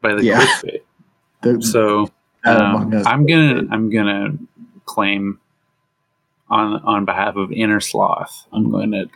by 0.00 0.14
the 0.14 0.24
Yeah. 0.24 0.40
clickbait. 0.40 0.80
The- 1.42 1.62
So 1.62 2.10
um, 2.44 2.92
I'm 3.06 3.26
gonna. 3.26 3.62
I'm 3.70 3.90
gonna 3.90 4.36
claim 4.86 5.38
on 6.48 6.82
on 6.82 7.04
behalf 7.04 7.36
of 7.36 7.50
Innersloth. 7.52 8.46
I'm 8.52 8.70
going 8.72 8.90
to 8.92 9.06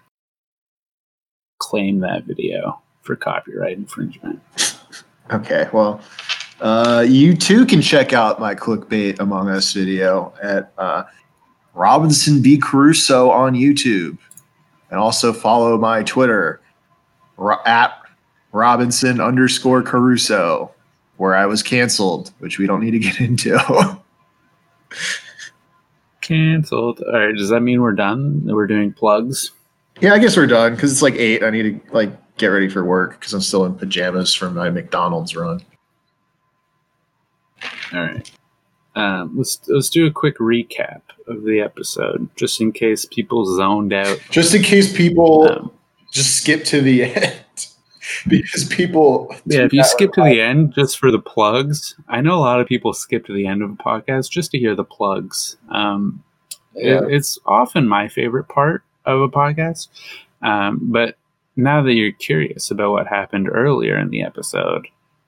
claim 1.59 2.01
that 2.01 2.25
video 2.25 2.82
for 3.03 3.17
copyright 3.17 3.77
infringement. 3.77 4.41
Okay, 5.31 5.69
well, 5.73 6.01
uh, 6.61 7.05
you 7.07 7.35
too 7.37 7.67
can 7.67 7.81
check 7.83 8.13
out 8.13 8.41
my 8.41 8.55
clickbait 8.55 9.19
Among 9.21 9.49
Us 9.49 9.73
video 9.73 10.33
at 10.43 10.73
uh, 10.79 11.05
Robinson 11.75 12.41
B. 12.43 12.59
Caruso 12.59 13.31
on 13.31 13.55
YouTube. 13.55 14.19
And 14.91 15.01
also 15.01 15.33
follow 15.33 15.79
my 15.79 16.03
Twitter 16.03 16.61
ro- 17.39 17.57
at 17.65 17.95
Robinson 18.53 19.21
underscore 19.23 19.83
Caruso, 19.83 20.71
where 21.17 21.35
I 21.35 21.47
was 21.47 21.63
canceled, 21.63 22.31
which 22.41 22.59
we 22.59 22.67
don't 22.67 22.81
need 22.81 22.91
to 22.91 22.99
get 22.99 23.19
into. 23.21 23.59
Cancelled. 26.21 27.01
All 27.01 27.19
right. 27.19 27.35
Does 27.35 27.49
that 27.49 27.61
mean 27.61 27.81
we're 27.81 27.93
done? 27.93 28.43
We're 28.45 28.67
doing 28.67 28.93
plugs. 28.93 29.53
yeah, 30.01 30.13
I 30.13 30.19
guess 30.19 30.37
we're 30.37 30.47
done 30.47 30.75
because 30.75 30.93
it's 30.93 31.03
like 31.03 31.15
eight. 31.15 31.43
I 31.43 31.51
need 31.51 31.63
to 31.63 31.95
like 31.95 32.11
get 32.39 32.47
ready 32.47 32.69
for 32.69 32.85
work 32.85 33.19
because 33.19 33.33
I'm 33.35 33.41
still 33.41 33.65
in 33.65 33.75
pajamas 33.75 34.35
from 34.35 34.55
my 34.55 34.71
McDonald's 34.71 35.35
run. 35.37 35.61
All 37.93 38.01
right. 38.03 38.31
Um, 38.95 39.37
let's 39.37 39.59
let's 39.69 39.89
do 39.89 40.07
a 40.07 40.11
quick 40.11 40.39
recap 40.39 41.01
of 41.27 41.45
the 41.45 41.61
episode, 41.61 42.29
just 42.37 42.61
in 42.61 42.73
case 42.73 43.05
people 43.07 43.45
zoned 43.57 43.93
out. 43.93 44.21
Just 44.31 44.55
in 44.55 44.63
case 44.63 44.95
people 44.95 45.51
Um, 45.51 45.71
just 46.11 46.37
skip 46.37 46.65
to 46.65 46.81
the 46.83 47.05
end. 47.05 47.39
because 48.29 48.65
people. 48.65 49.35
yeah, 49.47 49.61
if 49.63 49.73
you 49.73 49.83
skip 49.85 50.13
to 50.13 50.23
the 50.23 50.41
end 50.43 50.75
just 50.75 50.99
for 50.99 51.11
the 51.11 51.19
plugs, 51.21 51.95
I 52.09 52.21
know 52.21 52.35
a 52.37 52.41
lot 52.41 52.61
of 52.61 52.67
people 52.67 52.93
skip 52.93 53.25
to 53.27 53.33
the 53.33 53.47
end 53.47 53.63
of 53.63 53.71
a 53.71 53.75
podcast 53.77 54.31
just 54.31 54.51
to 54.51 54.59
hear 54.59 54.75
the 54.75 54.85
plugs. 54.85 55.57
Um, 55.71 56.23
it- 56.75 57.11
it's 57.11 57.39
often 57.47 57.89
my 57.89 58.09
favorite 58.09 58.49
part 58.49 58.83
of 59.07 59.21
a 59.23 59.29
podcast, 59.29 59.89
um, 60.43 60.81
but 60.83 61.17
now 61.57 61.83
that 61.83 61.95
you're 61.95 62.13
curious 62.13 62.71
about 62.71 62.93
what 62.93 63.07
happened 63.07 63.49
earlier 63.51 63.99
in 63.99 64.11
the 64.11 64.23
episode, 64.23 64.87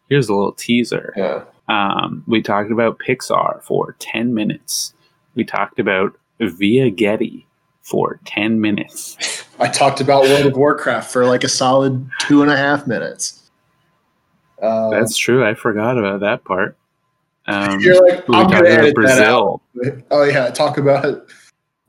here's 0.08 0.28
a 0.28 0.34
little 0.34 0.52
teaser. 0.52 1.12
Yeah. 1.16 1.44
Um, 1.68 2.24
we 2.26 2.42
talked 2.42 2.70
about 2.70 2.98
Pixar 2.98 3.62
for 3.62 3.96
10 3.98 4.34
minutes. 4.34 4.94
We 5.34 5.44
talked 5.44 5.78
about 5.78 6.16
Via 6.40 6.90
Getty 6.90 7.46
for 7.82 8.20
10 8.24 8.60
minutes. 8.60 9.44
I 9.58 9.68
talked 9.68 10.00
about 10.00 10.24
World 10.24 10.46
of 10.46 10.56
Warcraft 10.56 11.10
for 11.10 11.26
like 11.26 11.44
a 11.44 11.48
solid 11.48 12.08
two 12.20 12.42
and 12.42 12.50
a 12.50 12.56
half 12.56 12.86
minutes. 12.86 13.50
Um, 14.62 14.90
That's 14.90 15.16
true. 15.16 15.44
I 15.44 15.54
forgot 15.54 15.98
about 15.98 16.20
that 16.20 16.44
part. 16.44 16.76
Um, 17.46 17.80
you're 17.80 18.00
like, 18.06 18.24
I'm 18.30 18.48
going 18.48 18.50
to 18.50 18.56
about 18.56 18.66
edit 18.66 18.94
that 18.96 19.22
out. 19.22 19.60
Brazil. 19.74 20.02
Oh, 20.10 20.22
yeah. 20.24 20.50
Talk 20.50 20.78
about. 20.78 21.26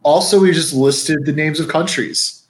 Also, 0.03 0.39
we 0.39 0.51
just 0.51 0.73
listed 0.73 1.25
the 1.25 1.31
names 1.31 1.59
of 1.59 1.69
countries. 1.69 2.44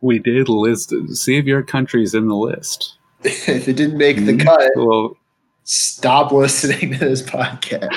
We 0.00 0.18
did 0.18 0.48
list, 0.48 0.92
see 1.14 1.36
if 1.38 1.44
your 1.46 1.62
country's 1.62 2.14
in 2.14 2.28
the 2.28 2.36
list. 2.36 2.94
if 3.24 3.68
it 3.68 3.76
didn't 3.76 3.98
make 3.98 4.16
the 4.24 4.32
Mhm. 4.34 4.44
cut, 4.44 4.70
Well, 4.76 5.16
stop 5.64 6.30
listening 6.32 6.92
to 6.92 6.98
this 6.98 7.22
podcast. 7.22 7.96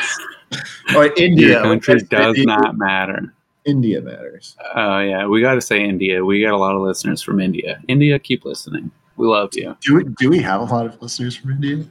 Oh, 0.90 1.10
India. 1.16 1.48
your 1.48 1.62
country 1.64 2.02
does 2.02 2.36
India- 2.38 2.46
not 2.46 2.78
matter. 2.78 3.34
India 3.64 4.02
matters. 4.02 4.58
Oh, 4.76 5.00
yeah. 5.00 5.26
We 5.28 5.40
got 5.40 5.54
to 5.54 5.62
say 5.62 5.82
India. 5.82 6.26
We 6.26 6.42
got 6.42 6.52
a 6.54 6.58
lot 6.58 6.76
of 6.76 6.82
listeners 6.82 7.22
from 7.22 7.40
India. 7.40 7.80
India, 7.88 8.20
keep 8.20 8.44
listening. 8.44 8.92
We 9.16 9.28
love 9.28 9.52
you. 9.54 9.78
Do 9.82 9.96
we, 9.96 10.04
do 10.20 10.30
we 10.30 10.40
have 10.40 10.60
a 10.60 10.66
lot 10.66 10.86
of 10.88 11.02
listeners 11.02 11.38
from 11.38 11.52
India? 11.52 11.86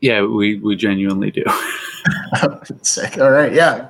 Yeah, 0.00 0.22
we, 0.26 0.58
we 0.58 0.76
genuinely 0.76 1.30
do. 1.30 1.44
Sick. 2.82 3.16
All 3.18 3.30
right. 3.30 3.52
Yeah. 3.54 3.88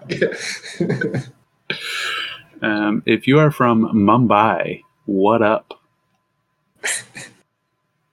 Um, 2.62 3.02
if 3.06 3.26
you 3.26 3.38
are 3.40 3.50
from 3.50 3.86
Mumbai, 3.94 4.82
what 5.06 5.42
up? 5.42 5.80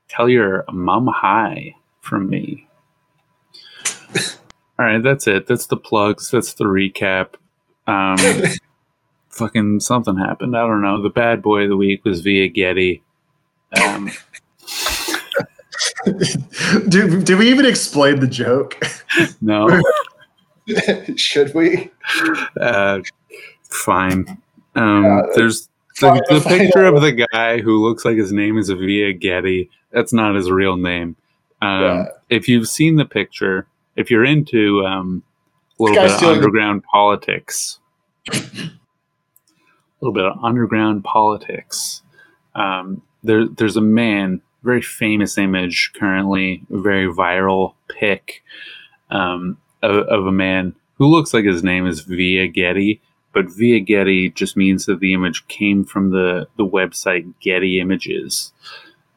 Tell 0.07 0.27
your 0.29 0.65
mom 0.71 1.07
hi 1.07 1.75
from 2.01 2.29
me. 2.29 2.67
All 4.79 4.85
right, 4.85 5.01
that's 5.01 5.27
it. 5.27 5.47
That's 5.47 5.67
the 5.67 5.77
plugs. 5.77 6.31
That's 6.31 6.53
the 6.53 6.65
recap. 6.65 7.35
Um, 7.87 8.17
fucking 9.29 9.79
something 9.79 10.17
happened. 10.17 10.57
I 10.57 10.61
don't 10.61 10.81
know. 10.81 11.01
The 11.01 11.09
bad 11.09 11.41
boy 11.41 11.63
of 11.63 11.69
the 11.69 11.77
week 11.77 12.03
was 12.03 12.21
Via 12.21 12.47
Getty. 12.47 13.03
Um, 13.81 14.11
do, 16.89 17.21
do 17.21 17.37
we 17.37 17.49
even 17.49 17.65
explain 17.65 18.19
the 18.19 18.27
joke? 18.27 18.77
no, 19.39 19.81
Should 21.15 21.53
we? 21.53 21.89
uh, 22.59 22.99
fine. 23.63 24.41
Um, 24.75 25.03
Yeah, 25.03 25.21
there's 25.35 25.69
the, 25.99 26.23
the 26.29 26.41
picture 26.47 26.85
of 26.85 27.01
the 27.01 27.27
guy 27.31 27.59
who 27.59 27.81
looks 27.81 28.05
like 28.05 28.17
his 28.17 28.31
name 28.31 28.57
is 28.57 28.69
Via 28.69 29.13
Getty. 29.13 29.69
That's 29.91 30.13
not 30.13 30.35
his 30.35 30.49
real 30.49 30.77
name. 30.77 31.15
Um, 31.61 31.81
Yeah. 31.81 32.05
If 32.29 32.47
you've 32.47 32.67
seen 32.67 32.95
the 32.95 33.05
picture, 33.05 33.67
if 33.95 34.09
you're 34.09 34.25
into 34.25 34.85
um, 34.85 35.23
a 35.79 35.83
little 35.83 35.95
bit 36.03 36.11
of 36.23 36.23
underground 36.35 36.83
politics, 36.83 37.79
a 38.31 38.35
little 39.99 40.13
bit 40.13 40.25
of 40.25 40.37
underground 40.43 41.03
politics, 41.03 42.01
um, 42.55 43.01
there, 43.23 43.47
there's 43.47 43.77
a 43.77 43.81
man, 43.81 44.41
very 44.63 44.81
famous 44.81 45.37
image 45.37 45.91
currently, 45.95 46.63
very 46.69 47.07
viral 47.07 47.73
pic 47.89 48.43
um, 49.09 49.57
of, 49.83 50.07
of 50.07 50.25
a 50.25 50.31
man 50.31 50.73
who 50.95 51.07
looks 51.07 51.33
like 51.33 51.45
his 51.45 51.63
name 51.63 51.85
is 51.85 52.01
Via 52.01 52.47
Getty, 52.47 53.01
but 53.34 53.45
Via 53.49 53.79
Getty 53.79 54.29
just 54.32 54.57
means 54.57 54.86
that 54.86 54.99
the 54.99 55.13
image 55.13 55.47
came 55.47 55.84
from 55.86 56.11
the, 56.11 56.47
the 56.57 56.65
website 56.65 57.32
Getty 57.39 57.79
Images. 57.79 58.51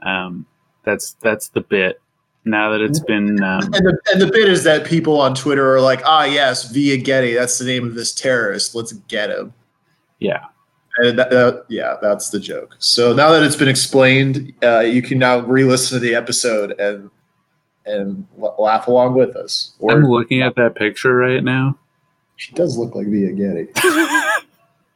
Um, 0.03 0.47
that's 0.85 1.13
that's 1.21 1.49
the 1.49 1.61
bit. 1.63 2.01
Now 2.45 2.71
that 2.71 2.83
it's 2.83 3.01
been 3.01 3.43
um, 3.43 3.63
And 3.65 3.73
the, 3.73 3.99
and 4.13 4.21
the 4.21 4.31
bit 4.31 4.49
is 4.51 4.65
that 4.65 4.85
people 4.87 5.19
on 5.21 5.35
Twitter 5.35 5.75
are 5.75 5.81
like, 5.81 6.03
ah, 6.05 6.25
yes, 6.25 6.71
via 6.71 6.99
Getty, 6.99 7.33
that's 7.33 7.59
the 7.59 7.65
name 7.65 7.87
of 7.87 7.95
this 7.95 8.13
terrorist. 8.15 8.75
Let's 8.75 8.93
get 8.93 9.31
him. 9.31 9.55
yeah 10.19 10.45
And 10.99 11.19
that, 11.19 11.31
that- 11.31 11.65
yeah, 11.71 11.97
that's 12.03 12.29
the 12.29 12.39
joke. 12.39 12.77
So 12.79 13.15
now 13.15 13.31
that 13.33 13.43
it's 13.43 13.57
been 13.57 13.69
explained, 13.69 14.53
uh, 14.63 14.81
you 14.81 15.01
can 15.01 15.19
now 15.19 15.39
re-listen 15.41 15.99
to 15.99 16.01
the 16.07 16.15
episode 16.15 16.79
and 16.79 17.11
and 17.87 18.27
laugh 18.59 18.89
along 18.89 19.15
with 19.15 19.37
us. 19.37 19.75
I'm 19.89 20.05
looking 20.05 20.41
at 20.43 20.55
that 20.57 20.75
picture 20.75 21.15
right 21.15 21.43
now. 21.45 21.79
She 22.37 22.53
does 22.55 22.77
look 22.77 22.95
like 22.95 23.07
Via 23.07 23.33
Getty. 23.33 23.69